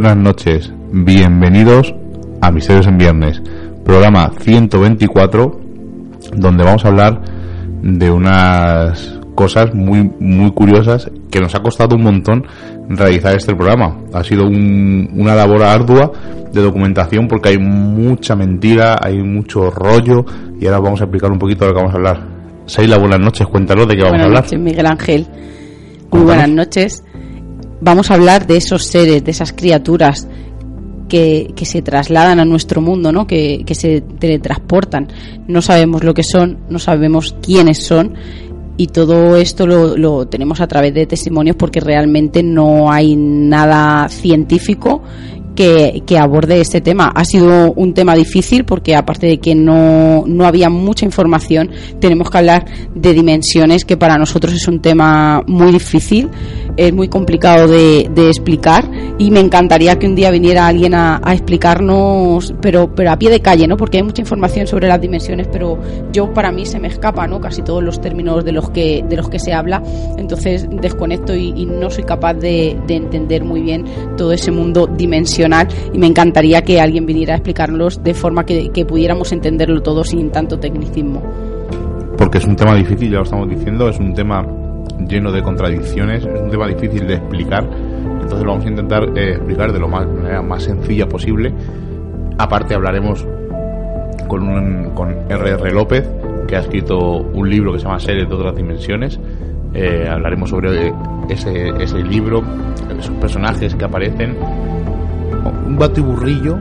Buenas 0.00 0.16
noches, 0.16 0.72
bienvenidos 0.92 1.94
a 2.42 2.50
Misterios 2.50 2.86
en 2.86 2.98
Viernes, 2.98 3.40
programa 3.84 4.30
124, 4.40 5.60
donde 6.36 6.64
vamos 6.64 6.84
a 6.84 6.88
hablar 6.88 7.22
de 7.82 8.10
unas 8.10 9.18
cosas 9.34 9.74
muy 9.74 10.10
muy 10.20 10.50
curiosas 10.52 11.10
que 11.30 11.40
nos 11.40 11.54
ha 11.54 11.60
costado 11.62 11.96
un 11.96 12.02
montón 12.02 12.44
realizar 12.90 13.34
este 13.36 13.54
programa. 13.54 13.96
Ha 14.12 14.22
sido 14.22 14.44
un- 14.46 15.08
una 15.14 15.34
labor 15.34 15.62
ardua 15.62 16.12
de 16.52 16.60
documentación 16.60 17.26
porque 17.26 17.50
hay 17.50 17.58
mucha 17.58 18.36
mentira, 18.36 18.98
hay 19.00 19.22
mucho 19.22 19.70
rollo 19.70 20.24
y 20.60 20.66
ahora 20.66 20.80
vamos 20.80 21.00
a 21.00 21.04
explicar 21.04 21.30
un 21.32 21.38
poquito 21.38 21.64
de 21.64 21.70
lo 21.70 21.74
que 21.74 21.80
vamos 21.80 21.94
a 21.94 21.96
hablar. 21.96 22.28
Seila, 22.66 22.98
buenas 22.98 23.20
noches, 23.20 23.46
cuéntanos 23.46 23.88
de 23.88 23.94
qué 23.94 24.02
vamos 24.02 24.10
Buenas 24.18 24.24
a 24.24 24.28
hablar. 24.28 24.42
noches, 24.44 24.60
Miguel 24.60 24.86
Ángel. 24.86 25.26
Muy 26.12 26.22
buenas 26.22 26.48
noches. 26.50 27.02
Vamos 27.80 28.10
a 28.10 28.14
hablar 28.14 28.46
de 28.46 28.56
esos 28.56 28.84
seres, 28.84 29.24
de 29.24 29.30
esas 29.30 29.52
criaturas 29.52 30.26
que, 31.08 31.52
que 31.54 31.64
se 31.64 31.82
trasladan 31.82 32.40
a 32.40 32.44
nuestro 32.44 32.80
mundo, 32.80 33.12
¿no? 33.12 33.26
Que, 33.26 33.62
que 33.64 33.74
se 33.74 34.00
teletransportan. 34.00 35.08
No 35.46 35.62
sabemos 35.62 36.04
lo 36.04 36.14
que 36.14 36.22
son, 36.22 36.58
no 36.68 36.78
sabemos 36.78 37.36
quiénes 37.42 37.84
son 37.84 38.14
y 38.76 38.88
todo 38.88 39.36
esto 39.36 39.66
lo, 39.66 39.96
lo 39.96 40.26
tenemos 40.28 40.60
a 40.60 40.66
través 40.66 40.92
de 40.92 41.06
testimonios 41.06 41.56
porque 41.56 41.80
realmente 41.80 42.42
no 42.42 42.90
hay 42.90 43.16
nada 43.16 44.08
científico 44.08 45.02
que, 45.56 46.02
que 46.06 46.18
aborde 46.18 46.60
este 46.60 46.80
tema. 46.80 47.10
Ha 47.14 47.24
sido 47.24 47.72
un 47.72 47.94
tema 47.94 48.14
difícil 48.14 48.64
porque 48.64 48.94
aparte 48.94 49.26
de 49.26 49.38
que 49.38 49.56
no, 49.56 50.24
no 50.26 50.46
había 50.46 50.70
mucha 50.70 51.04
información, 51.04 51.70
tenemos 51.98 52.30
que 52.30 52.38
hablar 52.38 52.66
de 52.94 53.14
dimensiones 53.14 53.84
que 53.84 53.96
para 53.96 54.18
nosotros 54.18 54.52
es 54.52 54.68
un 54.68 54.80
tema 54.80 55.42
muy 55.48 55.72
difícil, 55.72 56.28
es 56.76 56.92
muy 56.92 57.08
complicado 57.08 57.68
de, 57.68 58.10
de 58.14 58.28
explicar 58.28 58.88
y 59.18 59.30
me 59.30 59.40
encantaría 59.40 59.98
que 59.98 60.06
un 60.06 60.14
día 60.14 60.30
viniera 60.30 60.66
alguien 60.66 60.94
a, 60.94 61.20
a 61.22 61.32
explicarnos, 61.32 62.54
pero, 62.60 62.94
pero 62.94 63.10
a 63.10 63.18
pie 63.18 63.30
de 63.30 63.40
calle, 63.40 63.66
¿no? 63.66 63.76
Porque 63.76 63.98
hay 63.98 64.02
mucha 64.02 64.22
información 64.22 64.66
sobre 64.66 64.88
las 64.88 65.00
dimensiones, 65.00 65.48
pero 65.50 65.78
yo 66.12 66.32
para 66.32 66.52
mí 66.52 66.66
se 66.66 66.78
me 66.78 66.88
escapa, 66.88 67.26
¿no? 67.26 67.40
Casi 67.40 67.62
todos 67.62 67.82
los 67.82 68.00
términos 68.00 68.44
de 68.44 68.52
los 68.52 68.70
que, 68.70 69.04
de 69.08 69.16
los 69.16 69.28
que 69.28 69.38
se 69.38 69.52
habla, 69.52 69.82
entonces 70.16 70.66
desconecto 70.70 71.34
y, 71.34 71.52
y 71.56 71.66
no 71.66 71.90
soy 71.90 72.04
capaz 72.04 72.34
de, 72.34 72.76
de 72.86 72.94
entender 72.94 73.44
muy 73.44 73.62
bien 73.62 73.84
todo 74.16 74.32
ese 74.32 74.50
mundo 74.50 74.86
dimensional 74.86 75.68
y 75.92 75.98
me 75.98 76.06
encantaría 76.06 76.62
que 76.62 76.80
alguien 76.80 77.06
viniera 77.06 77.34
a 77.34 77.36
explicarlos 77.36 78.02
de 78.02 78.14
forma 78.14 78.44
que, 78.44 78.70
que 78.70 78.84
pudiéramos 78.84 79.32
entenderlo 79.32 79.82
todo 79.82 80.04
sin 80.04 80.30
tanto 80.30 80.58
tecnicismo. 80.58 81.22
porque 82.16 82.38
es 82.38 82.44
un 82.46 82.56
tema 82.56 82.74
difícil, 82.74 83.10
ya 83.10 83.18
lo 83.18 83.24
estamos 83.24 83.48
diciendo, 83.48 83.88
es 83.88 83.98
un 83.98 84.14
tema 84.14 84.44
lleno 85.08 85.32
de 85.32 85.42
contradicciones, 85.42 86.24
es 86.24 86.40
un 86.40 86.50
tema 86.50 86.66
difícil 86.66 87.06
de 87.06 87.14
explicar, 87.14 87.64
entonces 87.64 88.44
lo 88.44 88.50
vamos 88.50 88.64
a 88.64 88.68
intentar 88.68 89.04
eh, 89.16 89.32
explicar 89.32 89.72
de 89.72 89.78
lo 89.78 89.88
más, 89.88 90.06
de 90.06 90.14
manera 90.14 90.42
más 90.42 90.62
sencilla 90.64 91.06
posible. 91.06 91.52
Aparte 92.38 92.74
hablaremos 92.74 93.26
con, 94.26 94.48
un, 94.48 94.90
con 94.94 95.10
R.R. 95.28 95.72
López, 95.72 96.08
que 96.46 96.56
ha 96.56 96.60
escrito 96.60 96.98
un 96.98 97.48
libro 97.48 97.72
que 97.72 97.78
se 97.78 97.84
llama 97.84 98.00
Seres 98.00 98.28
de 98.28 98.34
otras 98.34 98.56
dimensiones. 98.56 99.20
Eh, 99.74 100.08
hablaremos 100.10 100.50
sobre 100.50 100.92
ese, 101.28 101.68
ese 101.80 102.02
libro, 102.02 102.42
esos 102.98 103.14
personajes 103.16 103.74
que 103.74 103.84
aparecen, 103.84 104.36
un 105.66 105.76
batiburrillo 105.76 106.58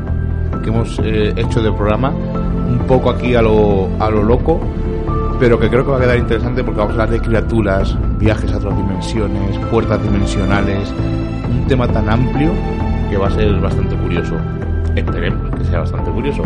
que 0.63 0.69
hemos 0.69 0.99
eh, 1.03 1.33
hecho 1.35 1.61
del 1.61 1.73
programa, 1.73 2.09
un 2.09 2.79
poco 2.87 3.09
aquí 3.09 3.35
a 3.35 3.41
lo, 3.41 3.89
a 3.99 4.09
lo 4.09 4.23
loco, 4.23 4.59
pero 5.39 5.59
que 5.59 5.69
creo 5.69 5.83
que 5.85 5.91
va 5.91 5.97
a 5.97 6.01
quedar 6.01 6.17
interesante 6.17 6.63
porque 6.63 6.79
vamos 6.79 6.97
a 6.97 7.03
hablar 7.03 7.19
de 7.19 7.25
criaturas, 7.25 7.97
viajes 8.19 8.51
a 8.53 8.57
otras 8.57 8.77
dimensiones, 8.77 9.57
puertas 9.69 10.01
dimensionales, 10.01 10.93
un 11.49 11.67
tema 11.67 11.87
tan 11.87 12.09
amplio 12.09 12.51
que 13.09 13.17
va 13.17 13.27
a 13.27 13.31
ser 13.31 13.59
bastante 13.59 13.95
curioso. 13.95 14.35
Esperemos 14.95 15.53
que 15.55 15.65
sea 15.65 15.79
bastante 15.79 16.11
curioso. 16.11 16.43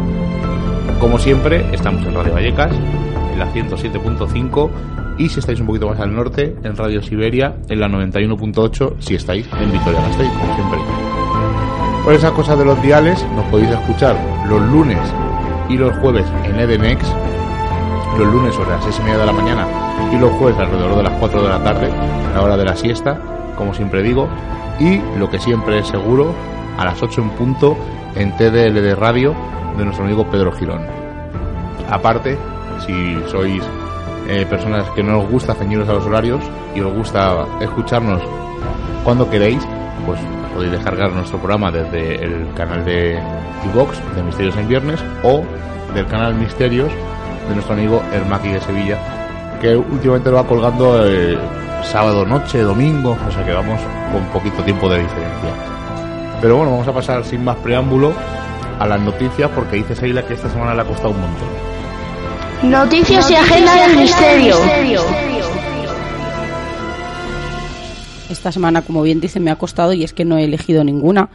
Como 0.99 1.17
siempre, 1.19 1.65
estamos 1.71 2.05
en 2.05 2.13
Radio 2.13 2.33
Vallecas, 2.33 2.73
en 3.31 3.39
la 3.39 3.51
107.5 3.53 4.69
y 5.17 5.29
si 5.29 5.39
estáis 5.39 5.59
un 5.59 5.67
poquito 5.67 5.87
más 5.87 5.99
al 5.99 6.15
norte, 6.15 6.55
en 6.63 6.75
Radio 6.75 7.01
Siberia, 7.01 7.55
en 7.67 7.79
la 7.79 7.87
91.8, 7.87 8.95
si 8.99 9.15
estáis 9.15 9.47
en 9.59 9.71
Vitoria-Gasteiz, 9.71 10.29
como 10.29 10.55
siempre. 10.55 10.79
Por 12.03 12.13
esas 12.13 12.31
cosas 12.31 12.57
de 12.57 12.65
los 12.65 12.81
diales, 12.81 13.25
nos 13.35 13.45
podéis 13.47 13.69
escuchar 13.69 14.15
los 14.47 14.61
lunes 14.61 14.99
y 15.67 15.77
los 15.77 15.95
jueves 15.97 16.25
en 16.45 16.59
Edenex, 16.59 17.05
los 18.17 18.27
lunes 18.33 18.55
sobre 18.55 18.71
las 18.71 18.83
6 18.83 18.99
y 18.99 19.03
media 19.03 19.17
de 19.19 19.25
la 19.25 19.31
mañana 19.31 19.67
y 20.11 20.17
los 20.17 20.31
jueves 20.33 20.59
alrededor 20.59 20.95
de 20.97 21.03
las 21.03 21.13
4 21.19 21.41
de 21.41 21.49
la 21.49 21.63
tarde, 21.63 21.89
a 21.91 22.33
la 22.35 22.41
hora 22.41 22.57
de 22.57 22.65
la 22.65 22.75
siesta, 22.75 23.19
como 23.55 23.73
siempre 23.73 24.01
digo, 24.01 24.27
y 24.79 24.99
lo 25.17 25.29
que 25.29 25.39
siempre 25.39 25.79
es 25.79 25.87
seguro, 25.87 26.33
a 26.77 26.85
las 26.85 27.01
8 27.01 27.21
en 27.21 27.29
punto 27.31 27.77
en 28.15 28.35
TDLD 28.37 28.95
Radio 28.97 29.35
de 29.77 29.85
nuestro 29.85 30.05
amigo 30.05 30.29
Pedro 30.29 30.51
Girón. 30.51 30.85
Aparte, 31.89 32.37
si 32.85 33.17
sois 33.27 33.63
eh, 34.27 34.45
personas 34.49 34.89
que 34.91 35.03
no 35.03 35.19
os 35.19 35.29
gusta 35.29 35.55
ceñiros 35.55 35.89
a 35.89 35.93
los 35.93 36.05
horarios 36.05 36.41
y 36.75 36.81
os 36.81 36.93
gusta 36.93 37.45
escucharnos 37.59 38.21
cuando 39.03 39.29
queréis, 39.29 39.65
pues 40.05 40.19
podéis 40.53 40.71
descargar 40.71 41.11
nuestro 41.11 41.37
programa 41.39 41.71
desde 41.71 42.23
el 42.23 42.53
canal 42.53 42.83
de 42.85 43.19
iVox 43.65 43.99
de 44.15 44.23
Misterios 44.23 44.57
en 44.57 44.67
Viernes 44.67 45.03
o 45.23 45.43
del 45.93 46.05
canal 46.07 46.35
Misterios 46.35 46.91
de 47.49 47.55
nuestro 47.55 47.73
amigo 47.73 48.01
Hermaki 48.13 48.49
de 48.49 48.61
Sevilla, 48.61 48.97
que 49.59 49.75
últimamente 49.75 50.29
lo 50.29 50.37
va 50.37 50.47
colgando 50.47 51.05
eh, 51.05 51.37
sábado 51.83 52.25
noche, 52.25 52.59
domingo, 52.59 53.17
o 53.27 53.31
sea 53.31 53.43
que 53.43 53.51
vamos 53.51 53.81
con 54.13 54.23
poquito 54.31 54.63
tiempo 54.63 54.87
de 54.89 54.99
diferencia. 54.99 55.49
Pero 56.41 56.57
bueno, 56.57 56.71
vamos 56.71 56.87
a 56.87 56.93
pasar 56.93 57.25
sin 57.25 57.43
más 57.43 57.57
preámbulo 57.57 58.13
a 58.79 58.87
las 58.87 59.01
noticias 59.01 59.49
porque 59.53 59.77
dice 59.77 59.95
Seila 59.95 60.25
que 60.25 60.35
esta 60.35 60.49
semana 60.49 60.73
le 60.73 60.81
ha 60.81 60.85
costado 60.85 61.09
un 61.09 61.19
montón. 61.19 61.49
Noticias 62.63 63.29
y 63.31 63.35
agenda 63.35 63.87
del 63.87 63.97
misterio. 63.97 64.55
Esta 68.29 68.51
semana, 68.51 68.83
como 68.83 69.01
bien 69.01 69.19
dice, 69.19 69.39
me 69.39 69.49
ha 69.49 69.55
costado 69.55 69.91
y 69.93 70.03
es 70.03 70.13
que 70.13 70.23
no 70.23 70.37
he 70.37 70.43
elegido 70.43 70.83
ninguna 70.83 71.29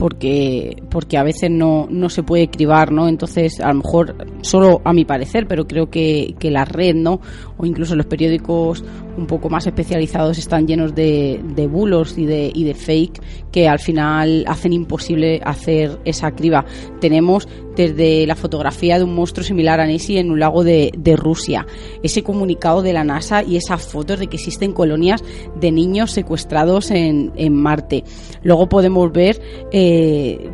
porque 0.00 0.82
porque 0.88 1.18
a 1.18 1.22
veces 1.22 1.50
no, 1.50 1.86
no 1.90 2.08
se 2.08 2.22
puede 2.22 2.48
cribar, 2.48 2.90
¿no? 2.90 3.06
Entonces, 3.06 3.60
a 3.60 3.68
lo 3.68 3.82
mejor, 3.82 4.16
solo 4.40 4.80
a 4.82 4.94
mi 4.94 5.04
parecer, 5.04 5.46
pero 5.46 5.66
creo 5.66 5.90
que, 5.90 6.34
que 6.38 6.50
la 6.50 6.64
red, 6.64 6.94
¿no? 6.94 7.20
O 7.58 7.66
incluso 7.66 7.94
los 7.94 8.06
periódicos 8.06 8.82
un 9.18 9.26
poco 9.26 9.50
más 9.50 9.66
especializados 9.66 10.38
están 10.38 10.66
llenos 10.66 10.94
de, 10.94 11.42
de 11.54 11.66
bulos 11.66 12.16
y 12.16 12.24
de, 12.24 12.50
y 12.54 12.64
de 12.64 12.72
fake 12.72 13.20
que 13.52 13.68
al 13.68 13.78
final 13.78 14.46
hacen 14.48 14.72
imposible 14.72 15.42
hacer 15.44 15.98
esa 16.06 16.30
criba. 16.30 16.64
Tenemos 16.98 17.46
desde 17.88 18.26
la 18.26 18.36
fotografía 18.36 18.98
de 18.98 19.04
un 19.04 19.14
monstruo 19.14 19.44
similar 19.44 19.80
a 19.80 19.86
Nessie 19.86 20.18
en 20.18 20.30
un 20.30 20.40
lago 20.40 20.64
de, 20.64 20.90
Rusia, 21.16 21.66
ese 22.02 22.22
comunicado 22.22 22.82
de 22.82 22.92
la 22.92 23.04
NASA 23.04 23.42
y 23.42 23.56
esas 23.56 23.82
fotos 23.82 24.18
de 24.18 24.26
que 24.26 24.36
existen 24.36 24.72
colonias 24.72 25.22
de 25.58 25.72
niños 25.72 26.10
secuestrados 26.10 26.90
en, 26.90 27.30
Marte. 27.52 28.04
Luego 28.42 28.68
podemos 28.68 29.12
ver 29.12 29.40
eh, 29.72 30.50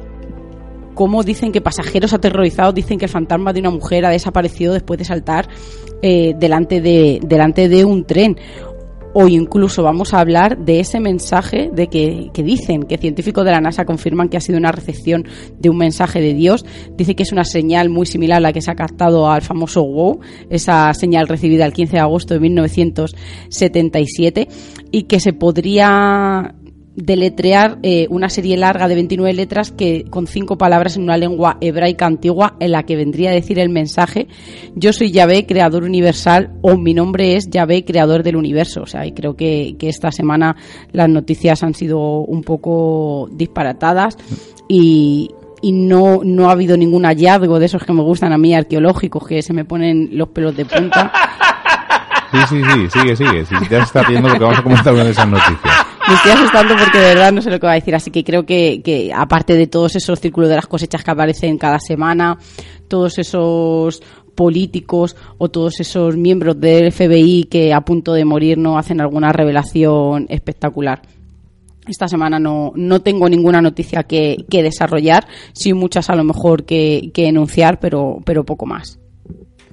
cómo 0.95 1.23
dicen 1.23 1.53
que 1.53 1.61
pasajeros 1.61 2.13
aterrorizados 2.13 2.75
dicen 2.75 2.99
que 2.99 3.05
el 3.05 3.11
fantasma 3.11 3.53
de 3.53 3.61
una 3.61 3.71
mujer 3.71 4.07
ha 4.07 4.11
desaparecido 4.11 4.73
después 4.73 4.99
de 4.99 5.05
saltar 5.05 5.49
eh, 6.03 6.35
delante, 6.39 6.81
de, 6.81 7.21
delante 7.23 7.69
de 7.69 7.85
un 7.85 8.05
tren 8.05 8.37
o 9.19 9.29
incluso 9.29 9.83
vamos 9.83 10.13
a 10.13 10.21
hablar 10.21 10.59
de 10.59 10.79
ese 10.79 11.01
mensaje 11.01 11.71
de 11.73 11.87
que, 11.87 12.29
que, 12.35 12.43
dicen 12.43 12.83
que 12.83 12.99
científicos 12.99 13.47
de 13.47 13.51
la 13.51 13.63
NASA 13.63 13.87
confirman 13.87 14.29
que 14.29 14.37
ha 14.37 14.43
sido 14.43 14.59
una 14.59 14.73
recepción 14.73 15.25
de 15.59 15.71
un 15.71 15.79
mensaje 15.79 16.21
de 16.21 16.35
Dios. 16.35 16.67
Dice 16.99 17.17
que 17.17 17.23
es 17.23 17.33
una 17.33 17.45
señal 17.45 17.89
muy 17.89 18.05
similar 18.05 18.37
a 18.37 18.41
la 18.41 18.53
que 18.53 18.61
se 18.61 18.71
ha 18.71 18.75
captado 18.75 19.31
al 19.31 19.41
famoso 19.41 19.85
WOW, 19.85 20.21
esa 20.51 20.93
señal 20.93 21.29
recibida 21.29 21.65
el 21.65 21.73
15 21.73 21.93
de 21.93 22.01
agosto 22.01 22.35
de 22.35 22.41
1977, 22.41 24.49
y 24.91 25.05
que 25.05 25.19
se 25.19 25.33
podría 25.33 26.55
deletrear 26.97 27.79
eh, 27.83 28.07
una 28.09 28.31
serie 28.31 28.57
larga 28.57 28.89
de 28.89 28.95
29 28.95 29.33
letras 29.35 29.71
que 29.71 30.05
con 30.09 30.27
cinco 30.27 30.57
palabras 30.57 30.97
en 30.97 31.03
una 31.03 31.19
lengua 31.19 31.59
hebraica 31.61 32.07
antigua 32.07 32.57
en 32.59 32.73
la 32.73 32.85
que 32.85 32.97
vendría 32.97 33.31
a 33.31 33.35
decir 33.35 33.59
el 33.59 33.69
mensaje 33.69 34.29
yo 34.75 34.93
soy 34.95 35.11
Yahvé, 35.11 35.47
creador 35.47 35.85
universal 35.85 36.53
o 36.63 36.77
mi 36.77 36.95
nombre 36.95 37.37
es 37.37 37.51
Yahvé, 37.51 37.85
creador 37.85 38.23
del 38.23 38.37
universo. 38.37 38.83
O 38.83 38.87
sea, 38.87 39.07
y 39.07 39.13
creo 39.13 39.37
que, 39.37 39.77
que 39.79 39.89
esta 39.89 40.11
semana 40.11 40.57
las 40.93 41.09
noticias 41.09 41.63
han 41.63 41.75
sido 41.75 41.99
un 41.99 42.43
poco 42.43 43.29
disparatadas 43.31 44.17
y, 44.69 45.31
y 45.61 45.73
no, 45.73 46.21
no 46.25 46.49
ha 46.49 46.53
habido 46.53 46.77
ningún 46.77 47.05
hallazgo 47.05 47.59
de 47.59 47.67
esos 47.67 47.85
que 47.85 47.93
me 47.93 48.03
gustan 48.03 48.33
a 48.33 48.39
mí, 48.39 48.55
arqueológicos, 48.55 49.27
que 49.27 49.43
se 49.43 49.53
me 49.53 49.65
ponen 49.65 50.11
los 50.13 50.29
pelos 50.29 50.57
de 50.57 50.65
punta. 50.65 51.13
Sí, 52.33 52.39
sí, 52.49 52.63
sí, 52.63 52.89
sigue, 52.91 53.17
sigue. 53.17 53.47
Si 53.47 53.55
ya 53.71 53.79
está 53.79 54.03
viendo 54.03 54.29
lo 54.29 54.35
que 54.35 54.45
vamos 54.45 54.59
a 54.59 54.63
comentar 54.63 54.95
de 54.95 55.11
esas 55.11 55.29
noticias 55.29 55.86
me 56.09 56.15
estoy 56.15 56.33
asustando 56.33 56.77
porque 56.77 56.99
de 56.99 57.15
verdad 57.15 57.33
no 57.33 57.43
sé 57.43 57.51
lo 57.51 57.59
que 57.59 57.67
va 57.67 57.73
a 57.73 57.77
decir. 57.77 57.95
Así 57.95 58.11
que 58.11 58.23
creo 58.23 58.47
que, 58.47 58.81
que 58.83 59.13
aparte 59.15 59.55
de 59.55 59.67
todos 59.67 59.97
esos 59.97 60.21
círculos 60.21 60.49
de 60.49 60.57
las 60.57 60.67
cosechas 60.67 61.03
que 61.03 61.11
aparecen 61.11 61.59
cada 61.59 61.79
semana, 61.81 62.39
todos 62.89 63.19
esos 63.19 64.03
políticos 64.37 65.17
o 65.39 65.49
todos 65.49 65.81
esos 65.81 66.17
miembros 66.17 66.61
del 66.61 66.93
FBI 66.93 67.45
que 67.45 67.73
a 67.73 67.81
punto 67.81 68.13
de 68.13 68.25
morir 68.25 68.59
no 68.59 68.79
hacen 68.79 69.01
alguna 69.01 69.33
revelación 69.33 70.27
espectacular. 70.29 71.03
Esta 71.89 72.09
semana 72.09 72.39
no, 72.39 72.73
no 72.75 73.01
tengo 73.01 73.29
ninguna 73.29 73.63
noticia 73.63 74.03
que, 74.03 74.45
que 74.51 74.63
desarrollar, 74.63 75.27
sí 75.53 75.73
muchas 75.73 76.11
a 76.11 76.17
lo 76.17 76.25
mejor 76.25 76.65
que, 76.65 77.11
que 77.15 77.29
enunciar, 77.29 77.79
pero, 77.81 78.19
pero 78.25 78.45
poco 78.45 78.67
más. 78.67 78.99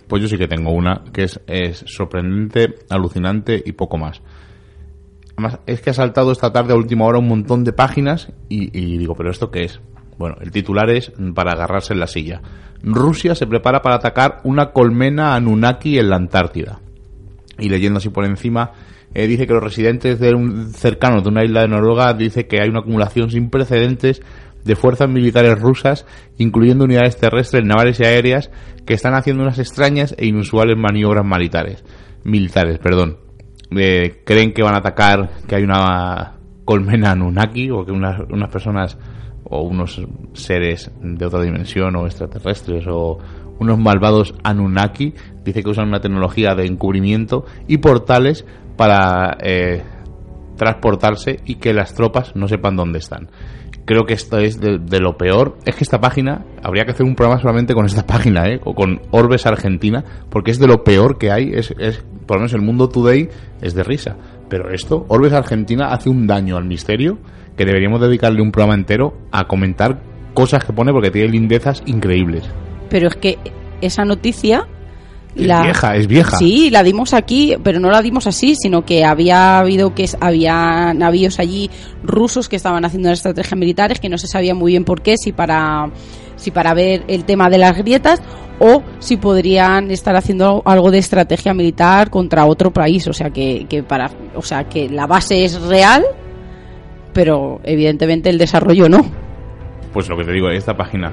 Pues 0.08 0.22
yo 0.22 0.28
sí 0.28 0.38
que 0.38 0.48
tengo 0.48 0.72
una 0.72 1.04
que 1.12 1.24
es, 1.24 1.40
es 1.48 1.84
sorprendente, 1.88 2.76
alucinante 2.90 3.62
y 3.66 3.72
poco 3.72 3.98
más. 3.98 4.22
Además, 5.36 5.60
es 5.66 5.82
que 5.82 5.90
ha 5.90 5.94
saltado 5.94 6.32
esta 6.32 6.52
tarde 6.52 6.74
a 6.74 6.78
última 6.78 7.06
hora 7.06 7.20
un 7.20 7.28
montón 7.28 7.64
de 7.64 7.74
páginas 7.74 8.32
y, 8.50 8.98
digo, 8.98 9.16
¿pero 9.16 9.32
esto 9.32 9.50
qué 9.50 9.64
es? 9.64 9.82
Bueno, 10.18 10.36
el 10.42 10.52
titular 10.52 10.90
es 10.92 11.12
para 11.34 11.54
agarrarse 11.54 11.94
en 11.94 12.00
la 12.00 12.08
silla. 12.08 12.42
Rusia 12.84 13.34
se 13.34 13.48
prepara 13.48 13.82
para 13.82 13.96
atacar 13.96 14.42
una 14.44 14.72
colmena 14.72 15.36
Anunnaki 15.36 15.98
en 15.98 16.10
la 16.10 16.18
Antártida. 16.18 16.80
Y 17.58 17.70
leyendo 17.70 17.98
así 17.98 18.10
por 18.10 18.26
encima, 18.26 18.72
eh, 19.16 19.26
dice 19.26 19.48
que 19.48 19.54
los 19.54 19.64
residentes 19.64 20.20
de 20.20 20.36
un, 20.36 20.72
cercanos 20.74 21.24
de 21.24 21.30
una 21.30 21.44
isla 21.44 21.62
de 21.62 21.68
Noruega 21.68 22.14
dice 22.14 22.46
que 22.46 22.62
hay 22.62 22.70
una 22.70 22.82
acumulación 22.82 23.32
sin 23.32 23.50
precedentes 23.50 24.22
de 24.64 24.76
fuerzas 24.76 25.10
militares 25.10 25.60
rusas, 25.60 26.06
incluyendo 26.38 26.86
unidades 26.86 27.18
terrestres, 27.18 27.66
navales 27.66 28.00
y 28.00 28.06
aéreas, 28.06 28.52
que 28.86 28.94
están 28.94 29.16
haciendo 29.16 29.44
unas 29.44 29.60
extrañas 29.60 30.14
e 30.18 30.28
inusuales 30.28 30.78
maniobras 30.78 31.26
militares. 31.26 31.84
Militares, 32.24 32.78
perdón 32.80 33.23
creen 34.24 34.54
que 34.54 34.64
van 34.64 34.76
a 34.76 34.80
atacar, 34.80 35.30
que 35.48 35.56
hay 35.56 35.64
una 35.64 36.34
colmena 36.66 37.12
Anunnaki 37.12 37.70
o 37.70 37.86
que 37.86 37.92
unas, 37.92 38.22
unas 38.30 38.50
personas 38.50 38.98
o 39.44 39.62
unos 39.62 40.02
seres 40.34 40.92
de 41.02 41.26
otra 41.26 41.42
dimensión 41.42 41.96
o 41.96 42.06
extraterrestres 42.06 42.86
o 42.88 43.20
unos 43.60 43.78
malvados 43.78 44.36
Anunnaki, 44.44 45.14
dice 45.44 45.64
que 45.64 45.70
usan 45.70 45.90
una 45.90 46.02
tecnología 46.02 46.56
de 46.56 46.66
encubrimiento 46.66 47.46
y 47.68 47.78
portales 47.78 48.46
para 48.78 49.38
eh, 49.42 49.84
transportarse 50.58 51.40
y 51.46 51.56
que 51.56 51.74
las 51.74 51.94
tropas 51.94 52.36
no 52.36 52.48
sepan 52.48 52.76
dónde 52.76 53.00
están 53.00 53.30
creo 53.86 54.06
que 54.06 54.14
esto 54.14 54.38
es 54.38 54.60
de, 54.60 55.00
lo 55.00 55.18
peor. 55.18 55.58
Es 55.66 55.76
que 55.76 55.84
esta 55.84 56.00
página, 56.00 56.46
habría 56.62 56.86
que 56.86 56.92
hacer 56.92 57.06
un 57.06 57.16
programa 57.16 57.42
solamente 57.42 57.74
con 57.74 57.86
esta 57.86 58.06
página, 58.08 58.48
¿eh? 58.48 58.60
O 58.64 58.74
con 58.74 59.02
Orbes 59.12 59.46
Argentina, 59.46 60.04
porque 60.30 60.52
es 60.52 60.60
de 60.60 60.68
lo 60.68 60.84
peor 60.84 61.18
que 61.18 61.32
hay. 61.32 61.52
Es, 61.54 61.74
es, 61.78 62.04
por 62.26 62.38
lo 62.38 62.42
menos 62.42 62.54
el 62.54 62.62
mundo 62.62 62.90
today 62.90 63.30
es 63.62 63.74
de 63.74 63.84
risa. 63.84 64.16
Pero 64.50 64.72
esto, 64.72 65.06
Orbes 65.08 65.34
Argentina 65.34 65.88
hace 65.94 66.10
un 66.10 66.28
daño 66.28 66.58
al 66.58 66.66
misterio 66.66 67.18
que 67.58 67.66
deberíamos 67.66 68.02
dedicarle 68.02 68.42
un 68.42 68.52
programa 68.52 68.76
entero 68.76 69.16
a 69.32 69.48
comentar 69.48 70.02
cosas 70.34 70.64
que 70.64 70.74
pone 70.74 70.92
porque 70.92 71.12
tiene 71.12 71.30
lindezas 71.30 71.84
increíbles. 71.86 72.44
Pero 72.90 73.08
es 73.08 73.16
que 73.16 73.38
esa 73.82 74.06
noticia 74.06 74.68
es 75.36 75.64
vieja, 75.64 75.96
es 75.96 76.08
vieja. 76.08 76.38
Sí, 76.38 76.70
la 76.70 76.84
dimos 76.84 77.14
aquí, 77.14 77.56
pero 77.64 77.80
no 77.80 77.90
la 77.90 78.02
dimos 78.02 78.28
así, 78.28 78.56
sino 78.56 78.86
que 78.86 79.04
había 79.04 79.60
habido 79.60 79.94
que 79.96 80.08
había 80.20 80.94
navíos 80.94 81.40
allí 81.40 81.70
rusos 82.04 82.50
que 82.50 82.56
estaban 82.56 82.86
haciendo 82.86 83.10
estrategias 83.12 83.58
militares 83.58 84.00
que 84.00 84.10
no 84.10 84.18
se 84.18 84.28
sabía 84.28 84.54
muy 84.54 84.74
bien 84.74 84.84
por 84.84 85.02
qué, 85.02 85.18
si 85.18 85.32
para 85.32 85.90
si 86.36 86.52
para 86.52 86.74
ver 86.74 87.04
el 87.08 87.26
tema 87.26 87.50
de 87.50 87.58
las 87.58 87.78
grietas 87.78 88.22
o 88.60 88.84
si 89.00 89.18
podrían 89.18 89.92
estar 89.92 90.16
haciendo 90.16 90.62
algo 90.66 90.92
de 90.92 91.00
estrategia 91.00 91.54
militar 91.54 92.10
contra 92.10 92.46
otro 92.46 92.72
país, 92.72 93.08
o 93.08 93.14
sea 93.14 93.30
que, 93.30 93.66
que 93.68 93.84
para, 93.84 94.12
o 94.36 94.42
sea 94.42 94.66
que 94.66 94.90
la 94.90 95.08
base 95.08 95.44
es 95.44 95.60
real, 95.62 96.04
pero 97.14 97.60
evidentemente 97.64 98.30
el 98.30 98.38
desarrollo 98.38 98.90
no. 98.90 99.06
Pues 99.94 100.10
lo 100.10 100.18
que 100.18 100.26
te 100.26 100.32
digo, 100.32 100.50
esta 100.50 100.76
página 100.76 101.12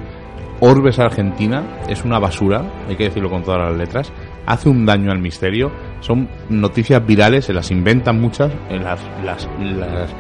Orbes 0.61 0.99
Argentina 0.99 1.65
es 1.89 2.05
una 2.05 2.19
basura, 2.19 2.63
hay 2.89 2.97
que 2.97 3.05
decirlo 3.05 3.31
con 3.31 3.43
todas 3.43 3.71
las 3.71 3.79
letras, 3.79 4.13
hace 4.47 4.69
un 4.69 4.85
daño 4.85 5.11
al 5.11 5.19
misterio, 5.19 5.73
son 6.01 6.29
noticias 6.49 7.05
virales, 7.05 7.47
se 7.47 7.55
las 7.55 7.71
inventan 7.71 8.21
muchas, 8.21 8.53
eh, 8.69 8.79
las, 8.79 9.01
las, 9.25 9.49
las 9.59 10.11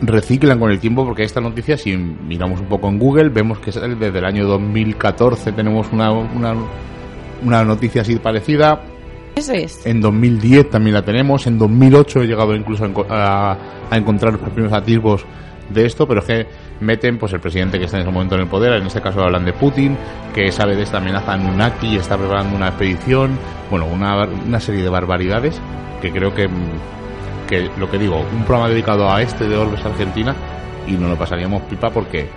reciclan 0.00 0.58
con 0.58 0.70
el 0.70 0.78
tiempo 0.78 1.04
porque 1.04 1.24
esta 1.24 1.40
noticia, 1.40 1.76
si 1.76 1.96
miramos 1.96 2.60
un 2.60 2.66
poco 2.66 2.88
en 2.88 2.98
Google, 2.98 3.28
vemos 3.28 3.58
que 3.58 3.70
desde 3.70 4.18
el 4.18 4.24
año 4.24 4.46
2014 4.46 5.52
tenemos 5.52 5.88
una, 5.92 6.10
una, 6.10 6.54
una 7.44 7.64
noticia 7.64 8.02
así 8.02 8.16
parecida. 8.16 8.80
Es. 9.36 9.84
En 9.84 10.00
2010 10.00 10.70
también 10.70 10.94
la 10.94 11.04
tenemos, 11.04 11.46
en 11.46 11.58
2008 11.58 12.22
he 12.22 12.26
llegado 12.26 12.54
incluso 12.54 12.86
a, 13.10 13.58
a 13.90 13.96
encontrar 13.96 14.32
los 14.32 14.42
primeros 14.42 14.72
atisbos 14.72 15.26
de 15.68 15.86
esto, 15.86 16.06
pero 16.06 16.20
es 16.20 16.26
que 16.26 16.46
meten 16.80 17.18
pues 17.18 17.32
el 17.32 17.40
presidente 17.40 17.78
que 17.78 17.86
está 17.86 17.96
en 17.96 18.02
ese 18.02 18.10
momento 18.10 18.34
en 18.34 18.42
el 18.42 18.46
poder, 18.48 18.72
en 18.74 18.86
este 18.86 19.00
caso 19.00 19.22
hablan 19.22 19.44
de 19.44 19.52
Putin, 19.52 19.96
que 20.34 20.50
sabe 20.52 20.76
de 20.76 20.82
esta 20.82 20.98
amenaza 20.98 21.34
en 21.34 21.46
Unaki 21.46 21.88
y 21.88 21.96
está 21.96 22.16
preparando 22.16 22.56
una 22.56 22.68
expedición, 22.68 23.38
bueno, 23.70 23.86
una, 23.86 24.24
una 24.24 24.60
serie 24.60 24.82
de 24.82 24.88
barbaridades 24.88 25.60
que 26.00 26.12
creo 26.12 26.34
que, 26.34 26.48
que, 27.48 27.70
lo 27.78 27.90
que 27.90 27.98
digo, 27.98 28.20
un 28.20 28.44
programa 28.44 28.68
dedicado 28.68 29.10
a 29.10 29.22
este 29.22 29.48
de 29.48 29.56
Orbes 29.56 29.84
Argentina 29.84 30.34
y 30.86 30.92
no 30.92 31.08
lo 31.08 31.16
pasaríamos 31.16 31.62
pipa 31.62 31.90
porque 31.90 32.28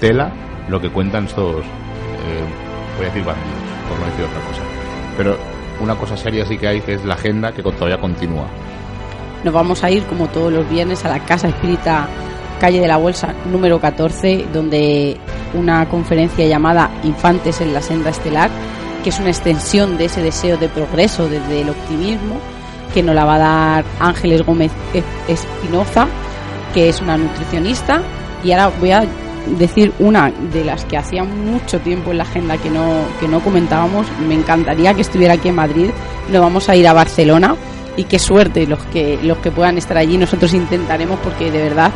tela 0.00 0.32
lo 0.68 0.80
que 0.80 0.90
cuentan 0.90 1.24
estos, 1.24 1.56
eh, 1.56 2.44
voy 2.96 3.06
a 3.06 3.08
decir 3.08 3.24
bandidos, 3.24 3.58
por 3.88 3.98
no 3.98 4.06
decir 4.06 4.24
otra 4.24 4.40
cosa. 4.48 4.62
Pero 5.16 5.36
una 5.80 5.94
cosa 5.94 6.16
seria 6.16 6.44
sí 6.46 6.58
que 6.58 6.68
hay 6.68 6.80
que 6.80 6.94
es 6.94 7.04
la 7.04 7.14
agenda 7.14 7.52
que 7.52 7.62
todavía 7.62 7.98
continúa. 7.98 8.46
Nos 9.44 9.52
vamos 9.52 9.84
a 9.84 9.90
ir 9.90 10.04
como 10.04 10.26
todos 10.28 10.52
los 10.52 10.68
viernes 10.70 11.04
a 11.04 11.10
la 11.10 11.20
Casa 11.20 11.48
Espírita 11.48 12.08
calle 12.58 12.80
de 12.80 12.88
la 12.88 12.96
Bolsa 12.96 13.34
número 13.50 13.80
14, 13.80 14.46
donde 14.52 15.16
una 15.54 15.88
conferencia 15.88 16.46
llamada 16.46 16.90
Infantes 17.04 17.60
en 17.60 17.72
la 17.72 17.82
senda 17.82 18.10
estelar, 18.10 18.50
que 19.02 19.10
es 19.10 19.18
una 19.18 19.28
extensión 19.28 19.96
de 19.96 20.06
ese 20.06 20.22
deseo 20.22 20.56
de 20.56 20.68
progreso 20.68 21.28
desde 21.28 21.60
el 21.60 21.70
optimismo, 21.70 22.40
que 22.92 23.02
nos 23.02 23.14
la 23.14 23.24
va 23.24 23.34
a 23.34 23.38
dar 23.38 23.84
Ángeles 24.00 24.44
Gómez 24.46 24.72
Espinoza, 25.28 26.06
que 26.72 26.88
es 26.88 27.00
una 27.00 27.16
nutricionista. 27.16 28.02
Y 28.42 28.52
ahora 28.52 28.72
voy 28.78 28.92
a 28.92 29.04
decir 29.58 29.92
una 29.98 30.30
de 30.52 30.64
las 30.64 30.84
que 30.84 30.96
hacía 30.96 31.24
mucho 31.24 31.80
tiempo 31.80 32.12
en 32.12 32.18
la 32.18 32.24
agenda 32.24 32.56
que 32.56 32.70
no, 32.70 33.04
que 33.20 33.28
no 33.28 33.40
comentábamos. 33.40 34.06
Me 34.26 34.34
encantaría 34.34 34.94
que 34.94 35.02
estuviera 35.02 35.34
aquí 35.34 35.48
en 35.48 35.56
Madrid. 35.56 35.90
Nos 36.30 36.40
vamos 36.40 36.68
a 36.68 36.76
ir 36.76 36.86
a 36.86 36.92
Barcelona 36.92 37.56
y 37.96 38.04
qué 38.04 38.18
suerte 38.18 38.66
los 38.66 38.82
que 38.86 39.18
los 39.22 39.38
que 39.38 39.50
puedan 39.50 39.78
estar 39.78 39.96
allí. 39.96 40.16
Nosotros 40.16 40.52
intentaremos 40.54 41.18
porque 41.20 41.50
de 41.50 41.62
verdad 41.62 41.90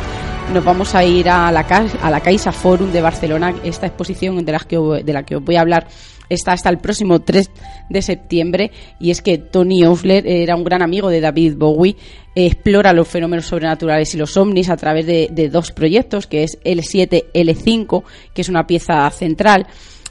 nos 0.53 0.65
vamos 0.65 0.95
a 0.95 1.03
ir 1.03 1.29
a 1.29 1.51
la, 1.51 1.61
a 2.01 2.09
la 2.09 2.21
Caixa 2.21 2.51
Forum 2.51 2.91
de 2.91 3.01
Barcelona. 3.01 3.53
Esta 3.63 3.85
exposición 3.85 4.43
de 4.43 4.51
la, 4.51 4.59
que, 4.59 4.77
de 4.77 5.13
la 5.13 5.23
que 5.23 5.35
os 5.35 5.43
voy 5.43 5.57
a 5.57 5.61
hablar 5.61 5.87
está 6.27 6.53
hasta 6.53 6.69
el 6.69 6.79
próximo 6.79 7.19
3 7.19 7.51
de 7.89 8.01
septiembre. 8.01 8.71
Y 8.99 9.11
es 9.11 9.21
que 9.21 9.37
Tony 9.37 9.85
Osler 9.85 10.25
era 10.25 10.55
un 10.55 10.63
gran 10.63 10.81
amigo 10.81 11.09
de 11.09 11.21
David 11.21 11.55
Bowie, 11.57 11.97
explora 12.33 12.93
los 12.93 13.07
fenómenos 13.07 13.45
sobrenaturales 13.45 14.13
y 14.15 14.17
los 14.17 14.35
ovnis 14.37 14.69
a 14.69 14.77
través 14.77 15.05
de, 15.05 15.29
de 15.31 15.49
dos 15.49 15.71
proyectos, 15.71 16.25
que 16.25 16.43
es 16.43 16.59
L7, 16.63 17.25
L5, 17.33 18.03
que 18.33 18.41
es 18.41 18.49
una 18.49 18.65
pieza 18.65 19.09
central 19.11 19.67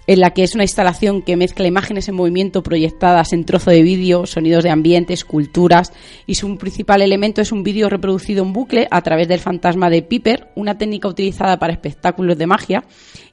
en 0.08 0.20
la 0.20 0.30
que 0.30 0.42
es 0.42 0.54
una 0.54 0.64
instalación 0.64 1.20
que 1.20 1.36
mezcla 1.36 1.66
imágenes 1.66 2.08
en 2.08 2.14
movimiento 2.14 2.62
proyectadas 2.62 3.34
en 3.34 3.44
trozo 3.44 3.70
de 3.70 3.82
vídeo, 3.82 4.24
sonidos 4.24 4.64
de 4.64 4.70
ambiente, 4.70 5.12
esculturas, 5.12 5.92
y 6.26 6.36
su 6.36 6.56
principal 6.56 7.02
elemento 7.02 7.42
es 7.42 7.52
un 7.52 7.62
vídeo 7.62 7.90
reproducido 7.90 8.42
en 8.42 8.54
bucle 8.54 8.88
a 8.90 9.02
través 9.02 9.28
del 9.28 9.38
fantasma 9.38 9.90
de 9.90 10.00
Piper, 10.00 10.48
una 10.54 10.78
técnica 10.78 11.08
utilizada 11.08 11.58
para 11.58 11.74
espectáculos 11.74 12.38
de 12.38 12.46
magia, 12.46 12.84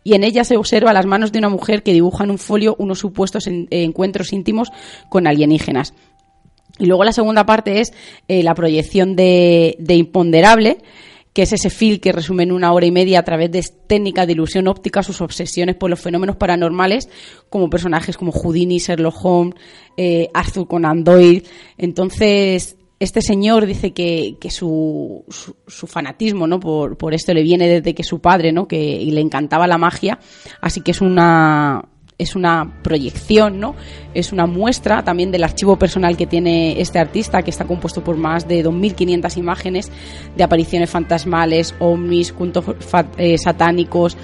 y 0.03 0.15
en 0.15 0.25
ella 0.25 0.43
se 0.43 0.57
observa 0.57 0.91
las 0.91 1.05
manos 1.05 1.31
de 1.31 1.39
una 1.39 1.47
mujer 1.47 1.81
que 1.81 1.93
dibuja 1.93 2.25
en 2.25 2.31
un 2.31 2.37
folio 2.37 2.75
unos 2.77 2.99
supuestos 2.99 3.47
encuentros 3.47 4.33
íntimos 4.33 4.69
con 5.07 5.27
alienígenas. 5.27 5.93
Y 6.77 6.87
luego 6.87 7.05
la 7.05 7.13
segunda 7.13 7.45
parte 7.45 7.79
es 7.79 7.93
eh, 8.27 8.43
la 8.43 8.53
proyección 8.53 9.15
de 9.15 9.77
Imponderable, 9.87 10.79
que 11.35 11.41
es 11.41 11.51
ese 11.51 11.69
film 11.69 11.99
que 11.99 12.13
resume 12.13 12.43
en 12.43 12.53
una 12.53 12.71
hora 12.71 12.85
y 12.85 12.93
media 12.93 13.19
a 13.19 13.23
través 13.23 13.51
de 13.51 13.61
técnicas 13.87 14.25
de 14.25 14.31
ilusión 14.31 14.69
óptica 14.69 15.03
sus 15.03 15.19
obsesiones 15.19 15.75
por 15.75 15.89
los 15.89 15.99
fenómenos 15.99 16.37
paranormales, 16.37 17.09
como 17.49 17.69
personajes 17.69 18.15
como 18.15 18.31
Houdini, 18.31 18.77
Sherlock 18.77 19.17
Holmes, 19.21 19.55
eh, 19.97 20.29
Arthur 20.33 20.65
Conan 20.65 21.03
Doyle. 21.03 21.43
Entonces, 21.77 22.77
este 23.01 23.21
señor 23.21 23.65
dice 23.65 23.91
que, 23.91 24.37
que 24.39 24.49
su, 24.49 25.25
su, 25.27 25.87
fanatismo 25.87 26.47
¿no? 26.47 26.61
Por, 26.61 26.97
por, 26.97 27.13
esto 27.13 27.33
le 27.33 27.43
viene 27.43 27.67
desde 27.67 27.93
que 27.93 28.05
su 28.05 28.21
padre, 28.21 28.53
¿no? 28.53 28.65
que 28.65 28.77
y 28.79 29.11
le 29.11 29.19
encantaba 29.19 29.67
la 29.67 29.77
magia, 29.77 30.17
así 30.61 30.79
que 30.79 30.91
es 30.91 31.01
una, 31.01 31.83
es 32.17 32.35
una 32.35 32.71
proyección, 32.81 33.59
¿no? 33.59 33.75
Es 34.13 34.31
una 34.31 34.45
muestra 34.45 35.03
también 35.03 35.31
del 35.31 35.43
archivo 35.43 35.77
personal 35.77 36.15
que 36.15 36.25
tiene 36.25 36.79
este 36.79 36.99
artista, 36.99 37.41
que 37.41 37.49
está 37.49 37.65
compuesto 37.65 38.03
por 38.03 38.15
más 38.15 38.47
de 38.47 38.63
2.500 38.63 39.37
imágenes 39.37 39.91
de 40.35 40.43
apariciones 40.43 40.89
fantasmales, 40.89 41.75
ovnis, 41.79 42.31
cultos 42.31 42.65
eh, 43.17 43.37
satánicos 43.37 44.17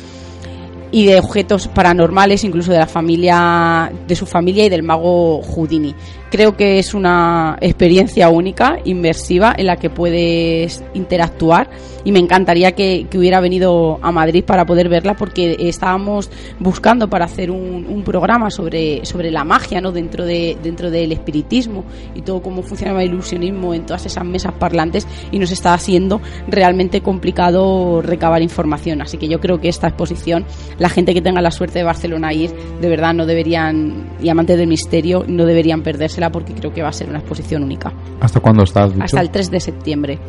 y 0.91 1.05
de 1.05 1.19
objetos 1.19 1.67
paranormales, 1.67 2.43
incluso 2.43 2.71
de 2.71 2.79
la 2.79 2.87
familia, 2.87 3.91
de 4.07 4.15
su 4.15 4.25
familia 4.25 4.65
y 4.65 4.69
del 4.69 4.83
mago 4.83 5.41
Houdini. 5.41 5.95
Creo 6.31 6.55
que 6.55 6.79
es 6.79 6.93
una 6.93 7.57
experiencia 7.59 8.29
única, 8.29 8.79
inmersiva, 8.85 9.53
en 9.57 9.65
la 9.65 9.75
que 9.75 9.89
puedes 9.89 10.81
interactuar 10.93 11.69
y 12.05 12.11
me 12.13 12.19
encantaría 12.19 12.71
que, 12.71 13.05
hubiera 13.15 13.41
venido 13.41 13.99
a 14.01 14.11
Madrid 14.11 14.43
para 14.43 14.65
poder 14.65 14.89
verla 14.89 15.15
porque 15.15 15.57
estábamos 15.59 16.29
buscando 16.59 17.09
para 17.09 17.25
hacer 17.25 17.51
un, 17.51 18.01
programa 18.05 18.49
sobre, 18.49 19.05
sobre 19.05 19.29
la 19.29 19.43
magia 19.43 19.79
¿no? 19.79 19.91
dentro, 19.91 20.25
de, 20.25 20.57
dentro 20.63 20.89
del 20.89 21.11
espiritismo 21.11 21.83
y 22.15 22.21
todo 22.21 22.41
cómo 22.41 22.63
funcionaba 22.63 23.03
el 23.03 23.09
ilusionismo 23.11 23.75
en 23.75 23.85
todas 23.85 24.05
esas 24.07 24.25
mesas 24.25 24.53
parlantes 24.53 25.07
y 25.31 25.37
nos 25.37 25.51
está 25.51 25.75
haciendo 25.75 26.19
realmente 26.47 27.01
complicado 27.01 28.01
recabar 28.01 28.41
información. 28.41 29.01
Así 29.01 29.17
que 29.17 29.27
yo 29.27 29.39
creo 29.39 29.59
que 29.59 29.69
esta 29.69 29.87
exposición, 29.87 30.45
la 30.79 30.89
gente 30.89 31.13
que 31.13 31.21
tenga 31.21 31.41
la 31.41 31.51
suerte 31.51 31.79
de 31.79 31.85
Barcelona 31.85 32.33
ir, 32.33 32.51
de 32.81 32.89
verdad 32.89 33.13
no 33.13 33.27
deberían, 33.27 34.09
y 34.21 34.29
amantes 34.29 34.57
del 34.57 34.67
misterio, 34.67 35.23
no 35.27 35.45
deberían 35.45 35.83
perderse 35.83 36.20
porque 36.29 36.53
creo 36.53 36.73
que 36.73 36.81
va 36.81 36.89
a 36.89 36.93
ser 36.93 37.09
una 37.09 37.19
exposición 37.19 37.63
única. 37.63 37.91
¿Hasta 38.19 38.39
cuándo 38.39 38.63
estás? 38.63 38.91
Hasta 38.99 39.21
el 39.21 39.31
3 39.31 39.51
de 39.51 39.59
septiembre. 39.59 40.19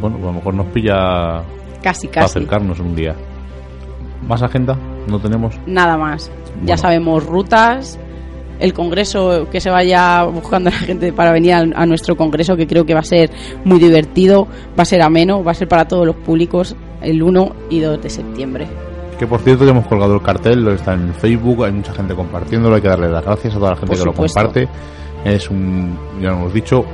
Bueno, 0.00 0.16
a 0.16 0.20
lo 0.20 0.32
mejor 0.32 0.54
nos 0.54 0.66
pilla 0.66 1.42
casi, 1.82 2.08
casi. 2.08 2.08
para 2.08 2.26
acercarnos 2.26 2.80
un 2.80 2.94
día. 2.94 3.14
¿Más 4.26 4.42
agenda? 4.42 4.76
¿No 5.06 5.18
tenemos? 5.18 5.58
Nada 5.66 5.96
más. 5.96 6.30
Ya 6.64 6.76
sabemos 6.76 7.24
rutas, 7.26 7.98
el 8.58 8.72
congreso, 8.72 9.48
que 9.50 9.60
se 9.60 9.70
vaya 9.70 10.24
buscando 10.24 10.70
a 10.70 10.72
la 10.72 10.78
gente 10.78 11.12
para 11.12 11.32
venir 11.32 11.54
a, 11.54 11.86
nuestro 11.86 12.16
congreso, 12.16 12.56
que 12.56 12.66
creo 12.66 12.86
que 12.86 12.94
va 12.94 13.00
a 13.00 13.04
ser 13.04 13.30
muy 13.64 13.78
divertido, 13.78 14.46
va 14.78 14.82
a 14.82 14.86
ser 14.86 15.02
ameno, 15.02 15.42
va 15.42 15.52
a 15.52 15.54
ser 15.54 15.68
para 15.68 15.86
todos 15.86 16.06
los 16.06 16.16
públicos 16.16 16.76
el 17.02 17.22
1 17.22 17.56
y 17.70 17.80
2 17.80 18.02
de 18.02 18.10
septiembre. 18.10 18.66
Que 19.18 19.26
por 19.26 19.40
cierto 19.40 19.64
ya 19.64 19.70
hemos 19.70 19.86
colgado 19.86 20.14
el 20.14 20.22
cartel, 20.22 20.64
lo 20.64 20.72
está 20.72 20.94
en 20.94 21.12
Facebook, 21.14 21.64
hay 21.64 21.72
mucha 21.72 21.92
gente 21.92 22.14
compartiéndolo, 22.14 22.76
hay 22.76 22.82
que 22.82 22.88
darle 22.88 23.08
las 23.08 23.24
gracias 23.24 23.54
a 23.54 23.58
toda 23.58 23.70
la 23.70 23.76
gente 23.76 23.96
que 23.96 24.04
lo 24.04 24.12
comparte. 24.12 24.68
Es 25.24 25.50
un, 25.50 25.98
ya 26.20 26.30
lo 26.30 26.36
hemos 26.36 26.54
dicho, 26.54 26.84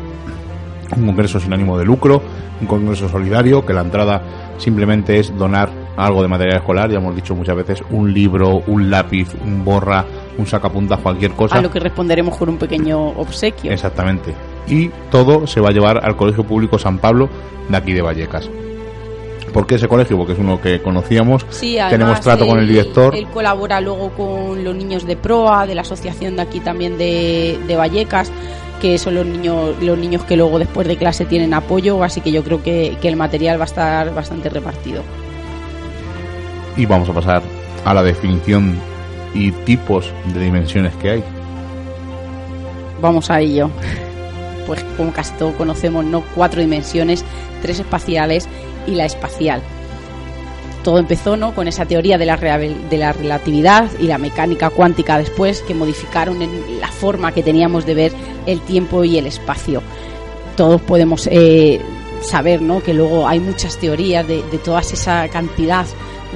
un 0.97 1.07
congreso 1.07 1.41
sin 1.41 1.53
ánimo 1.53 1.79
de 1.79 1.85
lucro, 1.85 2.23
un 2.61 2.67
congreso 2.67 3.09
solidario, 3.09 3.65
que 3.65 3.73
la 3.73 3.81
entrada 3.81 4.23
simplemente 4.59 5.19
es 5.19 5.37
donar 5.37 5.71
algo 5.97 6.23
de 6.23 6.29
material 6.29 6.59
escolar, 6.59 6.91
ya 6.91 6.99
hemos 6.99 7.15
dicho 7.15 7.35
muchas 7.35 7.57
veces, 7.57 7.83
un 7.91 8.13
libro, 8.13 8.63
un 8.67 8.91
lápiz, 8.91 9.29
un 9.45 9.65
borra, 9.65 10.05
un 10.39 10.47
sacapuntas, 10.47 10.99
cualquier 11.01 11.33
cosa. 11.33 11.57
A 11.57 11.63
lo 11.63 11.71
que 11.71 11.81
responderemos 11.81 12.37
con 12.37 12.49
un 12.49 12.59
pequeño 12.59 12.99
obsequio. 12.99 13.73
Exactamente. 13.73 14.35
Y 14.67 14.89
todo 15.11 15.47
se 15.47 15.61
va 15.61 15.71
a 15.71 15.73
llevar 15.73 16.05
al 16.05 16.17
Colegio 16.17 16.45
Público 16.45 16.79
San 16.79 16.99
Pablo 16.99 17.29
de 17.69 17.77
aquí 17.77 17.93
de 17.93 18.03
Vallecas. 18.03 18.49
¿Por 19.52 19.66
qué 19.66 19.75
ese 19.76 19.88
colegio? 19.88 20.16
Porque 20.16 20.33
es 20.33 20.38
uno 20.38 20.61
que 20.61 20.80
conocíamos, 20.80 21.45
sí, 21.50 21.76
tenemos 21.88 22.21
trato 22.21 22.47
con 22.47 22.59
el 22.59 22.69
director. 22.69 23.14
Él 23.14 23.26
colabora 23.28 23.80
luego 23.80 24.11
con 24.11 24.62
los 24.62 24.75
niños 24.75 25.07
de 25.07 25.16
Proa, 25.16 25.66
de 25.66 25.75
la 25.75 25.83
asociación 25.83 26.37
de 26.37 26.42
aquí 26.42 26.61
también 26.61 26.99
de, 26.99 27.59
de 27.66 27.76
Vallecas, 27.76 28.30
que 28.80 28.99
son 28.99 29.14
los 29.14 29.26
niños, 29.26 29.75
los 29.80 29.99
niños 29.99 30.25
que 30.25 30.37
luego 30.37 30.59
después 30.59 30.87
de 30.87 30.97
clase 30.97 31.25
tienen 31.25 31.54
apoyo, 31.54 32.02
así 32.02 32.21
que 32.21 32.33
yo 32.33 32.42
creo 32.42 32.62
que, 32.62 32.97
que 33.00 33.09
el 33.09 33.16
material 33.16 33.59
va 33.59 33.64
a 33.64 33.66
estar 33.66 34.14
bastante 34.14 34.49
repartido. 34.49 35.02
Y 36.76 36.87
vamos 36.87 37.09
a 37.09 37.12
pasar 37.12 37.42
a 37.85 37.95
la 37.95 38.02
definición 38.02 38.76
y 39.35 39.50
tipos 39.52 40.12
de 40.33 40.40
dimensiones 40.40 40.95
que 40.97 41.11
hay. 41.11 41.25
Vamos 43.00 43.30
a 43.30 43.40
ello. 43.40 43.71
Pues 44.66 44.85
como 44.97 45.11
casi 45.12 45.33
todos 45.33 45.54
conocemos, 45.54 46.04
¿no? 46.04 46.23
Cuatro 46.37 46.61
dimensiones, 46.61 47.25
tres 47.61 47.80
espaciales 47.80 48.49
y 48.87 48.95
la 48.95 49.05
espacial. 49.05 49.63
Todo 50.83 50.99
empezó 50.99 51.37
¿no? 51.37 51.55
con 51.55 51.69
esa 51.69 51.85
teoría 51.85 52.17
de 52.17 52.25
la, 52.25 52.37
de 52.37 52.97
la 52.97 53.13
relatividad 53.13 53.91
y 53.99 54.05
la 54.05 54.17
mecánica 54.17 54.71
cuántica 54.71 55.19
después 55.19 55.61
que 55.61 55.75
modificaron 55.75 56.39
la 56.81 56.89
forma 56.89 57.33
que 57.33 57.43
teníamos 57.43 57.85
de 57.85 57.95
ver 57.95 58.13
el 58.47 58.61
tiempo 58.63 59.05
y 59.05 59.19
el 59.19 59.27
espacio. 59.27 59.83
Todos 60.57 60.81
podemos 60.81 61.29
eh, 61.31 61.81
saber 62.23 62.63
¿no? 62.63 62.83
que 62.83 62.95
luego 62.95 63.29
hay 63.29 63.41
muchas 63.41 63.77
teorías 63.77 64.27
de, 64.27 64.43
toda 64.65 64.81
esa 64.81 65.29
cantidad 65.29 65.85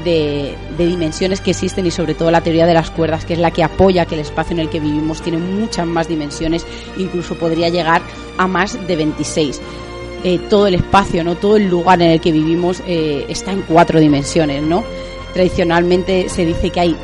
de, 0.04 0.54
de, 0.76 0.86
dimensiones 0.86 1.40
que 1.40 1.52
existen 1.52 1.86
y 1.86 1.90
sobre 1.90 2.14
todo 2.14 2.30
la 2.30 2.42
teoría 2.42 2.66
de 2.66 2.74
las 2.74 2.90
cuerdas, 2.90 3.24
que 3.24 3.34
es 3.34 3.38
la 3.38 3.50
que 3.50 3.62
apoya 3.62 4.04
que 4.04 4.14
el 4.14 4.20
espacio 4.20 4.52
en 4.52 4.60
el 4.60 4.68
que 4.68 4.80
vivimos 4.80 5.22
tiene 5.22 5.38
muchas 5.38 5.86
más 5.86 6.06
dimensiones, 6.06 6.66
incluso 6.98 7.36
podría 7.36 7.70
llegar 7.70 8.02
a 8.36 8.46
más 8.46 8.86
de 8.86 8.96
26. 8.96 9.60
Eh, 10.26 10.38
todo 10.48 10.66
el 10.66 10.74
espacio, 10.74 11.22
¿no? 11.22 11.36
todo 11.36 11.58
el 11.58 11.68
lugar 11.68 12.00
en 12.00 12.12
el 12.12 12.20
que 12.20 12.32
vivimos 12.32 12.82
eh, 12.86 13.26
está 13.28 13.52
en 13.52 13.60
cuatro 13.60 14.00
dimensiones. 14.00 14.62
¿no? 14.62 14.82
Tradicionalmente 15.34 16.30
se 16.30 16.46
dice 16.46 16.70
que 16.70 16.80
hay 16.80 16.96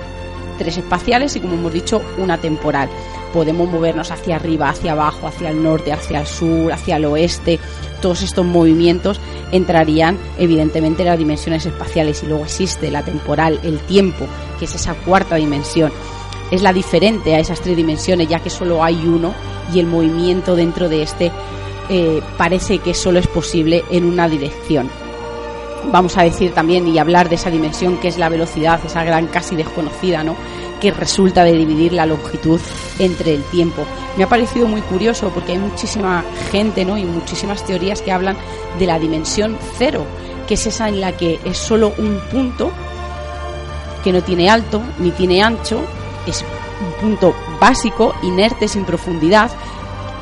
tres 0.56 0.78
espaciales 0.78 1.36
y, 1.36 1.40
como 1.40 1.54
hemos 1.54 1.72
dicho, 1.74 2.00
una 2.16 2.38
temporal. 2.38 2.88
Podemos 3.34 3.68
movernos 3.68 4.10
hacia 4.10 4.36
arriba, 4.36 4.70
hacia 4.70 4.92
abajo, 4.92 5.26
hacia 5.26 5.50
el 5.50 5.62
norte, 5.62 5.92
hacia 5.92 6.20
el 6.20 6.26
sur, 6.26 6.72
hacia 6.72 6.96
el 6.96 7.04
oeste. 7.04 7.60
Todos 8.00 8.22
estos 8.22 8.46
movimientos 8.46 9.20
entrarían 9.52 10.16
evidentemente 10.38 11.02
en 11.02 11.08
las 11.08 11.18
dimensiones 11.18 11.66
espaciales 11.66 12.22
y 12.22 12.26
luego 12.26 12.44
existe 12.44 12.90
la 12.90 13.04
temporal, 13.04 13.60
el 13.62 13.80
tiempo, 13.80 14.26
que 14.58 14.64
es 14.64 14.74
esa 14.74 14.94
cuarta 14.94 15.36
dimensión. 15.36 15.92
Es 16.50 16.62
la 16.62 16.72
diferente 16.72 17.34
a 17.34 17.38
esas 17.38 17.60
tres 17.60 17.76
dimensiones 17.76 18.28
ya 18.28 18.40
que 18.40 18.48
solo 18.48 18.82
hay 18.82 18.96
uno 19.06 19.34
y 19.74 19.78
el 19.78 19.86
movimiento 19.86 20.56
dentro 20.56 20.88
de 20.88 21.02
este 21.02 21.30
eh, 21.92 22.22
parece 22.38 22.78
que 22.78 22.94
solo 22.94 23.18
es 23.18 23.26
posible 23.26 23.84
en 23.90 24.04
una 24.04 24.28
dirección. 24.28 24.88
Vamos 25.92 26.16
a 26.16 26.22
decir 26.22 26.52
también 26.52 26.86
y 26.86 26.98
hablar 26.98 27.28
de 27.28 27.34
esa 27.34 27.50
dimensión 27.50 27.96
que 27.96 28.06
es 28.06 28.16
la 28.16 28.28
velocidad, 28.28 28.80
esa 28.86 29.02
gran 29.02 29.26
casi 29.26 29.56
desconocida, 29.56 30.22
¿no? 30.22 30.36
que 30.80 30.92
resulta 30.92 31.42
de 31.42 31.52
dividir 31.52 31.92
la 31.92 32.06
longitud 32.06 32.60
entre 33.00 33.34
el 33.34 33.42
tiempo. 33.44 33.84
Me 34.16 34.22
ha 34.22 34.28
parecido 34.28 34.68
muy 34.68 34.82
curioso 34.82 35.30
porque 35.34 35.52
hay 35.52 35.58
muchísima 35.58 36.24
gente 36.52 36.84
¿no? 36.84 36.96
y 36.96 37.04
muchísimas 37.04 37.64
teorías 37.66 38.02
que 38.02 38.12
hablan 38.12 38.36
de 38.78 38.86
la 38.86 38.98
dimensión 38.98 39.58
cero, 39.76 40.04
que 40.46 40.54
es 40.54 40.66
esa 40.66 40.88
en 40.88 41.00
la 41.00 41.16
que 41.16 41.40
es 41.44 41.58
solo 41.58 41.92
un 41.98 42.20
punto 42.30 42.70
que 44.04 44.12
no 44.12 44.22
tiene 44.22 44.48
alto 44.48 44.80
ni 44.98 45.10
tiene 45.10 45.42
ancho, 45.42 45.82
es 46.26 46.44
un 46.80 46.92
punto 47.00 47.34
básico, 47.60 48.14
inerte, 48.22 48.68
sin 48.68 48.84
profundidad, 48.84 49.50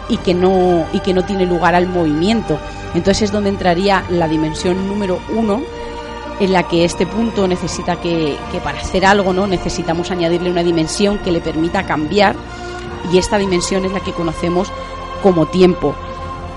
y 0.08 0.16
que 0.18 0.34
no, 0.34 0.86
y 0.92 1.00
que 1.00 1.14
no 1.14 1.24
tiene 1.24 1.46
lugar 1.46 1.74
al 1.74 1.86
movimiento. 1.86 2.58
Entonces 2.94 3.22
es 3.22 3.32
donde 3.32 3.50
entraría 3.50 4.04
la 4.10 4.28
dimensión 4.28 4.88
número 4.88 5.20
uno, 5.36 5.62
en 6.40 6.52
la 6.52 6.62
que 6.68 6.84
este 6.84 7.06
punto 7.06 7.48
necesita 7.48 8.00
que, 8.00 8.36
que 8.52 8.60
para 8.60 8.80
hacer 8.80 9.04
algo 9.04 9.32
no 9.32 9.46
necesitamos 9.46 10.10
añadirle 10.10 10.50
una 10.50 10.62
dimensión 10.62 11.18
que 11.18 11.32
le 11.32 11.40
permita 11.40 11.84
cambiar 11.84 12.36
y 13.12 13.18
esta 13.18 13.38
dimensión 13.38 13.84
es 13.84 13.92
la 13.92 14.00
que 14.00 14.12
conocemos 14.12 14.68
como 15.20 15.46
tiempo 15.46 15.94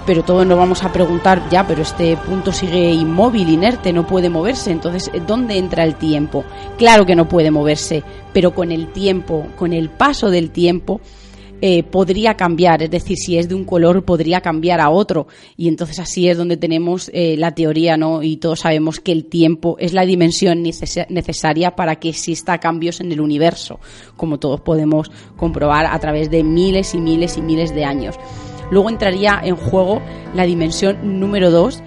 pero 0.06 0.24
todos 0.24 0.46
nos 0.46 0.58
vamos 0.58 0.84
a 0.84 0.92
preguntar 0.92 1.48
ya, 1.50 1.66
pero 1.66 1.84
este 1.84 2.18
punto 2.18 2.52
sigue 2.52 2.92
inmóvil, 2.92 3.50
inerte, 3.50 3.94
no 3.94 4.08
puede 4.08 4.30
moverse, 4.30 4.72
entonces 4.72 5.12
¿dónde 5.28 5.58
entra 5.58 5.84
el 5.84 5.96
tiempo? 5.96 6.44
Claro 6.78 7.06
que 7.06 7.16
no 7.16 7.28
puede 7.28 7.52
moverse, 7.52 8.04
pero 8.34 8.54
con 8.54 8.72
el 8.72 8.88
tiempo, 8.92 9.48
con 9.58 9.74
el 9.74 9.90
paso 9.90 10.30
del 10.30 10.52
tiempo, 10.52 11.02
eh, 11.64 11.84
podría 11.84 12.36
cambiar, 12.36 12.82
es 12.82 12.90
decir, 12.90 13.18
si 13.18 13.38
es 13.38 13.48
de 13.48 13.54
un 13.54 13.66
color 13.66 14.04
podría 14.04 14.42
cambiar 14.42 14.82
a 14.82 14.90
otro 14.90 15.28
y 15.56 15.68
entonces 15.68 16.00
así 16.00 16.28
es 16.28 16.36
donde 16.36 16.58
tenemos 16.58 17.12
eh, 17.14 17.36
la 17.38 17.54
teoría, 17.54 17.98
¿no? 17.98 18.24
Y 18.24 18.38
todos 18.38 18.62
sabemos 18.62 19.00
que 19.00 19.12
el 19.12 19.26
tiempo 19.26 19.76
es 19.80 19.94
la 19.94 20.06
dimensión 20.06 20.64
necesaria 20.64 21.76
para 21.76 21.98
que 21.98 22.10
exista 22.10 22.58
cambios 22.58 23.00
en 23.00 23.12
el 23.12 23.22
universo, 23.22 23.80
como 24.18 24.40
todos 24.40 24.62
podemos 24.62 25.12
comprobar 25.38 25.86
a 25.86 26.00
través 26.00 26.32
de 26.32 26.44
miles 26.44 26.96
y 26.96 26.98
miles 26.98 27.38
y 27.38 27.42
miles 27.42 27.76
de 27.76 27.86
años. 27.86 28.16
Luego 28.72 28.90
entraría 28.90 29.40
en 29.44 29.56
juego 29.56 30.02
la 30.34 30.48
dimensión 30.48 31.20
número 31.20 31.52
dos, 31.52 31.84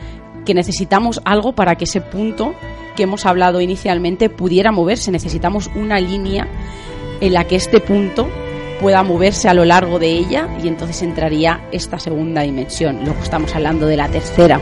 que 0.47 0.55
necesitamos 0.55 1.21
algo 1.25 1.55
para 1.55 1.75
que 1.75 1.85
ese 1.85 2.01
punto 2.01 2.55
que 2.95 3.03
hemos 3.03 3.27
hablado 3.27 3.61
inicialmente 3.61 4.31
pudiera 4.31 4.71
moverse. 4.71 5.11
Necesitamos 5.11 5.69
una 5.75 5.99
línea 5.99 6.47
en 7.21 7.33
la 7.33 7.45
que 7.45 7.57
este 7.57 7.81
punto 7.81 8.29
pueda 8.81 9.03
moverse 9.03 9.49
a 9.49 9.55
lo 9.55 9.65
largo 9.65 9.99
de 9.99 10.09
ella 10.09 10.49
y 10.63 10.69
entonces 10.69 11.03
entraría 11.03 11.69
esta 11.73 11.99
segunda 11.99 12.43
dimensión. 12.43 13.05
Luego 13.05 13.23
estamos 13.23 13.55
hablando 13.55 13.87
de 13.87 13.97
la 13.97 14.09
tercera, 14.09 14.61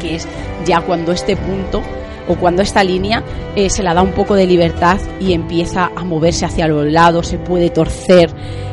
que 0.00 0.16
es 0.16 0.28
ya 0.64 0.80
cuando 0.80 1.12
este 1.12 1.36
punto 1.36 1.82
o 2.28 2.36
cuando 2.36 2.62
esta 2.62 2.84
línea 2.84 3.22
eh, 3.56 3.70
se 3.70 3.82
la 3.82 3.94
da 3.94 4.02
un 4.02 4.12
poco 4.12 4.34
de 4.34 4.46
libertad 4.46 4.98
y 5.20 5.32
empieza 5.32 5.90
a 5.94 6.04
moverse 6.04 6.44
hacia 6.44 6.68
los 6.68 6.86
lados, 6.86 7.28
se 7.28 7.38
puede 7.38 7.70
torcer. 7.70 8.30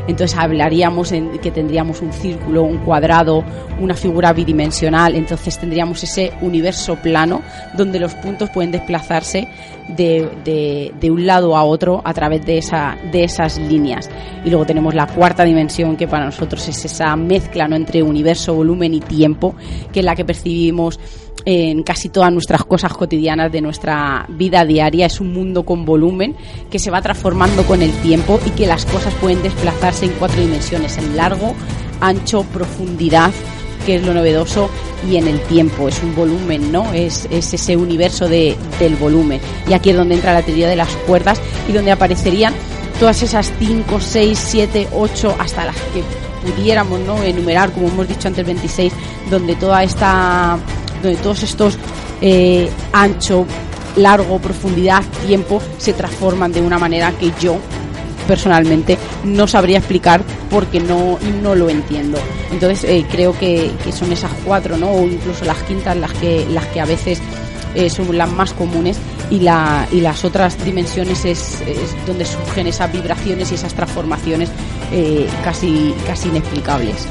Entonces 0.07 0.37
hablaríamos 0.37 1.11
en 1.11 1.39
que 1.39 1.49
tendríamos 1.49 2.01
un 2.01 2.13
círculo, 2.13 2.61
un 2.61 2.77
cuadrado, 2.77 3.43
una 3.79 3.95
figura 3.95 4.33
bidimensional. 4.33 5.15
Entonces 5.15 5.57
tendríamos 5.57 6.03
ese 6.03 6.31
universo 6.41 6.95
plano 6.97 7.41
donde 7.75 7.99
los 7.99 8.13
puntos 8.13 8.51
pueden 8.51 8.71
desplazarse 8.71 9.47
de, 9.87 11.09
un 11.09 11.25
lado 11.25 11.57
a 11.57 11.63
otro 11.63 12.01
a 12.03 12.13
través 12.13 12.45
de, 12.45 12.63
de 13.11 13.23
esas 13.23 13.57
líneas. 13.57 14.09
Y 14.43 14.49
luego 14.49 14.65
tenemos 14.65 14.93
la 14.93 15.07
cuarta 15.07 15.43
dimensión 15.43 15.97
que 15.97 16.07
para 16.07 16.25
nosotros 16.25 16.67
es 16.67 16.85
esa 16.85 17.15
mezcla 17.15 17.67
¿no? 17.67 17.75
entre 17.75 18.03
universo, 18.03 18.53
volumen 18.53 18.93
y 18.93 18.99
tiempo, 18.99 19.55
que 19.91 20.01
es 20.01 20.05
la 20.05 20.15
que 20.15 20.25
percibimos 20.25 20.99
en 21.45 21.83
casi 21.83 22.09
todas 22.09 22.33
nuestras 22.33 22.65
cosas 22.65 22.93
cotidianas 22.93 23.51
de 23.51 23.61
nuestra 23.61 24.25
vida 24.29 24.65
diaria. 24.65 25.05
Es 25.05 25.21
un 25.21 25.31
mundo 25.31 25.63
con 25.63 25.85
volumen 25.85 26.35
que 26.69 26.79
se 26.79 26.91
va 26.91 27.01
transformando 27.01 27.63
con 27.63 27.81
el 27.81 27.91
tiempo 28.01 28.39
y 28.45 28.49
que 28.49 28.67
las 28.67 28.85
cosas 28.85 29.13
pueden 29.15 29.43
desplazarse 29.43 30.05
en 30.05 30.13
cuatro 30.13 30.41
dimensiones, 30.41 30.97
en 30.97 31.15
largo, 31.15 31.53
ancho, 32.01 32.43
profundidad, 32.43 33.31
que 33.85 33.95
es 33.97 34.03
lo 34.03 34.13
novedoso, 34.13 34.69
y 35.07 35.17
en 35.17 35.27
el 35.27 35.39
tiempo. 35.41 35.87
Es 35.87 36.01
un 36.01 36.15
volumen, 36.15 36.71
¿no? 36.71 36.91
Es, 36.93 37.27
ese 37.31 37.77
universo 37.77 38.27
de, 38.27 38.55
del 38.79 38.95
volumen. 38.95 39.39
Y 39.69 39.73
aquí 39.73 39.91
es 39.91 39.95
donde 39.95 40.15
entra 40.15 40.33
la 40.33 40.41
teoría 40.41 40.67
de 40.67 40.75
las 40.75 40.89
cuerdas 41.07 41.39
y 41.69 41.73
donde 41.73 41.91
aparecerían 41.91 42.53
todas 42.99 43.21
esas 43.21 43.53
5, 43.59 43.99
6, 43.99 44.39
7, 44.39 44.87
8, 44.93 45.35
hasta 45.37 45.65
las 45.65 45.75
que 45.75 46.01
pudiéramos 46.49 46.99
¿no? 47.01 47.21
enumerar, 47.23 47.71
como 47.71 47.87
hemos 47.87 48.07
dicho 48.07 48.27
antes, 48.27 48.45
26, 48.45 48.93
donde 49.29 49.55
toda 49.55 49.83
esta 49.83 50.57
donde 51.05 51.21
todos 51.21 51.43
estos 51.43 51.77
eh, 52.21 52.69
ancho, 52.91 53.45
largo, 53.95 54.39
profundidad, 54.39 55.03
tiempo 55.25 55.61
se 55.77 55.93
transforman 55.93 56.51
de 56.51 56.61
una 56.61 56.77
manera 56.77 57.11
que 57.11 57.31
yo 57.39 57.57
personalmente 58.27 58.97
no 59.23 59.47
sabría 59.47 59.77
explicar 59.77 60.21
porque 60.49 60.79
no, 60.79 61.19
no 61.41 61.55
lo 61.55 61.69
entiendo. 61.69 62.17
Entonces 62.51 62.83
eh, 62.85 63.05
creo 63.09 63.37
que, 63.37 63.71
son 63.91 64.11
esas 64.11 64.31
cuatro, 64.43 64.77
¿no? 64.77 64.91
O 64.91 65.05
incluso 65.05 65.45
las 65.45 65.61
quintas 65.63 65.95
las 65.95 66.11
que, 66.13 66.45
las 66.49 66.65
que 66.67 66.81
a 66.81 66.85
veces 66.85 67.19
eh, 67.75 67.89
son 67.89 68.17
las 68.17 68.31
más 68.31 68.53
comunes 68.53 68.97
y, 69.29 69.39
la, 69.41 69.87
y 69.91 70.01
las 70.01 70.25
otras 70.25 70.63
dimensiones 70.65 71.23
es, 71.25 71.59
donde 72.07 72.25
surgen 72.25 72.67
esas 72.67 72.91
vibraciones 72.91 73.51
y 73.51 73.55
esas 73.55 73.73
transformaciones 73.73 74.49
casi, 75.43 75.93
casi 76.07 76.29
inexplicables 76.29 77.07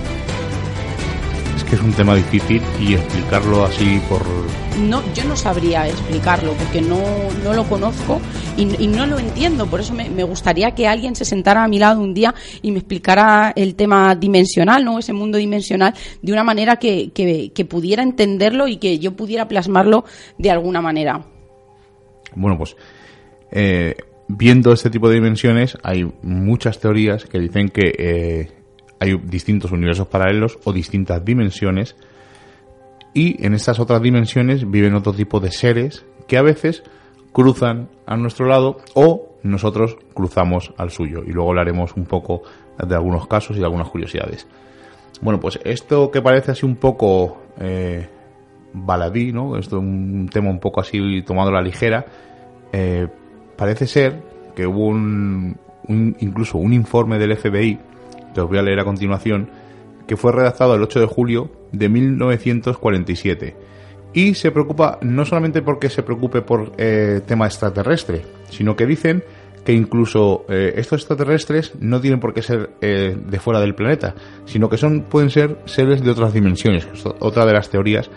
es 1.75 1.83
un 1.83 1.93
tema 1.93 2.15
difícil 2.15 2.63
y 2.81 2.95
explicarlo 2.95 3.65
así 3.65 4.01
por... 4.09 4.23
No, 4.79 5.03
yo 5.13 5.25
no 5.25 5.37
sabría 5.37 5.89
explicarlo 5.89 6.53
porque 6.53 6.81
no, 6.81 7.01
no 7.43 7.53
lo 7.53 7.65
conozco 7.65 8.21
y, 8.57 8.65
no 8.87 9.07
lo 9.07 9.19
entiendo. 9.19 9.67
Por 9.67 9.81
eso 9.81 9.93
me, 9.95 10.25
gustaría 10.25 10.73
que 10.73 10.87
alguien 10.87 11.17
se 11.17 11.25
sentara 11.25 11.65
a 11.65 11.69
mi 11.69 11.79
lado 11.79 12.01
un 12.01 12.15
día 12.15 12.35
y 12.63 12.71
me 12.71 12.79
explicara 12.79 13.53
el 13.57 13.75
tema 13.75 14.15
dimensional, 14.15 14.85
¿no? 14.85 14.99
Ese 14.99 15.13
mundo 15.13 15.39
dimensional 15.39 15.95
de 16.23 16.33
una 16.33 16.45
manera 16.45 16.77
que, 16.77 17.11
que, 17.13 17.65
pudiera 17.65 18.03
entenderlo 18.03 18.69
y 18.69 18.77
que 18.77 18.99
yo 18.99 19.17
pudiera 19.17 19.49
plasmarlo 19.49 20.05
de 20.39 20.51
alguna 20.51 20.81
manera. 20.81 21.25
Bueno, 22.35 22.57
pues 22.57 22.77
eh, 23.51 23.97
viendo 24.29 24.73
este 24.73 24.91
tipo 24.91 25.09
de 25.09 25.17
dimensiones 25.17 25.77
hay 25.83 26.11
muchas 26.23 26.79
teorías 26.79 27.25
que 27.25 27.39
dicen 27.39 27.69
que 27.69 27.93
eh, 27.99 28.64
hay 29.05 29.19
distintos 29.19 29.71
universos 29.71 30.09
paralelos 30.09 30.59
o 30.65 30.73
distintas 30.73 31.25
dimensiones 31.25 31.97
y 33.13 33.45
en 33.45 33.55
estas 33.55 33.79
otras 33.79 34.01
dimensiones 34.01 34.71
viven 34.71 34.95
otro 34.95 35.13
tipo 35.13 35.41
de 35.41 35.53
seres 35.53 36.05
que 36.27 36.39
a 36.39 36.43
veces 36.43 36.83
cruzan 37.33 37.89
a 38.07 38.17
nuestro 38.17 38.47
lado 38.47 38.79
o 38.95 39.37
nosotros 39.43 39.99
cruzamos 40.15 40.73
al 40.79 40.91
suyo 40.91 41.23
y 41.27 41.33
luego 41.33 41.51
hablaremos 41.51 41.95
un 41.97 42.07
poco 42.07 42.43
de 42.79 42.95
algunos 42.95 43.27
casos 43.27 43.57
y 43.57 43.61
de 43.61 43.67
algunas 43.67 43.89
curiosidades. 43.89 44.47
Bueno, 45.21 45.39
pues 45.39 45.61
esto 45.65 46.11
que 46.11 46.23
parece 46.23 46.53
así 46.53 46.65
un 46.65 46.77
poco 46.77 47.43
eh, 47.61 48.09
baladí, 48.73 49.33
¿no? 49.33 49.57
Esto 49.57 49.77
es 49.77 49.83
un 49.83 50.29
tema 50.33 50.51
un 50.51 50.61
poco 50.61 50.81
así 50.81 51.23
tomado 51.23 51.51
a 51.51 51.53
la 51.53 51.63
ligera. 51.63 52.07
Eh, 52.73 53.07
parece 53.57 53.87
ser 53.87 54.23
que 54.57 54.67
hubo 54.67 54.87
un, 54.87 55.57
incluso 55.89 56.59
un 56.59 56.73
informe 56.73 57.19
del 57.19 57.37
FBI 57.37 57.79
que 58.35 58.41
os 58.41 58.49
voy 58.49 58.59
a 58.59 58.63
leer 58.63 58.81
a 58.81 58.85
continuación, 58.85 59.49
que 60.07 60.17
fue 60.17 60.33
redactado 60.33 60.75
el 60.75 60.83
8 60.83 61.01
de 61.01 61.07
julio 61.07 61.51
de 61.73 61.89
1947. 61.89 63.57
Y 64.13 64.35
se 64.35 64.51
preocupa 64.51 64.99
no 65.03 65.25
solamente 65.25 65.63
porque 65.63 65.89
se 65.89 66.03
preocupe 66.03 66.43
por 66.43 66.73
eh, 66.79 67.21
tema 67.27 67.47
extraterrestre, 67.47 68.23
sino 68.51 68.77
que 68.77 68.87
dicen 68.87 69.25
que 69.65 69.73
incluso 69.73 70.45
eh, 70.49 70.75
estos 70.77 71.01
extraterrestres 71.01 71.73
no 71.81 72.01
tienen 72.01 72.21
por 72.21 72.35
qué 72.35 72.43
ser 72.43 72.71
eh, 72.81 73.17
de 73.19 73.41
fuera 73.41 73.61
del 73.61 73.75
planeta, 73.75 74.15
sino 74.45 74.69
que 74.69 74.77
son 74.77 75.03
pueden 75.03 75.31
ser 75.31 75.59
seres 75.65 76.05
de 76.05 76.11
otras 76.11 76.33
dimensiones. 76.33 76.87
otra 77.21 77.47
de 77.47 77.55
las 77.55 77.71
teorías 77.71 78.11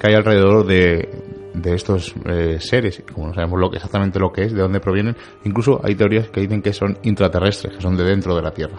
que 0.00 0.08
hay 0.08 0.14
alrededor 0.14 0.66
de, 0.66 1.08
de 1.54 1.74
estos 1.74 2.14
eh, 2.26 2.58
seres, 2.60 3.02
como 3.12 3.28
no 3.28 3.34
sabemos 3.34 3.60
lo 3.60 3.72
exactamente 3.72 4.18
lo 4.18 4.32
que 4.32 4.42
es, 4.42 4.52
de 4.52 4.60
dónde 4.60 4.80
provienen, 4.80 5.16
incluso 5.44 5.80
hay 5.82 5.94
teorías 5.94 6.28
que 6.28 6.40
dicen 6.40 6.60
que 6.60 6.72
son 6.72 6.98
intraterrestres, 7.02 7.76
que 7.76 7.80
son 7.80 7.96
de 7.96 8.04
dentro 8.04 8.34
de 8.34 8.42
la 8.42 8.50
Tierra. 8.50 8.76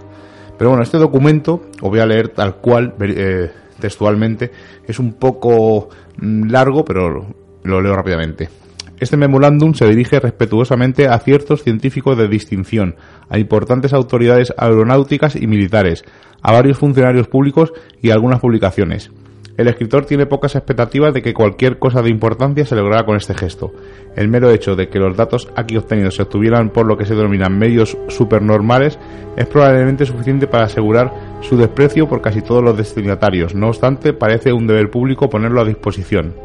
Pero 0.57 0.69
bueno, 0.69 0.83
este 0.83 0.97
documento, 0.97 1.61
os 1.81 1.89
voy 1.89 1.99
a 1.99 2.05
leer 2.05 2.29
tal 2.29 2.55
cual, 2.57 2.93
eh, 3.01 3.51
textualmente, 3.79 4.51
es 4.87 4.99
un 4.99 5.13
poco 5.13 5.89
mm, 6.17 6.49
largo, 6.49 6.85
pero 6.85 7.25
lo 7.63 7.81
leo 7.81 7.95
rápidamente. 7.95 8.49
Este 8.97 9.17
memorándum 9.17 9.73
se 9.73 9.87
dirige 9.89 10.19
respetuosamente 10.21 11.07
a 11.09 11.19
ciertos 11.19 11.63
científicos 11.63 12.17
de 12.17 12.29
distinción, 12.29 12.95
a 13.27 13.37
importantes 13.37 13.91
autoridades 13.93 14.53
aeronáuticas 14.57 15.35
y 15.35 15.47
militares, 15.47 16.05
a 16.41 16.53
varios 16.53 16.77
funcionarios 16.77 17.27
públicos 17.27 17.73
y 18.01 18.11
a 18.11 18.13
algunas 18.13 18.39
publicaciones. 18.39 19.11
El 19.57 19.69
escritor 19.69 20.05
tiene 20.05 20.25
pocas 20.25 20.55
expectativas 20.55 21.13
de 21.13 21.21
que 21.21 21.33
cualquier 21.33 21.79
cosa 21.79 22.01
de 22.01 22.09
importancia 22.09 22.65
se 22.65 22.75
lograra 22.75 23.05
con 23.05 23.15
este 23.15 23.33
gesto. 23.33 23.71
El 24.15 24.27
mero 24.27 24.51
hecho 24.51 24.75
de 24.75 24.89
que 24.89 24.99
los 24.99 25.15
datos 25.15 25.47
aquí 25.55 25.77
obtenidos 25.77 26.15
se 26.15 26.23
obtuvieran 26.23 26.71
por 26.71 26.85
lo 26.85 26.97
que 26.97 27.05
se 27.05 27.15
denominan 27.15 27.57
medios 27.57 27.97
supernormales 28.09 28.99
es 29.37 29.45
probablemente 29.47 30.05
suficiente 30.05 30.47
para 30.47 30.65
asegurar 30.65 31.13
su 31.41 31.55
desprecio 31.55 32.09
por 32.09 32.21
casi 32.21 32.41
todos 32.41 32.61
los 32.61 32.77
destinatarios. 32.77 33.55
No 33.55 33.69
obstante, 33.69 34.11
parece 34.11 34.51
un 34.51 34.67
deber 34.67 34.91
público 34.91 35.29
ponerlo 35.29 35.61
a 35.61 35.65
disposición. 35.65 36.35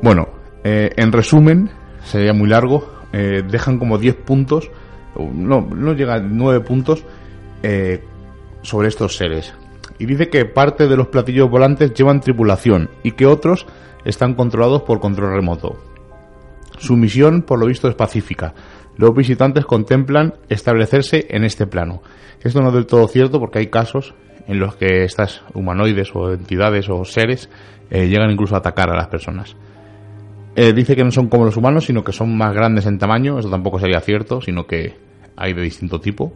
Bueno, 0.00 0.30
eh, 0.64 0.90
en 0.96 1.12
resumen, 1.12 1.70
sería 2.02 2.32
muy 2.32 2.48
largo, 2.48 2.90
eh, 3.12 3.44
dejan 3.48 3.78
como 3.78 3.98
10 3.98 4.16
puntos, 4.16 4.68
no, 5.16 5.60
no 5.60 5.92
llega 5.92 6.14
a 6.14 6.20
9 6.20 6.60
puntos 6.60 7.04
eh, 7.62 8.02
sobre 8.62 8.88
estos 8.88 9.16
seres 9.16 9.54
y 10.02 10.04
dice 10.04 10.28
que 10.28 10.44
parte 10.46 10.88
de 10.88 10.96
los 10.96 11.06
platillos 11.06 11.48
volantes 11.48 11.94
llevan 11.94 12.20
tripulación 12.20 12.90
y 13.04 13.12
que 13.12 13.24
otros 13.24 13.68
están 14.04 14.34
controlados 14.34 14.82
por 14.82 14.98
control 14.98 15.32
remoto. 15.32 15.76
Su 16.76 16.96
misión, 16.96 17.42
por 17.42 17.60
lo 17.60 17.66
visto, 17.66 17.88
es 17.88 17.94
pacífica. 17.94 18.52
Los 18.96 19.14
visitantes 19.14 19.64
contemplan 19.64 20.34
establecerse 20.48 21.28
en 21.30 21.44
este 21.44 21.68
plano. 21.68 22.02
Esto 22.42 22.60
no 22.60 22.70
es 22.70 22.74
del 22.74 22.86
todo 22.86 23.06
cierto 23.06 23.38
porque 23.38 23.60
hay 23.60 23.68
casos 23.68 24.12
en 24.48 24.58
los 24.58 24.74
que 24.74 25.04
estas 25.04 25.44
humanoides 25.54 26.10
o 26.16 26.32
entidades 26.32 26.88
o 26.88 27.04
seres 27.04 27.48
eh, 27.88 28.08
llegan 28.08 28.32
incluso 28.32 28.56
a 28.56 28.58
atacar 28.58 28.90
a 28.90 28.96
las 28.96 29.06
personas. 29.06 29.54
Eh, 30.56 30.72
dice 30.72 30.96
que 30.96 31.04
no 31.04 31.12
son 31.12 31.28
como 31.28 31.44
los 31.44 31.56
humanos, 31.56 31.84
sino 31.84 32.02
que 32.02 32.10
son 32.10 32.36
más 32.36 32.52
grandes 32.52 32.86
en 32.86 32.98
tamaño. 32.98 33.38
Eso 33.38 33.50
tampoco 33.50 33.78
sería 33.78 34.00
cierto, 34.00 34.40
sino 34.40 34.66
que 34.66 34.96
hay 35.36 35.52
de 35.52 35.62
distinto 35.62 36.00
tipo. 36.00 36.32